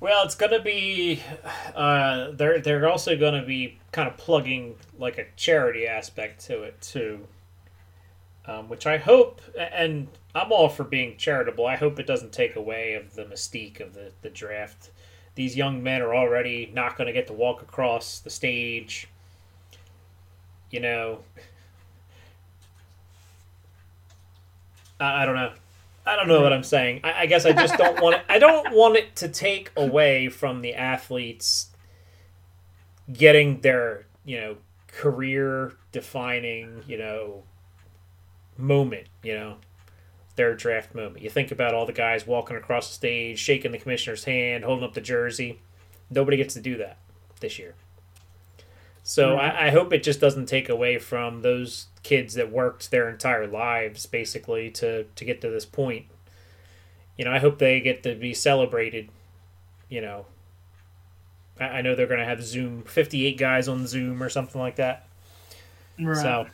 [0.00, 1.22] Well, it's gonna be.
[1.74, 6.80] Uh, they're they're also gonna be kind of plugging like a charity aspect to it
[6.80, 7.26] too,
[8.46, 9.40] um, which I hope.
[9.58, 11.66] And I'm all for being charitable.
[11.66, 14.90] I hope it doesn't take away of the mystique of the the draft.
[15.34, 19.08] These young men are already not going to get to walk across the stage.
[20.70, 21.20] You know.
[25.00, 25.52] I, I don't know.
[26.08, 27.00] I don't know what I'm saying.
[27.04, 28.22] I, I guess I just don't want it.
[28.28, 31.70] I don't want it to take away from the athletes
[33.12, 34.56] getting their, you know,
[34.86, 37.44] career defining, you know,
[38.56, 39.56] moment, you know,
[40.36, 41.22] their draft moment.
[41.22, 44.84] You think about all the guys walking across the stage, shaking the commissioner's hand, holding
[44.84, 45.60] up the jersey.
[46.10, 46.96] Nobody gets to do that
[47.40, 47.74] this year.
[49.08, 49.40] So mm-hmm.
[49.40, 53.46] I, I hope it just doesn't take away from those kids that worked their entire
[53.46, 56.04] lives basically to to get to this point.
[57.16, 59.08] You know, I hope they get to be celebrated.
[59.88, 60.26] You know,
[61.58, 64.76] I, I know they're going to have Zoom, fifty-eight guys on Zoom or something like
[64.76, 65.06] that.
[65.98, 66.14] Right.
[66.14, 66.46] So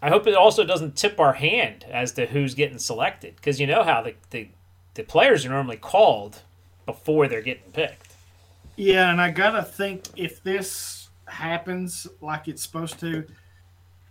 [0.00, 3.66] I hope it also doesn't tip our hand as to who's getting selected because you
[3.66, 4.50] know how the, the
[4.94, 6.42] the players are normally called
[6.86, 8.12] before they're getting picked.
[8.76, 13.24] Yeah, and I gotta think if this happens like it's supposed to,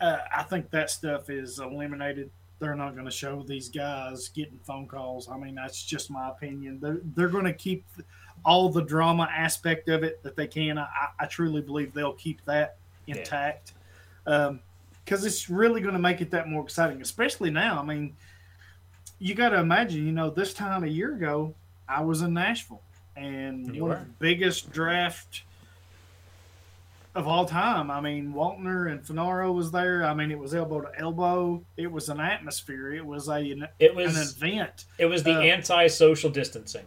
[0.01, 2.29] uh, I think that stuff is eliminated.
[2.59, 5.29] They're not going to show these guys getting phone calls.
[5.29, 6.79] I mean, that's just my opinion.
[6.81, 7.85] They're, they're going to keep
[8.45, 10.77] all the drama aspect of it that they can.
[10.77, 10.87] I,
[11.19, 12.77] I truly believe they'll keep that
[13.07, 13.73] intact
[14.25, 17.79] because it's really going to make it that more exciting, especially now.
[17.79, 18.15] I mean,
[19.19, 21.53] you got to imagine, you know, this time a year ago,
[21.87, 22.81] I was in Nashville,
[23.17, 23.95] and You one were.
[23.97, 25.43] of the biggest draft
[27.15, 27.91] of all time.
[27.91, 30.03] I mean, Waltner and Finaro was there.
[30.03, 31.63] I mean, it was elbow to elbow.
[31.77, 32.93] It was an atmosphere.
[32.93, 34.85] It was a an, It was an event.
[34.97, 36.85] it was the uh, anti-social distancing.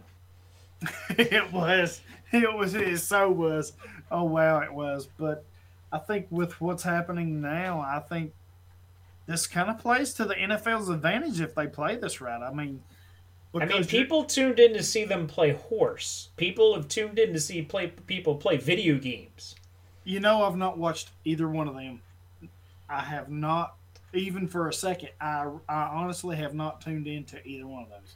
[1.09, 2.01] it was.
[2.31, 2.75] It was.
[2.75, 3.73] It so was.
[4.11, 5.07] Oh wow, it was.
[5.17, 5.45] But
[5.91, 8.33] I think with what's happening now, I think
[9.27, 12.41] this kind of plays to the NFL's advantage if they play this right.
[12.41, 12.81] I mean,
[13.55, 16.29] I mean, people tuned in to see them play horse.
[16.37, 19.55] People have tuned in to see play people play video games.
[20.07, 22.01] You know, I've not watched either one of them.
[22.89, 23.75] I have not,
[24.13, 25.09] even for a second.
[25.19, 28.15] I, I honestly have not tuned into either one of those.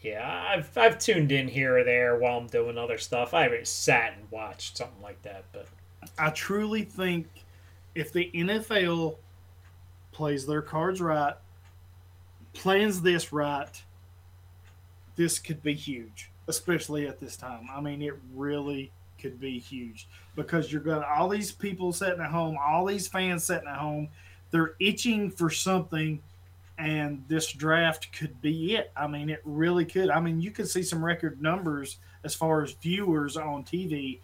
[0.00, 3.34] Yeah, I've I've tuned in here or there while I'm doing other stuff.
[3.34, 5.66] I haven't sat and watched something like that, but
[6.18, 7.26] I truly think
[7.94, 9.16] if the NFL
[10.12, 11.34] plays their cards right,
[12.54, 13.82] plans this right,
[15.14, 17.68] this could be huge, especially at this time.
[17.70, 18.90] I mean, it really
[19.24, 20.06] could be huge
[20.36, 23.78] because you're going to all these people sitting at home, all these fans sitting at
[23.78, 24.06] home,
[24.50, 26.20] they're itching for something
[26.76, 28.92] and this draft could be it.
[28.94, 30.10] I mean, it really could.
[30.10, 34.18] I mean, you could see some record numbers as far as viewers on TV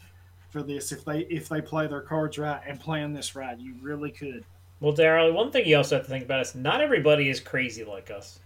[0.51, 3.59] for this if they if they play their cards right and plan this right.
[3.59, 4.45] You really could.
[4.81, 7.85] well, Daryl, one thing you also have to think about is not everybody is crazy
[7.85, 8.41] like us.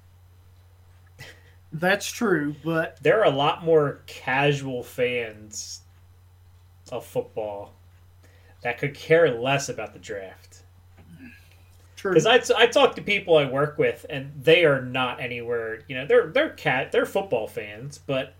[1.72, 5.80] That's true, but There are a lot more casual fans
[6.94, 7.72] of football
[8.62, 10.62] that could care less about the draft.
[11.96, 12.14] true.
[12.14, 15.80] Because I, I talk to people I work with, and they are not anywhere.
[15.86, 18.34] You know, they're they're cat they're football fans, but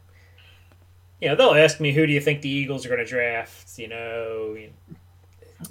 [1.21, 3.79] you know they'll ask me who do you think the Eagles are going to draft.
[3.79, 4.57] You know,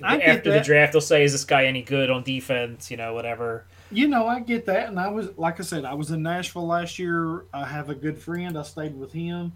[0.02, 2.90] I after the draft they'll say is this guy any good on defense?
[2.90, 3.66] You know, whatever.
[3.92, 6.68] You know, I get that, and I was like I said, I was in Nashville
[6.68, 7.46] last year.
[7.54, 8.58] I have a good friend.
[8.58, 9.54] I stayed with him,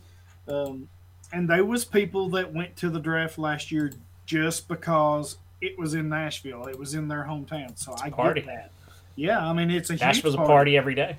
[0.47, 0.87] um,
[1.31, 3.91] and there was people that went to the draft last year
[4.25, 6.65] just because it was in Nashville.
[6.65, 8.41] It was in their hometown, so I party.
[8.41, 8.71] get that.
[9.15, 11.17] Yeah, I mean it's a Nashville's huge a party every day.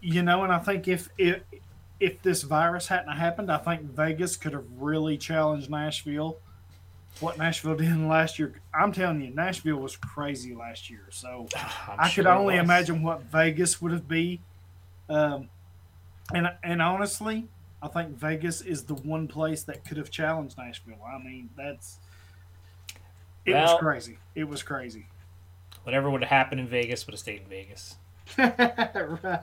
[0.00, 1.40] You know, and I think if if
[2.00, 6.36] if this virus hadn't happened, I think Vegas could have really challenged Nashville.
[7.20, 11.08] What Nashville did last year, I'm telling you, Nashville was crazy last year.
[11.10, 11.48] So
[11.88, 14.38] I'm I sure could only imagine what Vegas would have been.
[15.08, 15.48] Um,
[16.32, 17.48] and and honestly,
[17.82, 20.98] I think Vegas is the one place that could have challenged Nashville.
[21.06, 21.98] I mean, that's
[23.46, 24.18] it Well- was crazy.
[24.34, 25.06] It was crazy.
[25.84, 27.96] Whatever would have happened in Vegas would have stayed in Vegas.
[28.38, 29.40] right.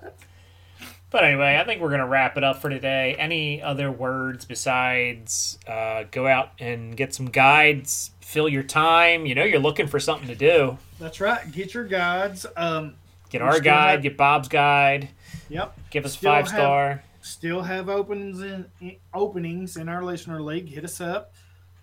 [1.10, 3.16] But anyway, I think we're gonna wrap it up for today.
[3.18, 9.26] Any other words besides uh, go out and get some guides, fill your time.
[9.26, 10.78] You know, you're looking for something to do.
[11.00, 11.50] That's right.
[11.52, 12.46] Get your guides.
[12.58, 12.96] Um,
[13.30, 15.10] Get our guide, have- get Bob's guide,
[15.50, 15.76] yep.
[15.90, 17.04] give us five have- star.
[17.26, 20.70] Still have openings in, in- openings in our listener league.
[20.70, 21.34] Hit us up.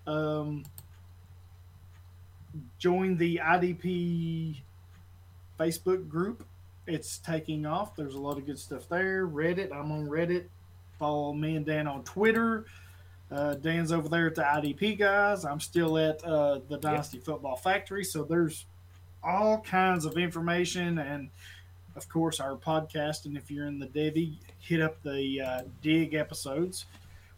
[0.07, 0.65] Um,
[2.79, 4.61] join the IDP
[5.59, 6.47] Facebook group.
[6.87, 7.97] It's taking off.
[7.97, 9.27] There's a lot of good stuff there.
[9.27, 9.73] Reddit.
[9.73, 10.45] I'm on Reddit.
[11.01, 12.67] Follow me and Dan on Twitter.
[13.29, 15.45] Uh, Dan's over there at the IDP guys.
[15.45, 18.05] I'm still at uh, the Dynasty Football Factory.
[18.05, 18.67] So there's
[19.25, 21.31] all kinds of information and
[21.97, 23.27] of course, our podcast.
[23.27, 26.87] And if you're in the devy, hit up the uh, Dig episodes.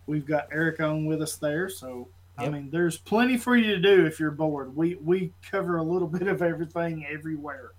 [0.06, 1.68] We've got Eric on with us there.
[1.68, 4.76] So, I mean, there's plenty for you to do if you're bored.
[4.76, 7.72] We, we cover a little bit of everything everywhere.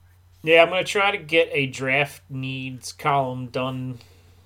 [0.45, 3.97] Yeah, I'm gonna try to get a draft needs column done,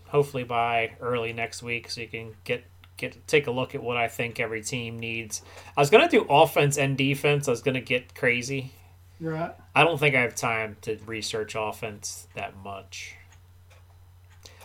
[0.07, 2.63] hopefully by early next week, so you can get
[2.95, 5.41] get take a look at what I think every team needs.
[5.75, 7.49] I was gonna do offense and defense.
[7.49, 8.71] I was gonna get crazy.
[9.19, 9.53] Right.
[9.75, 13.15] I don't think I have time to research offense that much.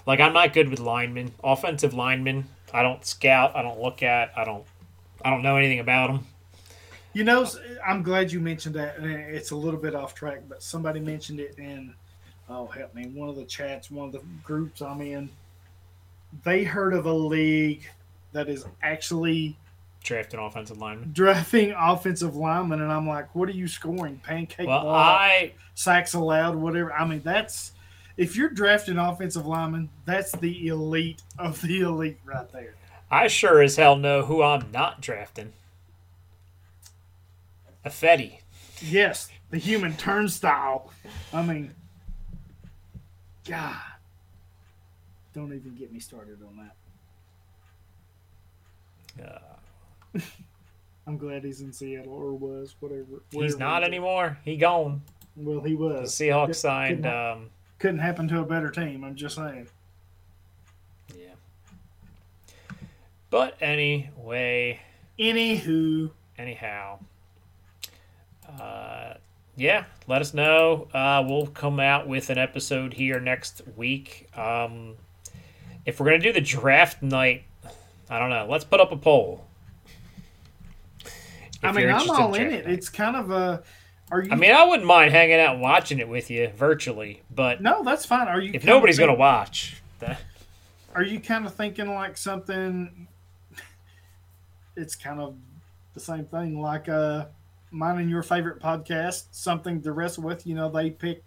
[0.06, 2.47] Like I'm not good with linemen, offensive linemen.
[2.72, 3.56] I don't scout.
[3.56, 4.32] I don't look at.
[4.36, 4.64] I don't.
[5.24, 6.26] I don't know anything about them.
[7.14, 7.47] You know,
[7.86, 8.98] I'm glad you mentioned that.
[8.98, 11.94] and It's a little bit off track, but somebody mentioned it in,
[12.48, 15.31] oh, help me, one of the chats, one of the groups I'm in.
[16.43, 17.89] They heard of a league
[18.32, 19.56] that is actually
[20.05, 21.10] Drafting offensive linemen.
[21.12, 24.20] drafting offensive linemen, and I'm like, what are you scoring?
[24.22, 26.93] Pancake Well, block, I sacks allowed, whatever.
[26.93, 27.72] I mean, that's
[28.16, 32.74] if you're drafting offensive linemen, that's the elite of the elite right there.
[33.10, 35.52] I sure as hell know who I'm not drafting.
[37.85, 38.39] Ifedi.
[38.82, 40.93] Yes, the human turnstile.
[41.32, 41.74] I mean,
[43.48, 43.76] God,
[45.35, 46.70] don't even get me started on
[49.18, 49.24] that.
[49.24, 49.53] Uh,
[51.07, 53.23] I'm glad he's in Seattle or was whatever.
[53.31, 53.89] he's not at.
[53.89, 54.39] anymore.
[54.45, 55.03] He gone.
[55.36, 56.16] Well, he was.
[56.16, 56.27] The.
[56.28, 57.03] Seahawks signed.
[57.03, 59.05] couldn't, Um, couldn't happen to a better team.
[59.05, 59.69] I'm just saying.
[61.15, 61.35] yeah.
[63.31, 64.81] But anyway,
[65.19, 66.99] Anywho, anyhow,
[68.61, 69.15] uh,
[69.57, 70.89] yeah, let us know.
[70.95, 74.28] Uh, we'll come out with an episode here next week.
[74.36, 74.95] Um,
[75.86, 77.45] if we're gonna do the draft night,
[78.11, 78.47] I don't know.
[78.49, 79.45] Let's put up a poll.
[81.65, 82.73] I mean, I'm all in draft it.
[82.73, 83.62] It's kind of a.
[84.11, 84.31] Are you?
[84.31, 87.82] I mean, I wouldn't mind hanging out and watching it with you virtually, but no,
[87.82, 88.28] that's fine.
[88.28, 88.51] Are you?
[88.55, 90.20] if nobody's think- gonna watch, that,
[90.95, 93.09] Are you kind of thinking like something?
[94.77, 95.36] It's kind of
[95.95, 97.27] the same thing, like uh,
[97.70, 100.47] mine and your favorite podcast, something to wrestle with.
[100.47, 101.23] You know, they pick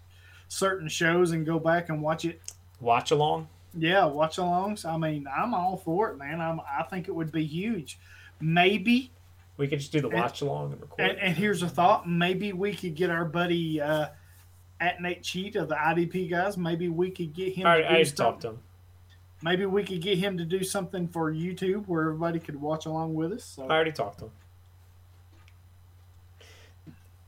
[0.50, 2.42] certain shows and go back and watch it.
[2.80, 3.48] watch along.
[3.78, 4.86] Yeah, watch alongs.
[4.86, 6.42] I mean, I'm all for it, man.
[6.42, 6.60] I'm.
[6.62, 7.98] I think it would be huge.
[8.40, 9.12] Maybe,
[9.58, 11.00] We could just do the watch along and record.
[11.10, 14.08] and, and here's a thought: maybe we could get our buddy uh,
[14.80, 16.58] at Nate Cheat of the IDP guys.
[16.58, 17.66] Maybe we could get him.
[17.66, 18.60] I, to I already talked to him.
[19.42, 23.14] Maybe we could get him to do something for YouTube where everybody could watch along
[23.16, 23.44] with us.
[23.44, 24.32] So I already talked to him.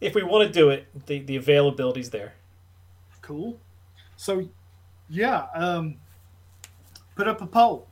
[0.01, 2.33] If we want to do it, the the availability's there.
[3.21, 3.59] cool.
[4.15, 4.47] So
[5.09, 5.95] yeah, um,
[7.15, 7.87] put up a poll.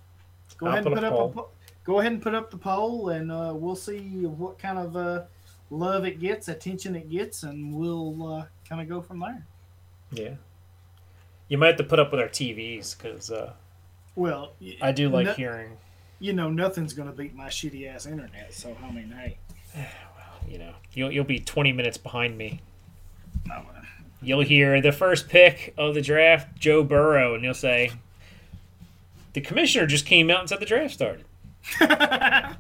[0.57, 1.29] Go I'll ahead and put put a up poll.
[1.29, 1.49] a po-
[1.87, 5.23] go ahead and put up the poll, and uh, we'll see what kind of uh,
[5.71, 9.45] love it gets, attention it gets, and we'll uh, kind of go from there.
[10.11, 10.33] Yeah.
[11.47, 13.53] You might have to put up with our TVs because uh,
[14.15, 14.51] Well,
[14.81, 15.77] I do like no- hearing.
[16.19, 18.53] you know, nothing's gonna beat my shitty ass internet.
[18.53, 19.37] So I mean, hey,
[20.49, 22.61] You know, you'll you'll be twenty minutes behind me.
[23.47, 23.63] no, uh,
[24.21, 27.91] You'll hear the first pick of the draft, Joe Burrow, and you'll say,
[29.33, 31.25] "The commissioner just came out and said the draft started."
[31.81, 32.53] Uh,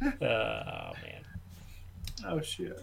[0.20, 1.24] oh man,
[2.26, 2.80] oh shit.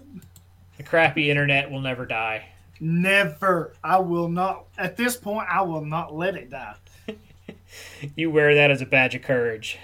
[0.77, 2.45] the crappy internet will never die.
[2.79, 3.73] Never.
[3.83, 4.65] I will not.
[4.77, 6.75] At this point, I will not let it die.
[8.15, 9.77] You wear that as a badge of courage.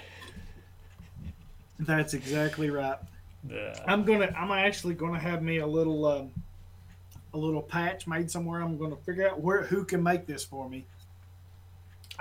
[1.78, 2.98] That's exactly right.
[3.50, 4.30] Uh, I'm gonna.
[4.36, 6.30] I'm actually gonna have me a little, um,
[7.32, 8.60] a little patch made somewhere.
[8.60, 10.84] I'm gonna figure out where who can make this for me.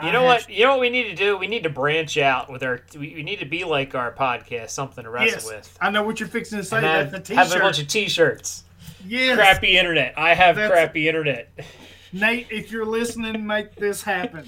[0.02, 0.48] You I know what?
[0.48, 1.38] You know what we need to do?
[1.38, 2.82] We need to branch out with our.
[2.94, 5.78] We, we need to be like our podcast, something to wrestle Yes, with.
[5.82, 6.82] I know what you're fixing to say.
[6.82, 7.62] Have, That's the have a T-shirt.
[7.64, 8.64] bunch of T-shirts.
[9.08, 10.14] yes, Crappy internet.
[10.16, 11.50] I have That's- crappy internet.
[12.14, 12.48] Nate.
[12.52, 14.48] If you're listening, make this happen.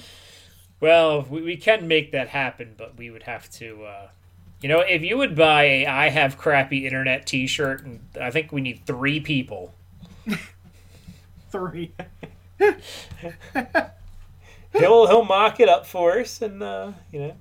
[0.80, 3.84] Well, we, we can make that happen, but we would have to.
[3.86, 4.08] Uh,
[4.62, 8.52] you know, if you would buy a "I have crappy internet" T-shirt, and I think
[8.52, 9.74] we need three people.
[11.52, 11.92] Three.
[14.74, 17.36] He'll he'll mock it up for us, and uh, you know,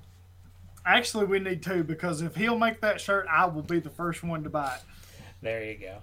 [0.85, 4.23] Actually, we need two because if he'll make that shirt, I will be the first
[4.23, 4.81] one to buy it.
[5.41, 5.97] there you go.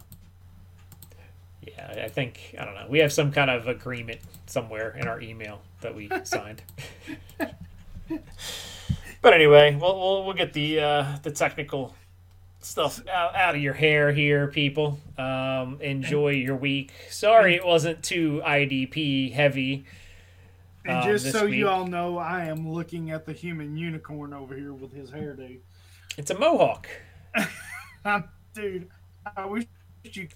[1.62, 2.86] Yeah, I think I don't know.
[2.88, 6.62] We have some kind of agreement somewhere in our email that we signed.
[7.38, 11.94] but anyway, we'll, we'll we'll get the uh, the technical
[12.60, 15.00] stuff out, out of your hair here, people.
[15.18, 16.92] Um, enjoy your week.
[17.10, 19.84] Sorry it wasn't too IDP heavy.
[20.86, 21.54] And um, just so week.
[21.56, 25.58] you all know, I am looking at the human unicorn over here with his hairdo.
[26.16, 26.88] It's a mohawk.
[28.54, 28.88] Dude,
[29.36, 29.66] I wish
[30.04, 30.28] you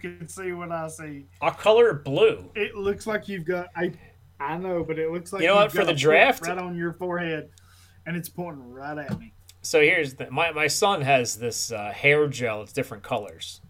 [0.00, 1.26] could see what I see.
[1.40, 2.50] I'll color it blue.
[2.54, 3.92] It looks like you've got I
[4.40, 6.76] I know, but it looks like You know you've what, for the draft- right on
[6.76, 7.50] your forehead,
[8.06, 9.32] and it's pointing right at me.
[9.60, 12.62] So here's the my my son has this uh, hair gel.
[12.62, 13.60] It's different colors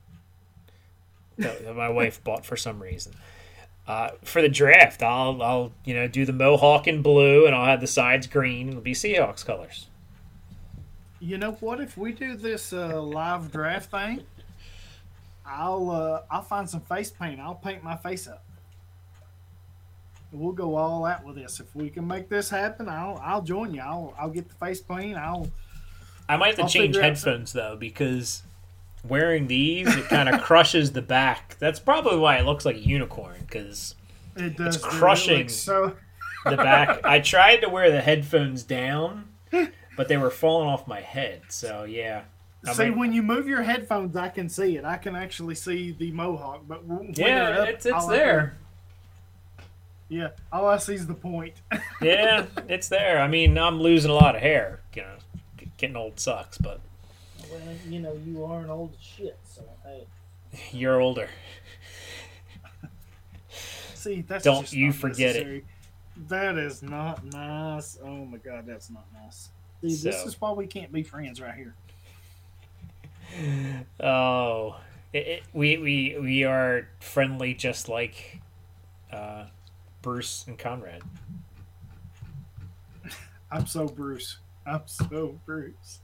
[1.36, 3.12] that, that my wife bought for some reason.
[3.86, 7.66] Uh, for the draft, I'll I'll you know do the mohawk in blue, and I'll
[7.66, 8.68] have the sides green.
[8.68, 9.88] It'll be Seahawks colors.
[11.18, 11.80] You know what?
[11.80, 14.24] If we do this uh, live draft thing,
[15.44, 17.40] I'll uh, I'll find some face paint.
[17.40, 18.44] I'll paint my face up.
[20.30, 21.60] We'll go all out with this.
[21.60, 23.82] If we can make this happen, I'll I'll join you.
[23.82, 25.16] I'll I'll get the face paint.
[25.16, 25.50] I'll
[26.28, 28.42] I might have to I'll change figure out headphones though because
[29.08, 31.56] wearing these it kind of crushes the back.
[31.58, 33.94] That's probably why it looks like a unicorn because
[34.36, 34.84] it does dude.
[34.86, 35.38] It crushing.
[35.38, 35.96] looks so
[36.44, 37.04] the back.
[37.04, 39.28] I tried to wear the headphones down,
[39.96, 41.42] but they were falling off my head.
[41.48, 42.22] So yeah.
[42.66, 44.84] I See, might- when you move your headphones, I can see it.
[44.84, 46.82] I can actually see the mohawk, but
[47.16, 48.56] yeah, up, it's it's there.
[50.08, 51.54] yeah, all I see is the point.
[52.00, 53.20] Yeah, it's there.
[53.20, 54.80] I mean, I'm losing a lot of hair.
[54.94, 55.16] You know,
[55.76, 56.80] getting old sucks, but
[57.52, 60.06] well, you know, you aren't old as shit, so hey.
[60.72, 61.28] you're older.
[63.94, 65.64] See, that's Don't just you not forget it.
[66.28, 67.98] That is not nice.
[68.02, 69.50] Oh my god, that's not nice.
[69.80, 71.74] See, this is why we can't be friends right here.
[74.00, 74.76] Oh,
[75.12, 78.40] it, it, we we we are friendly, just like
[79.10, 79.46] uh,
[80.02, 81.02] Bruce and Conrad.
[83.50, 84.38] I'm so Bruce.
[84.66, 86.00] I'm so Bruce.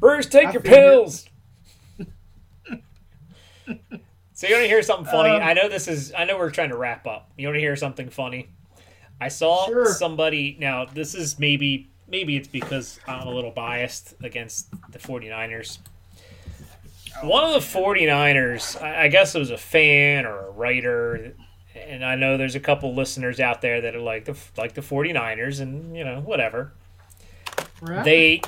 [0.00, 1.26] Bruce, take I your pills.
[4.32, 5.30] so you want to hear something funny?
[5.30, 6.12] Um, I know this is.
[6.16, 7.30] I know we're trying to wrap up.
[7.36, 8.48] You want to hear something funny?
[9.20, 9.86] I saw Sure.
[9.86, 10.56] somebody.
[10.58, 15.78] Now this is maybe maybe it's because I'm a little biased against the 49ers.
[17.22, 21.34] One of the 49ers, I I guess it was a fan or a writer,
[21.76, 24.80] and I know there's a couple listeners out there that are like the like the
[24.80, 26.72] 49ers and you know whatever
[27.82, 28.04] Right?
[28.04, 28.42] they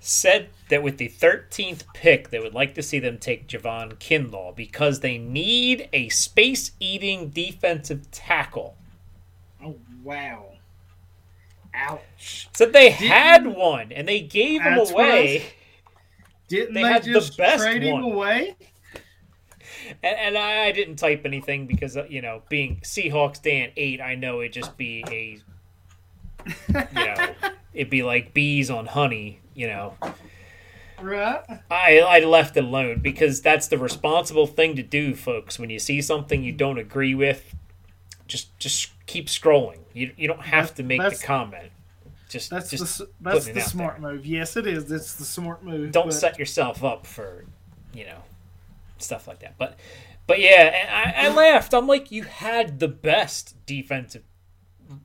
[0.00, 4.54] said that with the 13th pick, they would like to see them take Javon Kinlaw
[4.56, 8.76] because they need a space eating defensive tackle.
[9.62, 10.46] oh wow.
[11.74, 12.48] Ouch.
[12.54, 15.36] Said they had one and they gave him That's what I away.
[15.38, 15.42] s-
[16.48, 18.02] Didn't They they, had the just best trade one.
[18.02, 18.56] him away?
[20.02, 24.00] And, and I didn't type anything because, uh, you know, being Seahawks Day and 8,
[24.00, 25.38] I know it'd just be a,
[26.68, 27.34] you know,
[27.74, 29.94] it'd be like bees on honey, you know.
[31.00, 31.42] Right?
[31.70, 35.58] I, I left it alone because that's the responsible thing to do, folks.
[35.58, 37.54] When you see something you don't agree with,
[38.28, 39.80] just just keep scrolling.
[39.92, 41.72] You, you don't have to make the comment.
[42.28, 44.12] Just That's just the that's the smart there.
[44.12, 44.26] move.
[44.26, 44.90] Yes, it is.
[44.90, 45.92] It's the smart move.
[45.92, 47.44] don't but- set yourself up for
[47.92, 48.18] you know
[48.98, 49.56] stuff like that.
[49.58, 49.78] But
[50.26, 51.72] but yeah, I, I laughed.
[51.72, 54.22] I'm like, you had the best defensive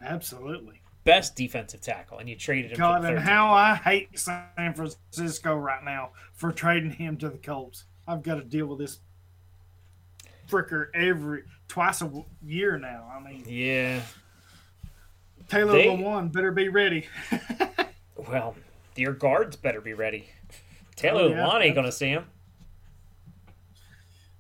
[0.01, 0.80] Absolutely.
[1.03, 2.77] Best defensive tackle, and you traded him.
[2.77, 7.85] God, and how I hate San Francisco right now for trading him to the Colts.
[8.07, 8.99] I've got to deal with this
[10.49, 12.11] fricker every twice a
[12.43, 13.09] year now.
[13.15, 14.01] I mean, Yeah.
[15.47, 17.07] Taylor They- Lewan better be ready.
[18.29, 18.55] Well,
[18.95, 20.29] your guards better be ready.
[20.95, 21.37] Taylor Oh, yeah.
[21.37, 22.25] Lewan ain't gonna see him.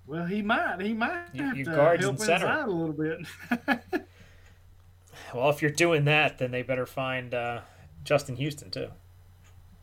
[0.05, 0.79] well, he might.
[0.81, 2.47] He might You- have to guards help and center.
[2.47, 4.05] a little bit.
[5.33, 7.61] Well, if you're doing that, then they better find uh,
[8.03, 8.87] Justin Houston too.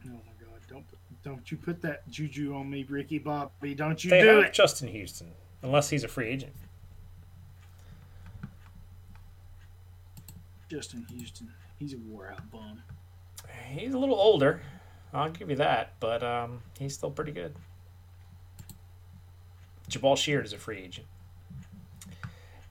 [0.07, 0.61] Oh my God!
[0.69, 0.85] Don't
[1.23, 3.75] don't you put that juju on me, Ricky Bobby?
[3.75, 4.53] Don't you They do have it?
[4.53, 6.53] Justin Houston, unless he's a free agent.
[10.69, 11.49] Justin Houston.
[11.79, 12.83] He's a wore out bum.
[13.71, 14.61] He's a little older.
[15.13, 17.55] I'll give you that, but um, he's still pretty good.
[19.89, 21.07] Jabaal Sheard is a free agent.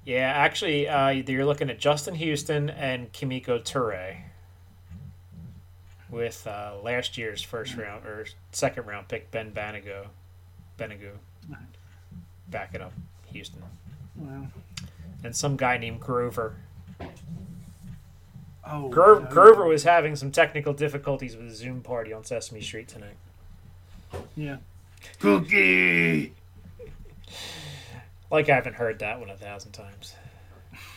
[0.07, 4.19] Yeah, actually, uh, you're looking at Justin Houston and Kemoko Turay
[6.09, 10.05] with uh, last year's first round or second round pick Ben Banago,
[10.79, 11.09] Benagu.
[12.49, 12.93] Back it up,
[13.33, 13.61] Houston,
[14.15, 14.47] Well,
[15.25, 16.55] and some guy named Grover.
[18.65, 19.25] oh, Gro- no.
[19.29, 23.17] Grover was having some technical difficulties with the Zoom party on Sesame Street tonight.
[24.37, 24.57] Yeah.
[25.19, 26.31] Cookie.
[28.29, 30.13] Like I haven't heard that one a thousand times.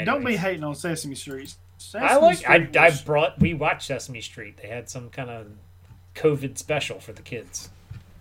[0.04, 1.54] Don't be hating on Sesame Street.
[1.78, 2.38] Sesame I like.
[2.48, 3.38] I, Street I was- brought.
[3.40, 4.56] We watched Sesame Street.
[4.60, 5.46] They had some kind of
[6.14, 7.70] COVID special for the kids.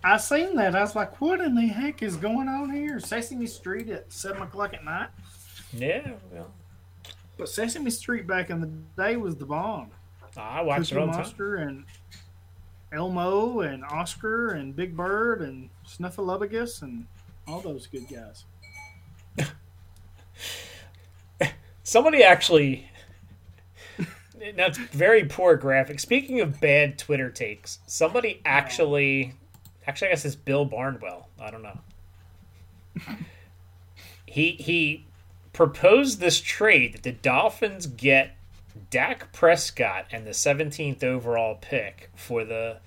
[0.04, 0.76] I seen that.
[0.76, 3.00] I was like, what in the heck is going on here?
[3.00, 5.08] Sesame Street at seven o'clock at night.
[5.72, 6.50] Yeah, well,
[7.38, 8.70] But Sesame Street back in the
[9.02, 9.90] day was the bomb.
[10.36, 11.20] I watched Cookie it all the time.
[11.22, 11.84] Monster and
[12.92, 17.06] Elmo and Oscar and Big Bird and Snuffleupagus and
[17.46, 18.44] all those good guys.
[21.82, 22.90] Somebody actually.
[24.56, 26.00] That's very poor graphic.
[26.00, 29.34] Speaking of bad Twitter takes, somebody actually,
[29.86, 31.28] actually, I guess it's Bill Barnwell.
[31.40, 31.78] I don't know.
[34.26, 35.06] he he
[35.52, 38.36] proposed this trade that the Dolphins get
[38.90, 42.78] Dak Prescott and the 17th overall pick for the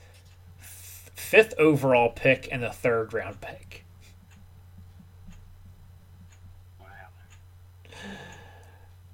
[1.18, 3.84] fifth overall pick and the third round pick.
[6.80, 6.88] Wow.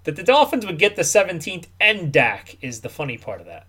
[0.04, 3.68] That the Dolphins would get the 17th and Dak is the funny part of that.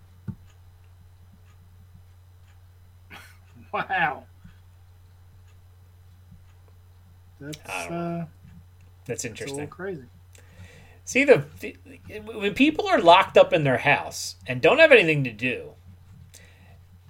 [3.73, 4.23] Wow.
[7.41, 8.27] That's uh,
[9.05, 9.57] That's that's interesting.
[9.59, 10.05] little crazy.
[11.05, 11.77] See the, the
[12.21, 15.73] when people are locked up in their house and don't have anything to do,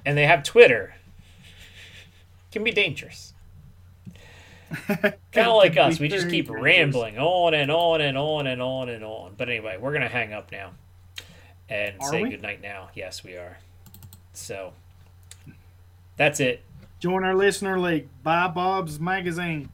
[0.06, 1.03] and they have Twitter, it
[2.54, 3.32] can be dangerous.
[4.88, 8.88] Kind of like us, we just keep rambling on and on and on and on
[8.88, 9.34] and on.
[9.36, 10.70] But anyway, we're gonna hang up now
[11.68, 12.30] and Are say we?
[12.30, 12.88] goodnight now.
[12.94, 13.58] Yes, we are.
[14.32, 14.72] So
[16.16, 16.62] that's it.
[16.98, 18.08] Join our listener league.
[18.22, 19.68] Buy Bob's magazine.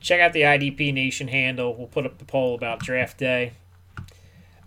[0.00, 1.74] check out the IDP Nation handle.
[1.74, 3.52] We'll put up the poll about draft day.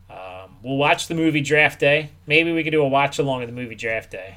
[0.10, 2.10] Um, we'll watch the movie Draft Day.
[2.28, 4.36] Maybe we could do a watch along of the movie Draft Day.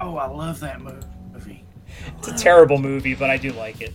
[0.00, 1.04] Oh, I love that movie.
[2.18, 3.94] It's a terrible movie, but I do like it.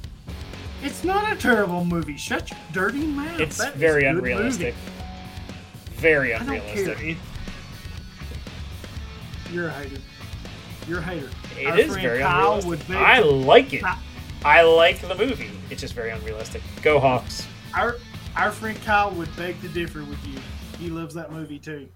[0.83, 2.17] It's not a terrible movie.
[2.17, 3.39] Shut your dirty mouth.
[3.39, 4.73] It's That very unrealistic.
[4.75, 5.95] movie.
[5.97, 7.17] Very I unrealistic.
[9.51, 10.01] You're a hater.
[10.87, 11.29] You're a hater.
[11.59, 12.95] It Our is very Kyle unrealistic.
[12.95, 13.81] I like it.
[13.83, 13.87] Ki-
[14.43, 15.51] I like the movie.
[15.69, 16.63] It's just very unrealistic.
[16.81, 17.47] Go Hawks.
[17.75, 17.97] Our
[18.35, 20.39] our friend Kyle would beg to differ with you.
[20.79, 21.89] He loves that movie too.